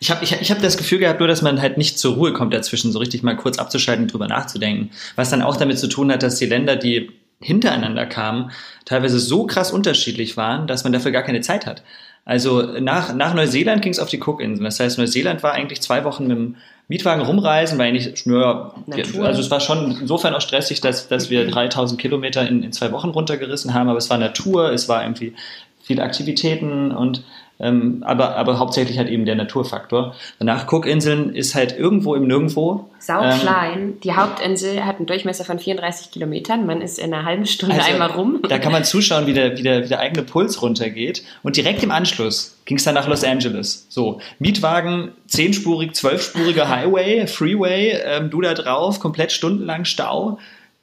ich 0.00 0.10
habe 0.10 0.24
ich, 0.24 0.32
ich 0.32 0.50
hab 0.50 0.60
das 0.60 0.76
Gefühl 0.76 0.98
gehabt, 0.98 1.20
nur 1.20 1.28
dass 1.28 1.42
man 1.42 1.60
halt 1.60 1.78
nicht 1.78 1.98
zur 1.98 2.14
Ruhe 2.14 2.32
kommt 2.32 2.52
dazwischen, 2.52 2.92
so 2.92 2.98
richtig 2.98 3.22
mal 3.22 3.36
kurz 3.36 3.58
abzuschalten 3.58 4.04
und 4.04 4.12
drüber 4.12 4.26
nachzudenken. 4.26 4.90
Was 5.14 5.30
dann 5.30 5.42
auch 5.42 5.56
damit 5.56 5.78
zu 5.78 5.88
tun 5.88 6.10
hat, 6.10 6.22
dass 6.22 6.36
die 6.36 6.46
Länder, 6.46 6.76
die 6.76 7.10
hintereinander 7.40 8.06
kamen, 8.06 8.50
teilweise 8.86 9.18
so 9.18 9.46
krass 9.46 9.70
unterschiedlich 9.70 10.36
waren, 10.36 10.66
dass 10.66 10.84
man 10.84 10.92
dafür 10.92 11.12
gar 11.12 11.22
keine 11.22 11.42
Zeit 11.42 11.66
hat. 11.66 11.82
Also 12.24 12.62
nach, 12.80 13.14
nach 13.14 13.34
Neuseeland 13.34 13.82
ging 13.82 13.92
es 13.92 13.98
auf 13.98 14.08
die 14.08 14.20
Cookinseln. 14.20 14.64
Das 14.64 14.80
heißt, 14.80 14.98
Neuseeland 14.98 15.42
war 15.42 15.52
eigentlich 15.52 15.80
zwei 15.80 16.02
Wochen 16.04 16.26
mit 16.26 16.36
dem 16.36 16.56
Mietwagen 16.88 17.22
rumreisen, 17.22 17.78
war 17.78 17.84
eigentlich, 17.86 18.24
ja, 18.26 18.72
also 19.20 19.40
es 19.40 19.50
war 19.50 19.60
schon 19.60 19.98
insofern 20.00 20.34
auch 20.34 20.40
stressig, 20.40 20.80
dass, 20.80 21.08
dass 21.08 21.30
wir 21.30 21.46
3000 21.46 22.00
Kilometer 22.00 22.48
in, 22.48 22.62
in 22.62 22.72
zwei 22.72 22.90
Wochen 22.92 23.10
runtergerissen 23.10 23.74
haben, 23.74 23.88
aber 23.88 23.98
es 23.98 24.08
war 24.08 24.18
Natur, 24.18 24.72
es 24.72 24.88
war 24.88 25.02
irgendwie 25.02 25.34
viele 25.82 26.02
Aktivitäten 26.02 26.90
und 26.90 27.22
ähm, 27.58 28.02
aber, 28.04 28.36
aber 28.36 28.58
hauptsächlich 28.58 28.98
halt 28.98 29.08
eben 29.08 29.24
der 29.24 29.34
Naturfaktor. 29.34 30.14
Danach 30.38 30.70
Cookinseln 30.70 31.34
ist 31.34 31.54
halt 31.54 31.76
irgendwo 31.76 32.14
im 32.14 32.26
Nirgendwo. 32.26 32.90
Sau 32.98 33.22
ähm, 33.22 33.40
klein. 33.40 33.94
Die 34.04 34.12
Hauptinsel 34.14 34.84
hat 34.84 34.96
einen 34.96 35.06
Durchmesser 35.06 35.44
von 35.44 35.58
34 35.58 36.10
Kilometern. 36.10 36.66
Man 36.66 36.82
ist 36.82 36.98
in 36.98 37.14
einer 37.14 37.24
halben 37.24 37.46
Stunde 37.46 37.76
also, 37.76 37.90
einmal 37.90 38.10
rum. 38.10 38.40
Da 38.46 38.58
kann 38.58 38.72
man 38.72 38.84
zuschauen, 38.84 39.26
wie 39.26 39.32
der, 39.32 39.56
wie, 39.56 39.62
der, 39.62 39.84
wie 39.84 39.88
der 39.88 40.00
eigene 40.00 40.22
Puls 40.22 40.60
runtergeht. 40.60 41.22
Und 41.42 41.56
direkt 41.56 41.82
im 41.82 41.90
Anschluss 41.90 42.58
ging 42.66 42.76
es 42.76 42.84
dann 42.84 42.94
nach 42.94 43.08
Los 43.08 43.24
Angeles. 43.24 43.86
So, 43.88 44.20
Mietwagen, 44.38 45.12
zehnspurig, 45.26 45.94
zwölfspuriger 45.94 46.68
Highway, 46.68 47.26
Freeway, 47.26 47.98
ähm, 48.04 48.28
du 48.28 48.42
da 48.42 48.52
drauf, 48.52 49.00
komplett 49.00 49.32
stundenlang 49.32 49.86
Stau. 49.86 50.38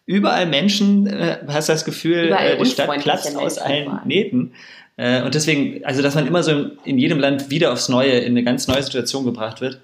Überall 0.05 0.47
Menschen, 0.47 1.07
äh, 1.07 1.37
hast 1.47 1.69
das 1.69 1.85
Gefühl, 1.85 2.35
äh, 2.37 2.57
die 2.57 2.65
Stadt 2.65 2.99
platzt 2.99 3.37
aus 3.37 3.57
allen 3.57 3.99
Nähten. 4.05 4.53
Äh, 4.97 5.23
und 5.23 5.33
deswegen, 5.33 5.83
also 5.85 6.01
dass 6.01 6.15
man 6.15 6.27
immer 6.27 6.43
so 6.43 6.71
in 6.83 6.97
jedem 6.97 7.19
Land 7.19 7.49
wieder 7.49 7.73
aufs 7.73 7.89
Neue 7.89 8.11
in 8.11 8.33
eine 8.33 8.43
ganz 8.43 8.67
neue 8.67 8.83
Situation 8.83 9.25
gebracht 9.25 9.61
wird, 9.61 9.79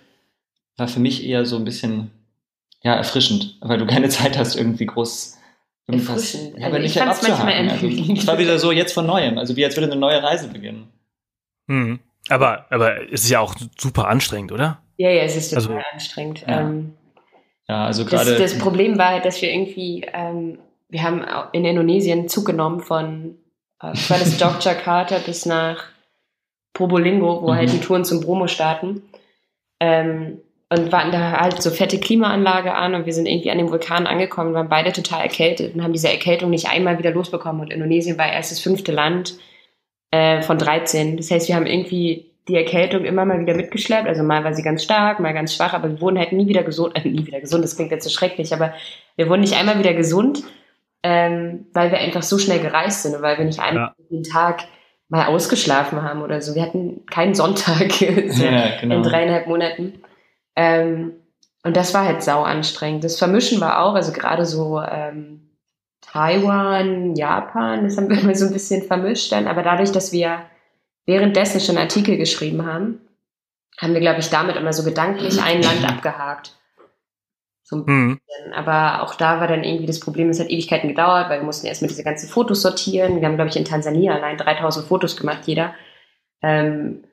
war 0.77 0.87
für 0.87 0.99
mich 0.99 1.25
eher 1.25 1.45
so 1.45 1.57
ein 1.57 1.65
bisschen 1.65 2.11
ja, 2.83 2.95
erfrischend, 2.95 3.57
weil 3.61 3.77
du 3.77 3.85
keine 3.85 4.09
Zeit 4.09 4.37
hast, 4.37 4.55
irgendwie 4.55 4.85
groß 4.85 5.37
irgendwas 5.87 6.33
ja, 6.33 6.39
aber 6.57 6.65
also 6.65 6.79
nicht 6.79 6.95
ich 6.95 7.01
abzuhaken. 7.01 7.69
Also, 7.69 7.87
es 7.87 8.27
war 8.27 8.37
wieder 8.37 8.59
so 8.59 8.71
jetzt 8.71 8.93
von 8.93 9.05
Neuem, 9.05 9.37
also 9.37 9.55
wie 9.55 9.65
als 9.65 9.75
würde 9.75 9.91
eine 9.91 9.99
neue 9.99 10.21
Reise 10.21 10.47
beginnen. 10.47 10.87
Hm. 11.67 11.99
Aber, 12.29 12.67
aber 12.69 13.11
es 13.11 13.23
ist 13.23 13.29
ja 13.29 13.39
auch 13.39 13.55
super 13.77 14.07
anstrengend, 14.07 14.51
oder? 14.51 14.81
Ja, 14.97 15.09
ja, 15.09 15.23
es 15.23 15.35
ist 15.35 15.49
total 15.49 15.77
also, 15.77 15.89
anstrengend. 15.93 16.41
Ja. 16.47 16.61
Ähm, 16.61 16.93
ja, 17.67 17.85
also 17.85 18.05
gerade. 18.05 18.31
Das, 18.31 18.51
das, 18.51 18.59
Problem 18.59 18.97
war 18.97 19.09
halt, 19.09 19.25
dass 19.25 19.41
wir 19.41 19.51
irgendwie, 19.51 20.05
ähm, 20.13 20.59
wir 20.89 21.03
haben 21.03 21.23
in 21.53 21.65
Indonesien 21.65 22.27
zugenommen 22.27 22.81
von 22.81 23.35
äh, 23.81 23.87
war 23.87 24.17
das 24.19 24.37
Dock 24.37 24.63
Jakarta 24.63 25.17
bis 25.19 25.45
nach 25.45 25.85
Probolingo, 26.73 27.41
wo 27.41 27.51
mhm. 27.51 27.55
halt 27.55 27.73
die 27.73 27.79
Touren 27.79 28.05
zum 28.05 28.21
Bromo 28.21 28.47
starten. 28.47 29.03
Ähm, 29.79 30.41
und 30.71 30.91
warten 30.91 31.11
da 31.11 31.31
halt 31.31 31.61
so 31.61 31.71
fette 31.71 31.99
Klimaanlage 31.99 32.75
an 32.75 32.93
und 32.93 33.07
wir 33.07 33.13
sind 33.13 33.25
irgendwie 33.25 33.49
an 33.49 33.57
dem 33.57 33.71
Vulkan 33.71 34.05
angekommen, 34.05 34.53
waren 34.53 34.69
beide 34.69 34.91
total 34.91 35.21
erkältet 35.21 35.73
und 35.73 35.83
haben 35.83 35.93
diese 35.93 36.09
Erkältung 36.09 36.51
nicht 36.51 36.69
einmal 36.69 36.99
wieder 36.99 37.11
losbekommen. 37.11 37.61
Und 37.61 37.73
Indonesien 37.73 38.19
war 38.19 38.31
erst 38.31 38.51
das 38.51 38.59
fünfte 38.59 38.91
Land 38.91 39.39
äh, 40.11 40.43
von 40.43 40.59
13. 40.59 41.17
Das 41.17 41.31
heißt, 41.31 41.47
wir 41.47 41.55
haben 41.55 41.65
irgendwie 41.65 42.31
die 42.47 42.55
Erkältung 42.55 43.03
immer 43.03 43.25
mal 43.25 43.39
wieder 43.39 43.55
mitgeschleppt. 43.55 44.07
Also 44.07 44.21
mal 44.21 44.43
war 44.43 44.53
sie 44.53 44.61
ganz 44.61 44.83
stark, 44.83 45.19
mal 45.19 45.33
ganz 45.33 45.55
schwach, 45.55 45.73
aber 45.73 45.89
wir 45.89 46.01
wurden 46.01 46.19
halt 46.19 46.33
nie 46.33 46.47
wieder 46.47 46.63
gesund. 46.63 46.95
Äh, 46.95 47.07
nie 47.07 47.25
wieder 47.25 47.41
gesund, 47.41 47.63
das 47.63 47.75
klingt 47.75 47.91
jetzt 47.91 48.03
so 48.03 48.11
schrecklich, 48.11 48.53
aber 48.53 48.73
wir 49.15 49.27
wurden 49.27 49.41
nicht 49.41 49.55
einmal 49.55 49.79
wieder 49.79 49.95
gesund 49.95 50.43
ähm, 51.03 51.67
weil 51.73 51.91
wir 51.91 51.99
einfach 51.99 52.23
so 52.23 52.37
schnell 52.37 52.59
gereist 52.59 53.03
sind 53.03 53.15
und 53.15 53.21
weil 53.21 53.37
wir 53.37 53.45
nicht 53.45 53.59
einmal 53.59 53.93
ja. 54.09 54.21
Tag 54.31 54.63
mal 55.07 55.25
ausgeschlafen 55.25 56.03
haben 56.03 56.21
oder 56.21 56.41
so. 56.41 56.55
Wir 56.55 56.61
hatten 56.61 57.05
keinen 57.07 57.33
Sonntag 57.33 57.91
so 58.29 58.43
ja, 58.43 58.79
genau. 58.79 58.97
in 58.97 59.03
dreieinhalb 59.03 59.47
Monaten. 59.47 60.01
Ähm, 60.55 61.13
und 61.63 61.75
das 61.75 61.93
war 61.93 62.05
halt 62.05 62.23
sau 62.23 62.43
anstrengend. 62.43 63.03
Das 63.03 63.17
Vermischen 63.17 63.59
war 63.59 63.83
auch, 63.83 63.95
also 63.95 64.11
gerade 64.11 64.45
so 64.45 64.79
ähm, 64.81 65.49
Taiwan, 66.01 67.15
Japan, 67.15 67.83
das 67.83 67.97
haben 67.97 68.09
wir 68.09 68.19
immer 68.21 68.35
so 68.35 68.45
ein 68.45 68.53
bisschen 68.53 68.83
vermischt 68.83 69.31
dann. 69.31 69.47
Aber 69.47 69.63
dadurch, 69.63 69.91
dass 69.91 70.11
wir 70.11 70.41
währenddessen 71.05 71.59
schon 71.59 71.77
Artikel 71.77 72.17
geschrieben 72.17 72.65
haben, 72.65 73.01
haben 73.79 73.93
wir, 73.93 74.01
glaube 74.01 74.19
ich, 74.19 74.29
damit 74.29 74.57
immer 74.57 74.73
so 74.73 74.83
gedanklich 74.83 75.41
ein 75.41 75.61
Land 75.61 75.85
abgehakt. 75.89 76.58
So 77.69 77.75
ein 77.75 77.83
mhm. 77.85 78.19
Aber 78.55 79.03
auch 79.03 79.13
da 79.13 79.39
war 79.39 79.47
dann 79.47 79.63
irgendwie 79.63 79.85
das 79.85 79.99
Problem, 79.99 80.29
es 80.29 80.39
hat 80.39 80.49
Ewigkeiten 80.49 80.89
gedauert, 80.89 81.29
weil 81.29 81.39
wir 81.39 81.45
mussten 81.45 81.67
erstmal 81.67 81.89
diese 81.89 82.03
ganzen 82.03 82.27
Fotos 82.27 82.63
sortieren. 82.63 83.21
Wir 83.21 83.27
haben, 83.27 83.35
glaube 83.35 83.51
ich, 83.51 83.55
in 83.55 83.65
Tansania 83.65 84.15
allein 84.15 84.37
3000 84.37 84.87
Fotos 84.87 85.15
gemacht, 85.15 85.43
jeder. 85.45 85.75
Ähm, 86.41 87.03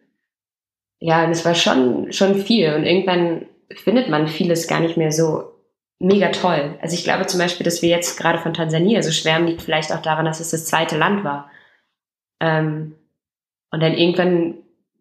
ja, 0.98 1.24
und 1.24 1.30
es 1.30 1.44
war 1.44 1.54
schon, 1.54 2.10
schon 2.10 2.36
viel. 2.36 2.72
Und 2.72 2.84
irgendwann 2.84 3.44
findet 3.70 4.08
man 4.08 4.28
vieles 4.28 4.66
gar 4.66 4.80
nicht 4.80 4.96
mehr 4.96 5.12
so 5.12 5.52
mega 5.98 6.30
toll. 6.30 6.78
Also 6.80 6.94
ich 6.94 7.04
glaube 7.04 7.26
zum 7.26 7.38
Beispiel, 7.38 7.64
dass 7.64 7.82
wir 7.82 7.90
jetzt 7.90 8.18
gerade 8.18 8.38
von 8.38 8.54
Tansania 8.54 9.02
so 9.02 9.12
schwärmen, 9.12 9.48
liegt 9.48 9.60
vielleicht 9.60 9.92
auch 9.92 10.00
daran, 10.00 10.24
dass 10.24 10.40
es 10.40 10.52
das 10.52 10.64
zweite 10.64 10.96
Land 10.96 11.22
war. 11.22 11.50
Ähm, 12.40 12.94
und 13.70 13.82
dann 13.82 13.92
irgendwann 13.92 14.54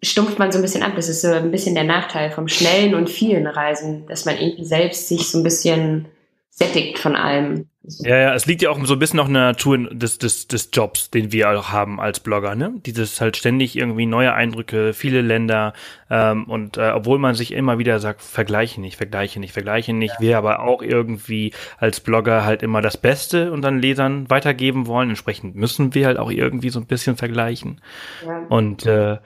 stumpft 0.04 0.40
man 0.40 0.52
so 0.52 0.60
ein 0.60 0.62
bisschen 0.62 0.84
ab. 0.84 0.94
Das 0.96 1.10
ist 1.10 1.22
so 1.22 1.30
ein 1.30 1.52
bisschen 1.52 1.76
der 1.76 1.84
Nachteil 1.84 2.32
vom 2.32 2.48
schnellen 2.48 2.96
und 2.96 3.10
vielen 3.10 3.48
Reisen, 3.48 4.06
dass 4.08 4.26
man 4.26 4.38
irgendwie 4.38 4.66
selbst 4.66 5.08
sich 5.08 5.28
so 5.28 5.40
ein 5.40 5.44
bisschen 5.44 6.08
sättigt 6.56 7.00
von 7.00 7.18
allem. 7.18 7.68
Ja, 8.00 8.18
ja, 8.18 8.34
es 8.34 8.46
liegt 8.46 8.62
ja 8.62 8.70
auch 8.70 8.84
so 8.86 8.94
ein 8.94 9.00
bisschen 9.00 9.20
auch 9.20 9.28
in 9.28 9.34
der 9.34 9.44
Natur 9.44 9.78
des, 9.78 10.18
des, 10.18 10.48
des 10.48 10.70
Jobs, 10.72 11.12
den 11.12 11.32
wir 11.34 11.50
auch 11.50 11.70
haben 11.70 12.00
als 12.00 12.22
Blogger, 12.22 12.56
ne? 12.56 12.74
Dieses 12.86 13.20
halt 13.20 13.38
ständig 13.38 13.76
irgendwie 13.76 14.06
neue 14.06 14.34
Eindrücke, 14.34 14.94
viele 14.94 15.22
Länder 15.22 15.74
ähm, 16.10 16.46
und 16.46 16.78
äh, 16.78 16.92
obwohl 16.96 17.20
man 17.20 17.36
sich 17.36 17.52
immer 17.52 17.78
wieder 17.78 18.00
sagt, 18.00 18.22
vergleiche 18.22 18.80
nicht, 18.80 18.96
vergleiche 18.96 19.40
nicht, 19.40 19.52
vergleiche 19.52 19.94
nicht, 19.94 20.16
ja. 20.16 20.22
wir 20.22 20.38
aber 20.38 20.62
auch 20.62 20.82
irgendwie 20.82 21.52
als 21.78 22.00
Blogger 22.00 22.46
halt 22.46 22.64
immer 22.64 22.82
das 22.82 22.98
Beste 22.98 23.52
unseren 23.52 23.80
Lesern 23.80 24.30
weitergeben 24.30 24.88
wollen. 24.88 25.10
Entsprechend 25.10 25.56
müssen 25.56 25.94
wir 25.94 26.08
halt 26.08 26.18
auch 26.18 26.32
irgendwie 26.32 26.70
so 26.70 26.80
ein 26.80 26.88
bisschen 26.88 27.18
vergleichen. 27.18 27.82
Ja. 28.26 28.46
Und 28.48 28.86
äh, 28.86 29.18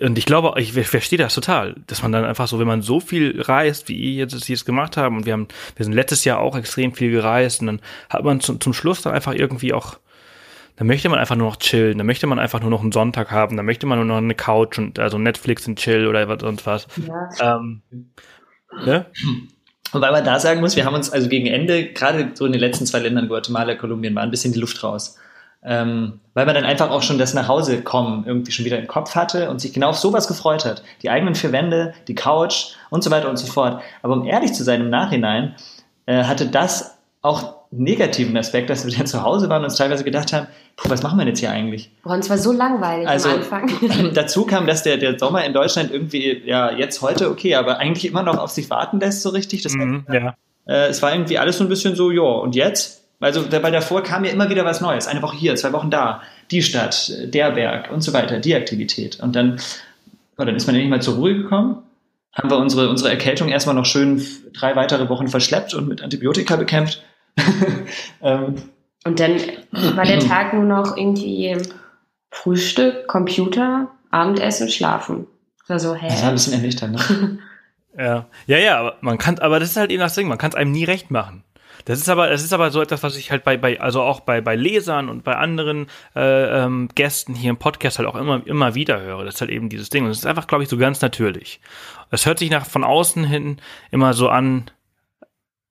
und 0.00 0.18
ich 0.18 0.26
glaube, 0.26 0.60
ich 0.60 0.72
verstehe 0.72 1.18
das 1.18 1.34
total, 1.34 1.74
dass 1.86 2.02
man 2.02 2.12
dann 2.12 2.24
einfach 2.24 2.48
so, 2.48 2.58
wenn 2.58 2.66
man 2.66 2.82
so 2.82 3.00
viel 3.00 3.40
reist, 3.40 3.88
wie 3.88 3.96
ihr 3.96 4.12
jetzt, 4.12 4.48
jetzt 4.48 4.64
gemacht 4.64 4.96
haben, 4.96 5.16
und 5.16 5.26
wir 5.26 5.32
haben, 5.32 5.48
wir 5.76 5.84
sind 5.84 5.92
letztes 5.92 6.24
Jahr 6.24 6.38
auch 6.38 6.56
extrem 6.56 6.94
viel 6.94 7.10
gereist, 7.10 7.60
und 7.60 7.66
dann 7.66 7.80
hat 8.08 8.24
man 8.24 8.40
zum, 8.40 8.60
zum 8.60 8.72
Schluss 8.72 9.02
dann 9.02 9.14
einfach 9.14 9.34
irgendwie 9.34 9.72
auch, 9.72 9.98
dann 10.76 10.86
möchte 10.86 11.08
man 11.08 11.18
einfach 11.18 11.36
nur 11.36 11.48
noch 11.48 11.56
chillen, 11.56 11.98
dann 11.98 12.06
möchte 12.06 12.26
man 12.26 12.38
einfach 12.38 12.60
nur 12.60 12.70
noch 12.70 12.82
einen 12.82 12.92
Sonntag 12.92 13.30
haben, 13.30 13.56
dann 13.56 13.66
möchte 13.66 13.86
man 13.86 13.98
nur 13.98 14.06
noch 14.06 14.18
eine 14.18 14.34
Couch 14.34 14.78
und 14.78 14.98
also 14.98 15.18
Netflix 15.18 15.66
und 15.66 15.78
Chill 15.78 16.06
oder 16.06 16.28
was 16.28 16.40
sonst 16.40 16.66
was. 16.66 16.86
Ja. 17.06 17.56
Ähm, 17.56 17.82
ne? 18.84 19.06
Und 19.92 20.00
weil 20.00 20.12
man 20.12 20.24
da 20.24 20.38
sagen 20.38 20.60
muss, 20.60 20.76
wir 20.76 20.84
haben 20.84 20.94
uns 20.94 21.10
also 21.10 21.28
gegen 21.28 21.46
Ende, 21.46 21.92
gerade 21.92 22.30
so 22.34 22.46
in 22.46 22.52
den 22.52 22.60
letzten 22.60 22.86
zwei 22.86 23.00
Ländern, 23.00 23.28
Guatemala, 23.28 23.74
Kolumbien, 23.74 24.14
war 24.14 24.22
ein 24.22 24.30
bisschen 24.30 24.52
die 24.52 24.60
Luft 24.60 24.82
raus 24.84 25.16
ähm, 25.62 26.20
weil 26.34 26.46
man 26.46 26.54
dann 26.54 26.64
einfach 26.64 26.90
auch 26.90 27.02
schon 27.02 27.18
das 27.18 27.34
Nachhausekommen 27.34 28.24
irgendwie 28.26 28.52
schon 28.52 28.64
wieder 28.64 28.78
im 28.78 28.86
Kopf 28.86 29.14
hatte 29.14 29.50
und 29.50 29.60
sich 29.60 29.72
genau 29.72 29.88
auf 29.88 29.98
sowas 29.98 30.28
gefreut 30.28 30.64
hat. 30.64 30.82
Die 31.02 31.10
eigenen 31.10 31.34
vier 31.34 31.52
Wände, 31.52 31.94
die 32.06 32.14
Couch 32.14 32.74
und 32.90 33.02
so 33.02 33.10
weiter 33.10 33.28
und 33.28 33.36
so 33.36 33.46
fort. 33.46 33.82
Aber 34.02 34.14
um 34.14 34.24
ehrlich 34.24 34.52
zu 34.54 34.62
sein, 34.62 34.80
im 34.80 34.90
Nachhinein 34.90 35.56
äh, 36.06 36.24
hatte 36.24 36.46
das 36.46 36.98
auch 37.22 37.58
negativen 37.70 38.36
Aspekt, 38.36 38.70
dass 38.70 38.86
wir 38.86 38.96
dann 38.96 39.06
zu 39.08 39.22
Hause 39.22 39.48
waren 39.48 39.58
und 39.58 39.64
uns 39.64 39.76
teilweise 39.76 40.04
gedacht 40.04 40.32
haben, 40.32 40.46
puh, 40.76 40.88
was 40.88 41.02
machen 41.02 41.18
wir 41.18 41.26
jetzt 41.26 41.40
hier 41.40 41.50
eigentlich? 41.50 41.90
Boah, 42.02 42.14
und 42.14 42.24
zwar 42.24 42.38
so 42.38 42.52
langweilig 42.52 43.08
also, 43.08 43.30
am 43.30 43.36
Anfang. 43.36 43.70
dazu 44.14 44.46
kam, 44.46 44.66
dass 44.66 44.82
der, 44.84 44.96
der 44.96 45.18
Sommer 45.18 45.44
in 45.44 45.52
Deutschland 45.52 45.90
irgendwie, 45.90 46.42
ja, 46.44 46.70
jetzt 46.70 47.02
heute 47.02 47.30
okay, 47.30 47.56
aber 47.56 47.78
eigentlich 47.78 48.06
immer 48.06 48.22
noch 48.22 48.38
auf 48.38 48.50
sich 48.50 48.70
warten 48.70 49.00
lässt 49.00 49.22
so 49.22 49.30
richtig. 49.30 49.62
Das 49.62 49.74
mhm, 49.74 50.06
ja. 50.10 50.34
äh, 50.66 50.86
es 50.86 51.02
war 51.02 51.12
irgendwie 51.12 51.38
alles 51.38 51.58
so 51.58 51.64
ein 51.64 51.68
bisschen 51.68 51.96
so, 51.96 52.10
ja, 52.10 52.22
und 52.22 52.54
jetzt? 52.54 52.97
Also, 53.20 53.50
weil 53.50 53.72
davor 53.72 54.02
kam 54.02 54.24
ja 54.24 54.30
immer 54.30 54.48
wieder 54.48 54.64
was 54.64 54.80
Neues. 54.80 55.08
Eine 55.08 55.22
Woche 55.22 55.36
hier, 55.36 55.56
zwei 55.56 55.72
Wochen 55.72 55.90
da, 55.90 56.22
die 56.50 56.62
Stadt, 56.62 57.12
der 57.24 57.50
Berg 57.50 57.90
und 57.90 58.00
so 58.02 58.12
weiter, 58.12 58.38
die 58.38 58.54
Aktivität. 58.54 59.18
Und 59.20 59.34
dann, 59.34 59.60
oh, 60.36 60.44
dann 60.44 60.54
ist 60.54 60.66
man 60.66 60.76
ja 60.76 60.82
nicht 60.82 60.90
mal 60.90 61.02
zur 61.02 61.16
Ruhe 61.16 61.34
gekommen. 61.34 61.82
Haben 62.32 62.50
wir 62.50 62.58
unsere, 62.58 62.88
unsere 62.88 63.10
Erkältung 63.10 63.48
erstmal 63.48 63.74
noch 63.74 63.86
schön 63.86 64.22
drei 64.52 64.76
weitere 64.76 65.08
Wochen 65.08 65.26
verschleppt 65.26 65.74
und 65.74 65.88
mit 65.88 66.02
Antibiotika 66.02 66.54
bekämpft. 66.54 67.02
ähm, 68.22 68.56
und 69.04 69.18
dann 69.18 69.40
war 69.96 70.04
der 70.04 70.20
Tag 70.20 70.52
nur 70.54 70.64
noch 70.64 70.96
irgendwie 70.96 71.56
Frühstück, 72.30 73.08
Computer, 73.08 73.88
Abendessen, 74.10 74.68
Schlafen. 74.68 75.26
Das 75.60 75.68
war 75.68 75.78
so, 75.80 75.94
hä? 75.94 76.08
Das 76.08 76.22
war 76.22 76.28
ein 76.28 76.34
bisschen 76.34 76.52
ernüchternd, 76.52 76.94
ne? 76.94 77.38
ja. 77.98 78.26
Ja, 78.46 78.58
ja, 78.58 78.78
aber 78.78 78.96
man 79.00 79.18
kann, 79.18 79.38
aber 79.38 79.58
das 79.58 79.70
ist 79.70 79.76
halt 79.76 79.90
eben 79.90 80.00
das 80.00 80.14
Ding, 80.14 80.28
man 80.28 80.38
kann 80.38 80.50
es 80.50 80.56
einem 80.56 80.70
nie 80.70 80.84
recht 80.84 81.10
machen. 81.10 81.42
Das 81.88 82.00
ist 82.00 82.10
aber, 82.10 82.28
das 82.28 82.44
ist 82.44 82.52
aber 82.52 82.70
so 82.70 82.82
etwas, 82.82 83.02
was 83.02 83.16
ich 83.16 83.30
halt 83.30 83.44
bei, 83.44 83.56
bei 83.56 83.80
also 83.80 84.02
auch 84.02 84.20
bei, 84.20 84.42
bei 84.42 84.56
Lesern 84.56 85.08
und 85.08 85.24
bei 85.24 85.36
anderen 85.36 85.86
äh, 86.14 86.64
ähm, 86.64 86.90
Gästen 86.94 87.34
hier 87.34 87.48
im 87.48 87.56
Podcast 87.56 87.98
halt 87.98 88.06
auch 88.06 88.14
immer, 88.14 88.46
immer 88.46 88.74
wieder 88.74 89.00
höre. 89.00 89.24
Das 89.24 89.36
ist 89.36 89.40
halt 89.40 89.50
eben 89.50 89.70
dieses 89.70 89.88
Ding. 89.88 90.04
Und 90.04 90.10
es 90.10 90.18
ist 90.18 90.26
einfach, 90.26 90.46
glaube 90.46 90.62
ich, 90.62 90.68
so 90.68 90.76
ganz 90.76 91.00
natürlich. 91.00 91.62
Es 92.10 92.26
hört 92.26 92.40
sich 92.40 92.50
nach 92.50 92.66
von 92.66 92.84
außen 92.84 93.24
hin 93.24 93.56
immer 93.90 94.12
so 94.12 94.28
an, 94.28 94.70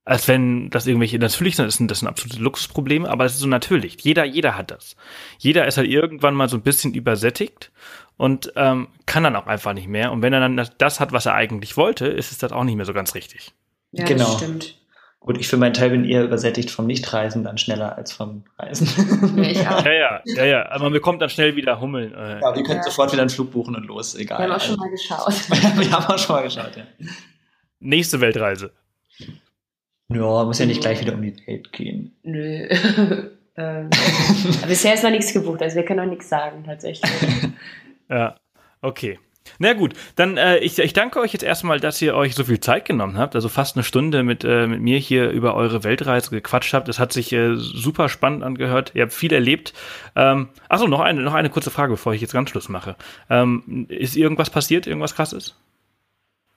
als 0.06 0.28
wenn 0.28 0.72
das 0.72 0.88
irgendwelche, 0.88 1.20
natürlich 1.20 1.56
das 1.56 1.76
sind 1.76 1.92
das 1.92 2.00
sind 2.00 2.08
absolute 2.08 2.42
Luxusprobleme, 2.42 3.08
aber 3.08 3.26
es 3.26 3.34
ist 3.34 3.42
so 3.42 3.48
natürlich. 3.48 3.98
Jeder, 4.02 4.26
jeder 4.26 4.58
hat 4.58 4.72
das. 4.72 4.96
Jeder 5.38 5.68
ist 5.68 5.78
halt 5.78 5.88
irgendwann 5.88 6.34
mal 6.34 6.50
so 6.50 6.58
ein 6.58 6.64
bisschen 6.64 6.96
übersättigt 6.96 7.72
und 8.18 8.52
ähm, 8.56 8.88
kann 9.06 9.22
dann 9.22 9.36
auch 9.36 9.46
einfach 9.46 9.74
nicht 9.74 9.88
mehr. 9.88 10.12
Und 10.12 10.24
wenn 10.24 10.34
er 10.34 10.40
dann 10.40 10.58
das, 10.58 10.76
das 10.80 11.00
hat, 11.00 11.12
was 11.12 11.28
er 11.28 11.36
eigentlich 11.36 11.78
wollte, 11.78 12.08
ist 12.08 12.32
es 12.32 12.40
das 12.40 12.54
auch 12.54 12.64
nicht 12.64 12.76
mehr 12.76 12.86
so 12.88 12.94
ganz 12.94 13.14
richtig. 13.14 13.54
Ja, 13.92 14.04
genau. 14.06 14.26
das 14.26 14.38
stimmt. 14.38 14.78
Gut, 15.20 15.38
ich 15.40 15.48
für 15.48 15.58
meinen 15.58 15.74
Teil 15.74 15.90
bin 15.90 16.06
eher 16.06 16.24
übersättigt 16.24 16.70
vom 16.72 16.86
Nichtreisen 16.88 17.44
dann 17.44 17.58
schneller 17.58 17.98
als 17.98 18.12
vom 18.14 18.44
Reisen. 18.58 18.88
Ja. 19.44 19.84
Ja, 19.84 20.22
ja, 20.26 20.46
ja. 20.46 20.70
Aber 20.70 20.86
man 20.86 20.94
bekommt 20.94 21.22
dann 21.22 21.30
schnell 21.30 21.56
wieder 21.56 21.82
Hummeln. 21.82 22.14
Äh, 22.14 22.40
Ja, 22.40 22.56
wir 22.56 22.64
können 22.64 22.78
Ja. 22.78 22.84
sofort 22.84 23.12
wieder 23.12 23.24
einen 23.24 23.30
Flug 23.30 23.52
buchen 23.52 23.76
und 23.76 23.86
los, 23.86 24.16
egal. 24.16 24.40
Wir 24.40 24.46
haben 24.46 24.52
auch 24.54 24.62
schon 24.62 24.76
mal 24.78 24.90
geschaut. 24.90 25.34
wir 25.80 25.92
haben 25.92 26.06
auch 26.06 26.18
schon 26.20 26.36
mal 26.36 26.44
geschaut, 26.44 26.78
ja. 26.78 26.84
nächste 27.80 28.22
Weltreise. 28.22 28.72
Ja, 30.10 30.44
muss 30.46 30.60
ja 30.60 30.66
nicht 30.66 30.80
gleich 30.82 31.02
wieder 31.02 31.14
um 31.16 31.22
die 31.22 31.36
Welt 31.48 31.74
gehen. 31.74 32.16
Nö. 32.24 32.68
ähm, 33.58 33.90
aber 34.60 34.68
bisher 34.68 34.94
ist 34.94 35.04
noch 35.04 35.10
nichts 35.12 35.34
gebucht, 35.34 35.62
also 35.62 35.76
wir 35.76 35.84
können 35.84 36.00
noch 36.06 36.10
nichts 36.10 36.30
sagen 36.30 36.64
tatsächlich. 36.64 37.12
Ja, 38.10 38.38
okay. 38.82 39.20
Na 39.60 39.74
gut, 39.74 39.94
dann 40.16 40.38
äh, 40.38 40.58
ich, 40.60 40.78
ich 40.80 40.94
danke 40.94 41.20
euch 41.20 41.34
jetzt 41.34 41.44
erstmal, 41.44 41.80
dass 41.80 42.02
ihr 42.02 42.16
euch 42.16 42.36
so 42.36 42.44
viel 42.44 42.60
Zeit 42.60 42.86
genommen 42.86 43.18
habt, 43.18 43.36
also 43.36 43.50
fast 43.50 43.76
eine 43.76 43.84
Stunde 43.84 44.24
mit, 44.24 44.44
äh, 44.44 44.68
mit 44.68 44.82
mir 44.82 44.98
hier 44.98 45.30
über 45.30 45.56
eure 45.56 45.84
Weltreise 45.84 46.30
gequatscht 46.32 46.74
habt. 46.74 46.88
Das 46.88 47.00
hat 47.00 47.14
sich 47.14 47.32
äh, 47.34 47.56
super 47.56 48.10
spannend 48.10 48.44
angehört. 48.44 48.92
Ihr 48.94 49.04
habt 49.04 49.14
viel 49.14 49.34
erlebt. 49.34 49.74
Ähm, 50.16 50.50
achso, 50.70 50.88
noch 50.88 51.00
eine, 51.00 51.22
noch 51.22 51.34
eine 51.34 51.50
kurze 51.50 51.72
Frage, 51.72 51.92
bevor 51.92 52.14
ich 52.14 52.22
jetzt 52.22 52.34
ganz 52.34 52.50
Schluss 52.50 52.70
mache. 52.70 52.96
Ähm, 53.30 53.86
ist 53.90 54.16
irgendwas 54.16 54.50
passiert, 54.50 54.88
irgendwas 54.88 55.16
krasses? 55.16 55.56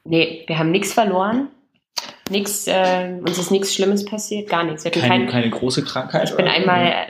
Nee, 0.05 0.45
wir 0.47 0.59
haben 0.59 0.71
nichts 0.71 0.93
verloren. 0.93 1.49
Nix, 2.31 2.67
äh, 2.69 3.19
uns 3.21 3.39
ist 3.39 3.51
nichts 3.51 3.75
Schlimmes 3.75 4.05
passiert, 4.05 4.49
gar 4.49 4.65
nichts. 4.65 4.85
Wir 4.85 4.93
hatten 4.93 5.01
Keine, 5.01 5.27
kein, 5.27 5.43
keine 5.43 5.51
große 5.51 5.85
Krankheit. 5.85 6.31
ich 6.31 6.37
bin 6.37 6.47
oder? 6.47 6.55
einmal 6.55 7.09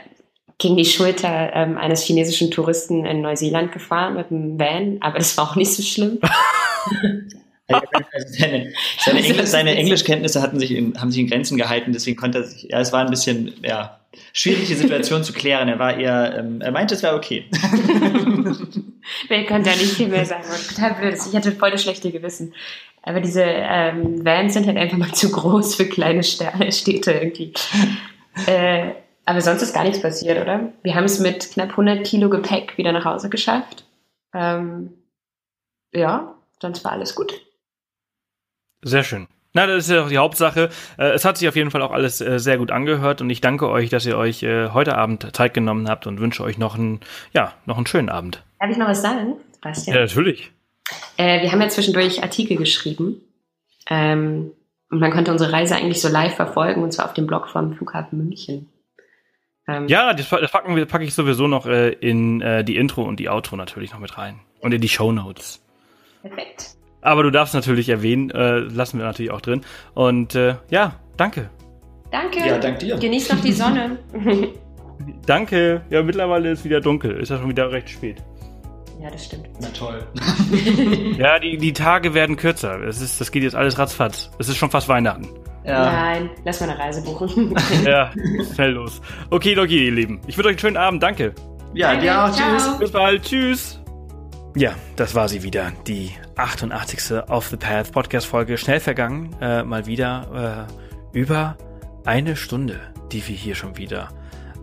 gegen 0.61 0.77
die 0.77 0.85
Schulter 0.85 1.51
ähm, 1.53 1.77
eines 1.77 2.03
chinesischen 2.03 2.51
Touristen 2.51 3.05
in 3.05 3.21
Neuseeland 3.21 3.71
gefahren 3.71 4.15
mit 4.15 4.31
einem 4.31 4.59
Van, 4.59 4.97
aber 5.01 5.17
das 5.17 5.35
war 5.35 5.49
auch 5.49 5.55
nicht 5.55 5.73
so 5.73 5.81
schlimm. 5.81 6.19
Seine, 8.27 8.73
seine, 8.97 9.19
Engl 9.23 9.47
seine 9.47 9.75
Englischkenntnisse 9.75 10.41
hatten 10.41 10.59
sich 10.59 10.71
in, 10.71 10.99
haben 10.99 11.09
sich 11.09 11.21
in 11.21 11.29
Grenzen 11.29 11.57
gehalten, 11.57 11.93
deswegen 11.93 12.17
konnte 12.17 12.39
er 12.39 12.43
sich, 12.43 12.63
ja, 12.63 12.81
es 12.81 12.91
war 12.91 12.99
ein 12.99 13.09
bisschen, 13.09 13.53
ja, 13.63 14.01
schwierig, 14.33 14.67
die 14.67 14.73
Situation 14.73 15.23
zu 15.23 15.31
klären. 15.31 15.69
Er 15.69 15.79
war 15.79 15.97
eher, 15.97 16.37
ähm, 16.37 16.59
er 16.59 16.71
meinte, 16.71 16.95
es 16.95 17.03
wäre 17.03 17.15
okay. 17.15 17.45
Ich 19.29 19.47
konnte 19.47 19.69
da 19.69 19.75
nicht 19.75 19.93
viel 19.93 20.09
mehr 20.09 20.25
sagen. 20.25 20.43
war 20.43 20.57
Total 20.57 20.93
blöd. 20.93 21.19
Ich 21.27 21.35
hatte 21.35 21.51
voll 21.51 21.71
das 21.71 21.81
schlechte 21.81 22.11
Gewissen. 22.11 22.53
Aber 23.01 23.19
diese 23.19 23.43
ähm, 23.43 24.23
Vans 24.23 24.53
sind 24.53 24.67
halt 24.67 24.77
einfach 24.77 24.97
mal 24.97 25.11
zu 25.11 25.31
groß 25.31 25.75
für 25.75 25.85
kleine 25.85 26.23
Städte 26.23 27.11
irgendwie. 27.11 27.53
Äh, 28.45 28.91
aber 29.25 29.41
sonst 29.41 29.61
ist 29.61 29.73
gar 29.73 29.83
nichts 29.83 30.01
passiert, 30.01 30.41
oder? 30.41 30.73
Wir 30.83 30.95
haben 30.95 31.03
es 31.03 31.19
mit 31.19 31.51
knapp 31.51 31.71
100 31.71 32.05
Kilo 32.05 32.29
Gepäck 32.29 32.77
wieder 32.77 32.91
nach 32.91 33.05
Hause 33.05 33.29
geschafft. 33.29 33.85
Ähm, 34.33 34.93
ja, 35.93 36.35
sonst 36.59 36.83
war 36.83 36.93
alles 36.93 37.15
gut. 37.15 37.33
Sehr 38.83 39.03
schön. 39.03 39.27
Na, 39.53 39.67
das 39.67 39.85
ist 39.85 39.91
ja 39.91 40.03
auch 40.03 40.09
die 40.09 40.17
Hauptsache. 40.17 40.69
Äh, 40.97 41.11
es 41.11 41.25
hat 41.25 41.37
sich 41.37 41.47
auf 41.47 41.55
jeden 41.55 41.71
Fall 41.71 41.81
auch 41.81 41.91
alles 41.91 42.21
äh, 42.21 42.39
sehr 42.39 42.57
gut 42.57 42.71
angehört 42.71 43.21
und 43.21 43.29
ich 43.29 43.41
danke 43.41 43.69
euch, 43.69 43.89
dass 43.89 44.05
ihr 44.05 44.17
euch 44.17 44.43
äh, 44.43 44.69
heute 44.69 44.97
Abend 44.97 45.35
Zeit 45.35 45.53
genommen 45.53 45.89
habt 45.89 46.07
und 46.07 46.19
wünsche 46.19 46.43
euch 46.43 46.57
noch 46.57 46.75
einen, 46.75 47.01
ja, 47.33 47.53
noch 47.65 47.77
einen 47.77 47.85
schönen 47.85 48.09
Abend. 48.09 48.43
Darf 48.59 48.71
ich 48.71 48.77
noch 48.77 48.87
was 48.87 49.01
sagen, 49.01 49.35
Sebastian? 49.51 49.95
Ja, 49.95 50.01
natürlich. 50.03 50.51
Äh, 51.17 51.41
wir 51.41 51.51
haben 51.51 51.61
ja 51.61 51.67
zwischendurch 51.67 52.23
Artikel 52.23 52.55
geschrieben. 52.57 53.21
Ähm, 53.89 54.51
und 54.89 54.99
man 54.99 55.11
konnte 55.11 55.31
unsere 55.31 55.51
Reise 55.51 55.75
eigentlich 55.75 56.01
so 56.01 56.09
live 56.09 56.35
verfolgen, 56.35 56.83
und 56.83 56.91
zwar 56.91 57.05
auf 57.05 57.13
dem 57.13 57.27
Blog 57.27 57.49
vom 57.49 57.73
Flughafen 57.73 58.17
München. 58.17 58.70
Ähm, 59.67 59.87
Ja, 59.87 60.13
das, 60.13 60.29
das 60.29 60.51
packen 60.51 60.75
wir, 60.75 60.85
packe 60.85 61.03
ich 61.03 61.13
sowieso 61.13 61.47
noch 61.47 61.65
äh, 61.65 61.89
in 61.89 62.41
äh, 62.41 62.63
die 62.63 62.77
Intro 62.77 63.03
und 63.03 63.19
die 63.19 63.29
Outro 63.29 63.55
natürlich 63.55 63.91
noch 63.91 63.99
mit 63.99 64.17
rein. 64.17 64.39
Und 64.59 64.73
in 64.73 64.81
die 64.81 64.89
Show 64.89 65.11
Notes. 65.11 65.63
Perfekt. 66.21 66.75
Aber 67.01 67.23
du 67.23 67.31
darfst 67.31 67.53
natürlich 67.55 67.89
erwähnen, 67.89 68.29
äh, 68.29 68.59
lassen 68.59 68.99
wir 68.99 69.05
natürlich 69.05 69.31
auch 69.31 69.41
drin. 69.41 69.61
Und 69.95 70.35
äh, 70.35 70.55
ja, 70.69 70.99
danke. 71.17 71.49
Danke. 72.11 72.39
Ja, 72.39 72.57
dank 72.59 72.79
dir. 72.79 72.97
Genieß 72.97 73.31
noch 73.31 73.39
die 73.41 73.53
Sonne. 73.53 73.97
Danke. 75.25 75.81
Ja, 75.89 76.03
mittlerweile 76.03 76.51
ist 76.51 76.63
wieder 76.63 76.79
dunkel. 76.81 77.19
Ist 77.19 77.29
ja 77.29 77.37
schon 77.39 77.49
wieder 77.49 77.71
recht 77.71 77.89
spät. 77.89 78.17
ja, 79.01 79.09
das 79.09 79.25
stimmt. 79.25 79.47
Na 79.59 79.67
toll. 79.69 80.05
Ja, 81.17 81.39
die, 81.39 81.57
die 81.57 81.73
Tage 81.73 82.13
werden 82.13 82.35
kürzer. 82.35 82.81
Es 82.83 83.01
ist, 83.01 83.19
das 83.19 83.31
geht 83.31 83.41
jetzt 83.43 83.55
alles 83.55 83.79
ratzfatz. 83.79 84.29
Es 84.37 84.47
ist 84.49 84.57
schon 84.57 84.69
fast 84.69 84.89
Weihnachten. 84.89 85.27
Ja, 85.63 85.91
Nein, 85.91 86.29
lass 86.43 86.59
mal 86.59 86.69
eine 86.69 86.79
Reise 86.79 87.03
buchen. 87.03 87.55
Ja, 87.85 88.11
schnell 88.53 88.71
los. 88.71 89.01
Okay, 89.29 89.57
okay, 89.57 89.85
ihr 89.85 89.91
Lieben. 89.91 90.19
Ich 90.27 90.37
wünsche 90.37 90.47
euch 90.49 90.53
einen 90.53 90.59
schönen 90.59 90.77
Abend. 90.77 91.03
Danke. 91.03 91.33
ja, 91.73 91.95
dir 91.95 92.23
auch. 92.23 92.31
Ciao. 92.31 92.51
Tschüss. 92.51 92.79
Bis 92.79 92.91
bald. 92.91 93.23
Tschüss. 93.23 93.81
Ja, 94.55 94.73
das 94.95 95.15
war 95.15 95.29
sie 95.29 95.43
wieder. 95.43 95.71
Die 95.87 96.11
88. 96.35 97.29
Off 97.29 97.47
the 97.47 97.57
Path 97.57 97.91
Podcast 97.91 98.27
Folge. 98.27 98.57
Schnell 98.57 98.79
vergangen. 98.79 99.35
Äh, 99.39 99.63
mal 99.63 99.85
wieder 99.85 100.67
äh, 101.13 101.17
über 101.17 101.57
eine 102.05 102.35
Stunde, 102.35 102.79
die 103.11 103.25
wir 103.27 103.35
hier 103.35 103.55
schon 103.55 103.77
wieder 103.77 104.09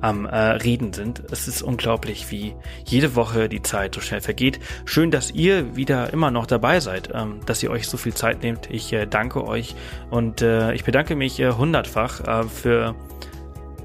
am 0.01 0.27
äh, 0.27 0.37
Reden 0.37 0.93
sind. 0.93 1.23
Es 1.31 1.49
ist 1.49 1.63
unglaublich, 1.63 2.31
wie 2.31 2.55
jede 2.85 3.15
Woche 3.15 3.49
die 3.49 3.63
Zeit 3.63 3.95
so 3.95 4.01
schnell 4.01 4.21
vergeht. 4.21 4.61
Schön, 4.85 5.11
dass 5.11 5.31
ihr 5.31 5.77
wieder 5.77 6.13
immer 6.13 6.31
noch 6.31 6.47
dabei 6.47 6.81
seid, 6.81 7.11
ähm, 7.15 7.41
dass 7.47 7.63
ihr 7.63 7.71
euch 7.71 7.89
so 7.89 7.97
viel 7.97 8.15
Zeit 8.15 8.43
nehmt. 8.43 8.69
Ich 8.71 8.93
äh, 8.93 9.07
danke 9.07 9.47
euch 9.47 9.75
und 10.11 10.43
äh, 10.43 10.73
ich 10.75 10.85
bedanke 10.85 11.17
mich 11.17 11.41
äh, 11.41 11.53
hundertfach 11.53 12.21
äh, 12.21 12.45
für 12.45 12.95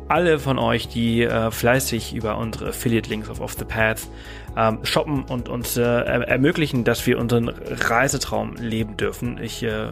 alle 0.08 0.40
von 0.40 0.60
euch, 0.60 0.88
die 0.88 1.24
äh, 1.24 1.50
fleißig 1.50 2.14
über 2.14 2.38
unsere 2.38 2.70
Affiliate-Links 2.70 3.30
auf 3.30 3.40
Off 3.40 3.54
the 3.54 3.66
Path 3.66 4.08
ähm, 4.56 4.80
shoppen 4.84 5.24
und 5.24 5.50
uns 5.50 5.78
äh, 5.78 5.82
er 5.82 6.28
ermöglichen, 6.28 6.84
dass 6.84 7.06
wir 7.08 7.18
unseren 7.18 7.50
Reisetraum 7.50 8.56
leben 8.58 8.98
dürfen. 8.98 9.40
Ich 9.42 9.64
äh, 9.64 9.88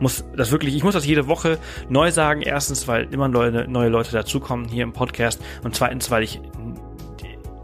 muss 0.00 0.24
das 0.36 0.50
wirklich, 0.50 0.74
ich 0.74 0.84
muss 0.84 0.94
das 0.94 1.06
jede 1.06 1.26
Woche 1.26 1.58
neu 1.88 2.10
sagen. 2.10 2.42
Erstens, 2.42 2.86
weil 2.88 3.12
immer 3.12 3.28
neue, 3.28 3.68
neue 3.68 3.88
Leute 3.88 4.12
dazukommen 4.12 4.68
hier 4.68 4.82
im 4.82 4.92
Podcast 4.92 5.42
und 5.64 5.74
zweitens, 5.74 6.10
weil 6.10 6.22
ich 6.22 6.40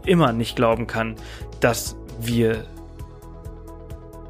immer 0.05 0.33
nicht 0.33 0.55
glauben 0.55 0.87
kann, 0.87 1.15
dass 1.59 1.95
wir 2.19 2.65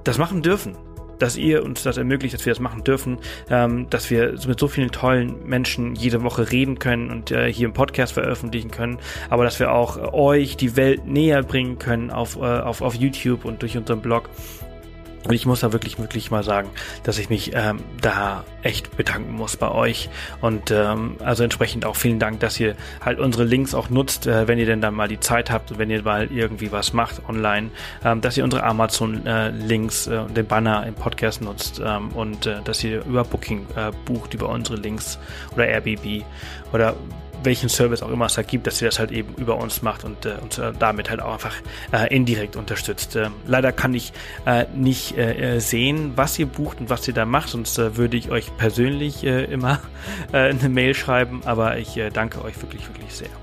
das 0.04 0.18
machen 0.18 0.42
dürfen. 0.42 0.76
Dass 1.20 1.38
ihr 1.38 1.64
uns 1.64 1.84
das 1.84 1.98
ermöglicht, 1.98 2.34
dass 2.34 2.46
wir 2.46 2.52
das 2.52 2.60
machen 2.60 2.84
dürfen, 2.84 3.18
ähm, 3.50 3.90
dass 3.90 4.10
wir 4.10 4.34
mit 4.46 4.60
so 4.60 4.68
vielen 4.68 4.92
tollen 4.92 5.48
Menschen 5.48 5.96
jede 5.96 6.22
Woche 6.24 6.52
reden 6.52 6.80
können 6.80 7.12
und 7.12 7.32
äh, 7.32 7.54
hier 7.54 7.68
im 7.68 7.74
Podcast 7.74 8.14
veröffentlichen 8.14 8.72
können, 8.72 8.98
aber 9.30 9.46
dass 9.46 9.60
wir 9.60 9.72
auch 9.72 9.98
äh, 9.98 10.02
euch 10.12 10.58
die 10.58 10.76
Welt 10.76 11.06
näher 11.06 11.42
bringen 11.44 11.78
können 11.78 12.10
auf, 12.10 12.36
äh, 12.36 12.40
auf, 12.40 12.82
auf 12.82 12.96
YouTube 12.96 13.46
und 13.46 13.62
durch 13.62 13.78
unseren 13.78 14.02
Blog. 14.02 14.30
Und 15.26 15.34
ich 15.34 15.46
muss 15.46 15.62
da 15.62 15.72
wirklich, 15.72 15.98
wirklich 16.00 16.32
mal 16.32 16.44
sagen, 16.44 16.70
dass 17.04 17.18
ich 17.18 17.30
mich 17.30 17.52
ähm, 17.54 17.80
da 18.02 18.44
echt 18.62 18.98
bedanken 18.98 19.34
muss 19.34 19.56
bei 19.56 19.72
euch. 19.72 20.10
Und 20.42 20.72
ähm, 20.72 21.16
also 21.24 21.44
entsprechend 21.44 21.86
auch 21.86 21.96
vielen 21.96 22.20
Dank, 22.20 22.40
dass 22.42 22.60
ihr 22.60 22.76
halt 23.02 23.20
unsere 23.20 23.44
Links 23.44 23.74
auch 23.74 23.90
nutzt, 23.90 24.28
äh, 24.28 24.48
wenn 24.48 24.60
ihr 24.60 24.66
denn 24.66 24.82
dann 24.82 24.94
mal 24.94 25.08
die 25.08 25.20
Zeit 25.20 25.50
habt 25.50 25.72
und 25.72 25.78
wenn 25.78 25.90
ihr 25.90 26.04
mal 26.04 26.30
irgendwie 26.32 26.72
was 26.72 26.94
macht 26.94 27.22
online, 27.28 27.70
ähm, 28.04 28.22
dass 28.22 28.38
ihr 28.38 28.44
unsere 28.44 28.64
Amazon-Links, 28.64 30.08
äh, 30.08 30.26
den 30.26 30.46
Banner 30.46 30.86
im 30.86 30.94
Podcast 30.94 31.42
nutzt 31.42 31.82
ähm, 31.84 32.10
und 32.10 32.46
äh, 32.46 32.62
dass 32.64 32.84
ihr 32.84 33.06
über 33.06 33.24
Booking 33.24 33.66
äh, 33.76 33.92
bucht, 34.06 34.34
über 34.34 34.50
unsere 34.50 34.78
Links 34.78 35.20
oder 35.54 35.68
Airbnb 35.68 36.26
oder 36.74 36.96
welchen 37.46 37.70
Service 37.70 38.02
auch 38.04 38.10
immer 38.10 38.26
es 38.26 38.36
da 38.36 38.42
gibt, 38.42 38.68
dass 38.68 38.82
ihr 38.82 38.88
das 38.88 39.00
halt 39.00 39.12
eben 39.12 39.34
über 39.36 39.58
uns 39.58 39.82
macht 39.82 40.04
und 40.04 40.26
äh, 40.26 40.36
uns 40.42 40.58
äh, 40.58 40.72
damit 40.78 41.10
halt 41.10 41.22
auch 41.22 41.34
einfach 41.34 41.56
äh, 41.92 42.14
indirekt 42.14 42.56
unterstützt. 42.56 43.16
Ähm, 43.16 43.34
leider 43.46 43.72
kann 43.72 43.94
ich 43.94 44.14
äh, 44.46 44.66
nicht 44.74 45.18
äh, 45.18 45.56
äh, 45.56 45.60
sehen, 45.60 46.14
was 46.16 46.38
ihr 46.40 46.46
bucht 46.46 46.80
und 46.80 46.90
was 46.90 47.08
ihr 47.08 47.14
da 47.14 47.26
macht, 47.26 47.50
sonst 47.50 47.78
würde 47.78 48.18
ich 48.18 48.30
euch 48.30 48.56
persönlich 48.58 49.24
immer 49.24 49.80
eine 50.32 50.70
Mail 50.70 50.94
schreiben, 50.94 51.42
aber 51.46 51.78
ich 51.78 52.00
danke 52.14 52.44
euch 52.44 52.62
wirklich, 52.62 52.88
wirklich 52.88 53.14
sehr. 53.14 53.43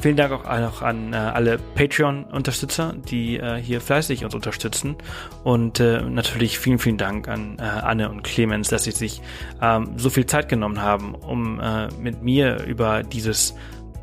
Vielen 0.00 0.16
Dank 0.16 0.32
auch 0.32 0.58
noch 0.60 0.80
an 0.80 1.12
äh, 1.12 1.16
alle 1.16 1.58
Patreon-Unterstützer, 1.58 2.94
die 3.10 3.36
äh, 3.36 3.56
hier 3.60 3.82
fleißig 3.82 4.24
uns 4.24 4.34
unterstützen. 4.34 4.96
Und 5.44 5.78
äh, 5.78 6.00
natürlich 6.00 6.58
vielen, 6.58 6.78
vielen 6.78 6.96
Dank 6.96 7.28
an 7.28 7.58
äh, 7.58 7.62
Anne 7.62 8.08
und 8.08 8.22
Clemens, 8.22 8.68
dass 8.68 8.84
sie 8.84 8.92
sich 8.92 9.20
ähm, 9.60 9.92
so 9.98 10.08
viel 10.08 10.24
Zeit 10.24 10.48
genommen 10.48 10.80
haben, 10.80 11.14
um 11.14 11.60
äh, 11.60 11.88
mit 12.00 12.22
mir 12.22 12.64
über 12.64 13.02
dieses 13.02 13.54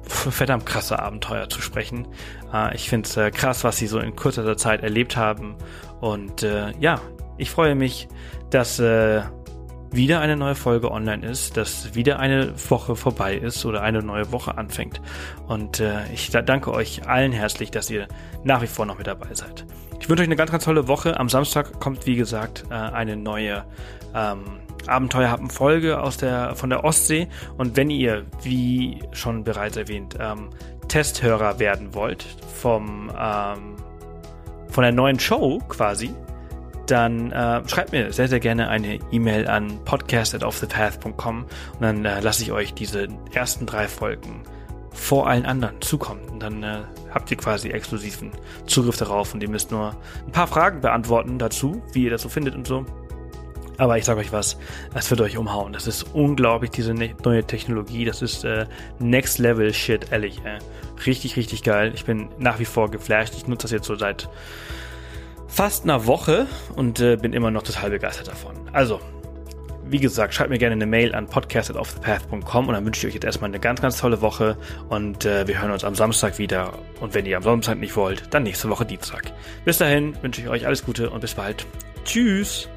verdammt 0.04 0.68
krasse 0.68 1.00
Abenteuer 1.00 1.50
zu 1.50 1.64
sprechen. 1.64 2.08
Äh, 2.54 2.76
ich 2.76 2.90
finde 2.90 3.10
es 3.10 3.18
äh, 3.18 3.32
krass, 3.32 3.64
was 3.64 3.78
sie 3.78 3.88
so 3.88 3.98
in 3.98 4.16
kurzer 4.16 4.56
Zeit 4.56 4.84
erlebt 4.84 5.18
haben. 5.18 5.56
Und 6.00 6.44
äh, 6.44 6.74
ja, 6.80 7.02
ich 7.38 7.50
freue 7.50 7.74
mich, 7.74 8.08
dass 8.52 8.78
äh, 8.78 9.24
wieder 9.92 10.20
eine 10.20 10.36
neue 10.36 10.56
Folge 10.56 10.92
online 10.92 11.26
ist, 11.26 11.58
dass 11.58 11.96
wieder 11.96 12.20
eine 12.20 12.54
Woche 12.70 12.96
vorbei 12.96 13.36
ist 13.36 13.66
oder 13.66 13.82
eine 13.82 14.00
neue 14.04 14.32
Woche 14.32 14.58
anfängt. 14.58 15.02
Und 15.48 15.80
äh, 15.80 16.06
ich 16.14 16.30
da- 16.30 16.42
danke 16.42 16.72
euch 16.74 17.08
allen 17.08 17.32
herzlich, 17.32 17.72
dass 17.72 17.90
ihr 17.90 18.08
nach 18.44 18.62
wie 18.62 18.68
vor 18.68 18.86
noch 18.86 18.98
mit 18.98 19.08
dabei 19.08 19.34
seid. 19.34 19.66
Ich 20.00 20.10
wünsche 20.10 20.22
euch 20.24 20.28
eine 20.28 20.36
ganz, 20.36 20.52
ganz 20.52 20.66
tolle 20.66 20.88
Woche. 20.88 21.20
Am 21.20 21.30
Samstag 21.30 21.80
kommt, 21.80 22.06
wie 22.06 22.16
gesagt, 22.16 22.66
äh, 22.70 22.74
eine 22.74 23.16
neue 23.16 23.64
ähm, 24.14 24.44
Abenteuerhappen-Folge 24.86 26.00
aus 26.02 26.18
der, 26.18 26.56
von 26.56 26.70
der 26.70 26.84
Ostsee. 26.84 27.28
Und 27.58 27.76
wenn 27.78 27.90
ihr, 27.90 28.26
wie 28.44 29.02
schon 29.12 29.44
bereits 29.44 29.78
erwähnt, 29.78 30.16
ähm, 30.20 30.50
Testhörer 30.88 31.60
werden 31.60 31.94
wollt 31.94 32.24
vom, 32.56 33.12
ähm, 33.20 33.76
von 34.70 34.84
der 34.84 34.92
neuen 34.92 35.20
Show 35.20 35.60
quasi, 35.68 36.14
dann 36.88 37.32
äh, 37.32 37.68
schreibt 37.68 37.92
mir 37.92 38.12
sehr, 38.12 38.28
sehr 38.28 38.40
gerne 38.40 38.70
eine 38.70 39.00
E-Mail 39.12 39.48
an 39.48 39.80
podcast.offthepath.com 39.86 41.44
und 41.44 41.82
dann 41.82 42.06
äh, 42.06 42.20
lasse 42.20 42.44
ich 42.44 42.52
euch 42.52 42.74
diese 42.74 43.08
ersten 43.34 43.66
drei 43.66 43.88
Folgen 43.88 44.44
vor 44.92 45.28
allen 45.28 45.46
anderen 45.46 45.82
zukommen. 45.82 46.22
Und 46.30 46.42
dann 46.42 46.64
äh, 46.64 46.80
habt 47.14 47.30
ihr 47.32 47.38
quasi 47.38 47.70
exklusiven 47.70 48.32
Zugriff 48.66 48.98
darauf 48.98 49.34
und 49.34 49.44
ihr 49.44 49.50
müsst 49.50 49.72
nur 49.72 49.96
ein 50.26 50.32
paar 50.32 50.48
Fragen 50.48 50.82
beantworten 50.82 51.38
dazu, 51.38 51.82
wie 51.94 52.06
ihr 52.06 52.10
das 52.10 52.24
so 52.24 52.30
findet 52.30 52.56
und 52.56 52.68
so. 52.68 52.86
Aber 53.78 53.98
ich 53.98 54.06
sage 54.06 54.20
euch 54.20 54.32
was, 54.32 54.58
das 54.94 55.10
wird 55.12 55.22
euch 55.22 55.38
umhauen. 55.38 55.72
Das 55.72 55.86
ist 55.86 56.04
unglaublich, 56.16 56.72
diese 56.72 56.96
ne-, 56.96 57.16
neue 57.24 57.46
Technologie. 57.46 58.06
Das 58.06 58.24
ist 58.24 58.44
äh, 58.44 58.66
Next 58.98 59.38
Level 59.38 59.72
Shit, 59.74 60.12
ehrlich. 60.12 60.42
Äh. 60.44 60.58
Richtig, 61.06 61.36
richtig 61.36 61.62
geil. 61.62 61.92
Ich 61.94 62.06
bin 62.06 62.30
nach 62.40 62.58
wie 62.58 62.66
vor 62.66 62.90
geflasht. 62.90 63.36
Ich 63.38 63.48
nutze 63.48 63.66
das 63.66 63.72
jetzt 63.72 63.86
so 63.86 63.96
seit 63.96 64.30
fast 65.48 65.84
einer 65.84 66.06
Woche 66.06 66.48
und 66.76 67.00
äh, 67.00 67.16
bin 67.16 67.34
immer 67.34 67.52
noch 67.52 67.64
total 67.64 67.90
begeistert 67.90 68.28
davon. 68.28 68.56
Also, 68.74 69.00
wie 69.90 70.00
gesagt, 70.00 70.34
schreibt 70.34 70.50
mir 70.50 70.58
gerne 70.58 70.74
eine 70.74 70.86
Mail 70.86 71.16
an 71.16 71.28
podcast.offthepath.com 71.28 72.68
und 72.68 72.74
dann 72.74 72.86
wünsche 72.86 73.02
ich 73.02 73.12
euch 73.12 73.14
jetzt 73.16 73.26
erstmal 73.26 73.50
eine 73.50 73.60
ganz, 73.60 73.82
ganz 73.82 73.98
tolle 73.98 74.22
Woche 74.22 74.58
und 74.90 75.26
äh, 75.26 75.48
wir 75.48 75.62
hören 75.62 75.72
uns 75.72 75.84
am 75.84 75.96
Samstag 75.96 76.38
wieder. 76.38 76.74
Und 77.00 77.14
wenn 77.14 77.26
ihr 77.26 77.38
am 77.38 77.44
Samstag 77.44 77.78
nicht 77.78 77.96
wollt, 77.96 78.34
dann 78.34 78.44
nächste 78.44 78.70
Woche 78.70 78.86
Dienstag. 78.86 79.32
Bis 79.66 79.78
dahin 79.78 80.16
wünsche 80.22 80.42
ich 80.42 80.50
euch 80.50 80.66
alles 80.66 80.84
Gute 80.84 81.10
und 81.10 81.22
bis 81.22 81.36
bald. 81.36 81.66
Tschüss! 82.04 82.70